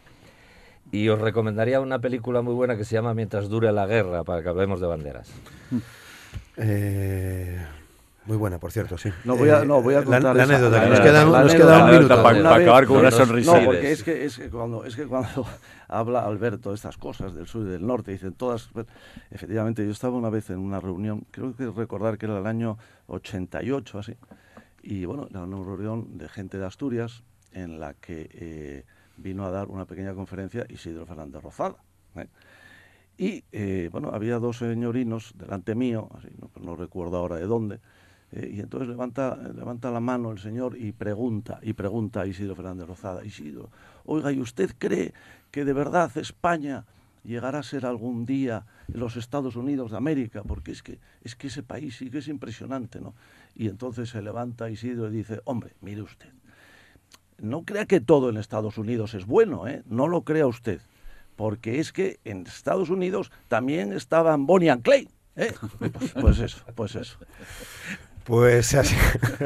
Y 0.91 1.07
os 1.09 1.19
recomendaría 1.19 1.79
una 1.79 1.99
película 1.99 2.41
muy 2.41 2.53
buena 2.53 2.75
que 2.75 2.83
se 2.83 2.95
llama 2.95 3.13
Mientras 3.13 3.49
dure 3.49 3.71
la 3.71 3.85
guerra, 3.85 4.23
para 4.23 4.41
que 4.43 4.49
hablemos 4.49 4.81
de 4.81 4.87
banderas. 4.87 5.31
Eh, 6.57 7.65
muy 8.25 8.37
buena, 8.37 8.59
por 8.59 8.71
cierto, 8.71 8.97
sí. 8.97 9.09
No 9.23 9.35
voy 9.35 9.49
a, 9.49 9.65
no, 9.65 9.81
voy 9.81 9.95
a 9.95 10.03
contar 10.03 10.35
la, 10.35 10.43
anécdota, 10.43 10.83
que 10.83 10.89
nos 10.89 10.99
queda, 10.99 11.25
nos 11.25 11.55
queda 11.55 11.85
un 11.85 11.91
minuto. 11.91 12.21
Para, 12.21 12.55
acabar 12.55 12.85
con 12.85 12.97
una 12.97 13.09
sonrisa. 13.09 13.59
No, 13.59 13.65
porque 13.65 13.91
es 13.91 14.03
que, 14.03 14.25
es 14.25 14.37
que, 14.37 14.49
cuando, 14.49 14.85
es 14.85 14.95
que 14.95 15.07
cuando 15.07 15.45
habla 15.87 16.23
Alberto 16.23 16.69
de 16.69 16.75
estas 16.75 16.97
cosas 16.97 17.33
del 17.33 17.47
sur 17.47 17.65
y 17.65 17.71
del 17.71 17.85
norte, 17.85 18.11
dicen 18.11 18.33
todas... 18.33 18.69
Pues, 18.71 18.85
efectivamente, 19.31 19.83
yo 19.83 19.91
estaba 19.91 20.15
una 20.17 20.29
vez 20.29 20.51
en 20.51 20.59
una 20.59 20.79
reunión, 20.79 21.25
creo 21.31 21.55
que 21.55 21.65
recordar 21.71 22.17
que 22.17 22.27
era 22.27 22.37
el 22.37 22.45
año 22.45 22.77
88, 23.07 23.99
así, 23.99 24.15
y 24.83 25.05
bueno, 25.05 25.27
era 25.29 25.41
una 25.43 25.57
reunión 25.57 26.17
de 26.17 26.29
gente 26.29 26.59
de 26.59 26.65
Asturias 26.65 27.23
en 27.53 27.79
la 27.79 27.95
que... 27.95 28.29
Eh, 28.33 28.85
vino 29.21 29.45
a 29.45 29.51
dar 29.51 29.69
una 29.69 29.85
pequeña 29.85 30.13
conferencia 30.13 30.65
Isidro 30.69 31.05
Fernández 31.05 31.41
Rozada. 31.41 31.77
¿eh? 32.15 32.27
Y 33.17 33.43
eh, 33.51 33.89
bueno, 33.91 34.09
había 34.11 34.39
dos 34.39 34.57
señorinos 34.57 35.33
delante 35.37 35.75
mío, 35.75 36.09
no, 36.59 36.75
recuerdo 36.75 37.17
ahora 37.17 37.35
de 37.35 37.45
dónde, 37.45 37.79
eh, 38.31 38.49
y 38.53 38.59
entonces 38.61 38.89
levanta, 38.89 39.35
levanta 39.35 39.91
la 39.91 39.99
mano 39.99 40.31
el 40.31 40.39
señor 40.39 40.77
y 40.77 40.91
pregunta, 40.91 41.59
y 41.61 41.73
pregunta 41.73 42.21
a 42.21 42.25
Isidro 42.25 42.55
Fernández 42.55 42.87
Rozada, 42.87 43.23
Isidro, 43.23 43.69
oiga, 44.05 44.31
¿y 44.31 44.39
usted 44.39 44.73
cree 44.77 45.13
que 45.51 45.65
de 45.65 45.73
verdad 45.73 46.11
España 46.17 46.85
llegará 47.23 47.59
a 47.59 47.63
ser 47.63 47.85
algún 47.85 48.25
día 48.25 48.65
los 48.87 49.17
Estados 49.17 49.55
Unidos 49.55 49.91
de 49.91 49.97
América? 49.97 50.43
Porque 50.43 50.71
es 50.71 50.81
que, 50.81 50.99
es 51.23 51.35
que 51.35 51.47
ese 51.47 51.61
país 51.61 51.97
sí 51.97 52.09
que 52.09 52.19
es 52.19 52.27
impresionante, 52.27 52.99
¿no? 53.01 53.13
Y 53.53 53.67
entonces 53.67 54.09
se 54.09 54.21
levanta 54.21 54.69
Isidro 54.69 55.09
y 55.09 55.17
dice, 55.17 55.41
hombre, 55.43 55.73
mire 55.81 56.01
usted, 56.01 56.29
no 57.41 57.63
crea 57.63 57.85
que 57.85 57.99
todo 57.99 58.29
en 58.29 58.37
Estados 58.37 58.77
Unidos 58.77 59.13
es 59.13 59.25
bueno, 59.25 59.67
¿eh? 59.67 59.83
no 59.87 60.07
lo 60.07 60.23
crea 60.23 60.47
usted, 60.47 60.79
porque 61.35 61.79
es 61.79 61.91
que 61.91 62.19
en 62.23 62.45
Estados 62.45 62.89
Unidos 62.89 63.31
también 63.47 63.93
estaban 63.93 64.45
Bonnie 64.45 64.69
and 64.69 64.83
Clay. 64.83 65.09
¿eh? 65.35 65.53
Pues, 65.79 66.11
pues, 66.21 66.39
eso, 66.39 66.63
pues 66.75 66.95
eso. 66.95 67.17
Pues 68.23 68.75
así, 68.75 68.95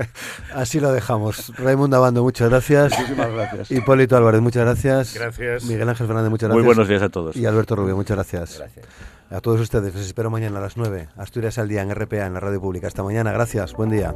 así, 0.54 0.80
lo 0.82 0.92
dejamos. 0.92 1.56
Raimundo 1.58 1.96
Abando, 1.96 2.24
muchas 2.24 2.50
gracias. 2.50 2.92
Muchísimas 2.92 3.32
gracias. 3.32 3.72
Hipólito 3.72 4.18
Álvarez, 4.18 4.42
muchas 4.42 4.66
gracias. 4.66 5.14
Gracias. 5.14 5.64
Miguel 5.64 5.88
Ángel 5.88 6.08
Fernández, 6.08 6.30
muchas 6.30 6.50
gracias. 6.50 6.66
Muy 6.66 6.66
buenos 6.66 6.90
días 6.90 7.02
a 7.02 7.10
todos. 7.10 7.36
Y 7.38 7.46
Alberto 7.46 7.78
Rubio, 7.78 7.96
muchas 7.96 8.18
gracias. 8.18 8.60
Gracias. 8.60 8.86
A 9.30 9.40
todos 9.40 9.62
ustedes, 9.62 9.96
les 9.96 10.06
espero 10.06 10.30
mañana 10.30 10.60
a 10.60 10.62
las 10.62 10.76
9. 10.76 11.08
Asturias 11.16 11.58
al 11.58 11.70
día 11.70 11.82
en 11.82 11.96
RPA, 11.96 12.26
en 12.26 12.34
la 12.34 12.42
radio 12.42 12.60
pública. 12.60 12.88
Hasta 12.88 13.02
mañana, 13.02 13.32
gracias. 13.32 13.74
Buen 13.74 13.90
día. 13.90 14.14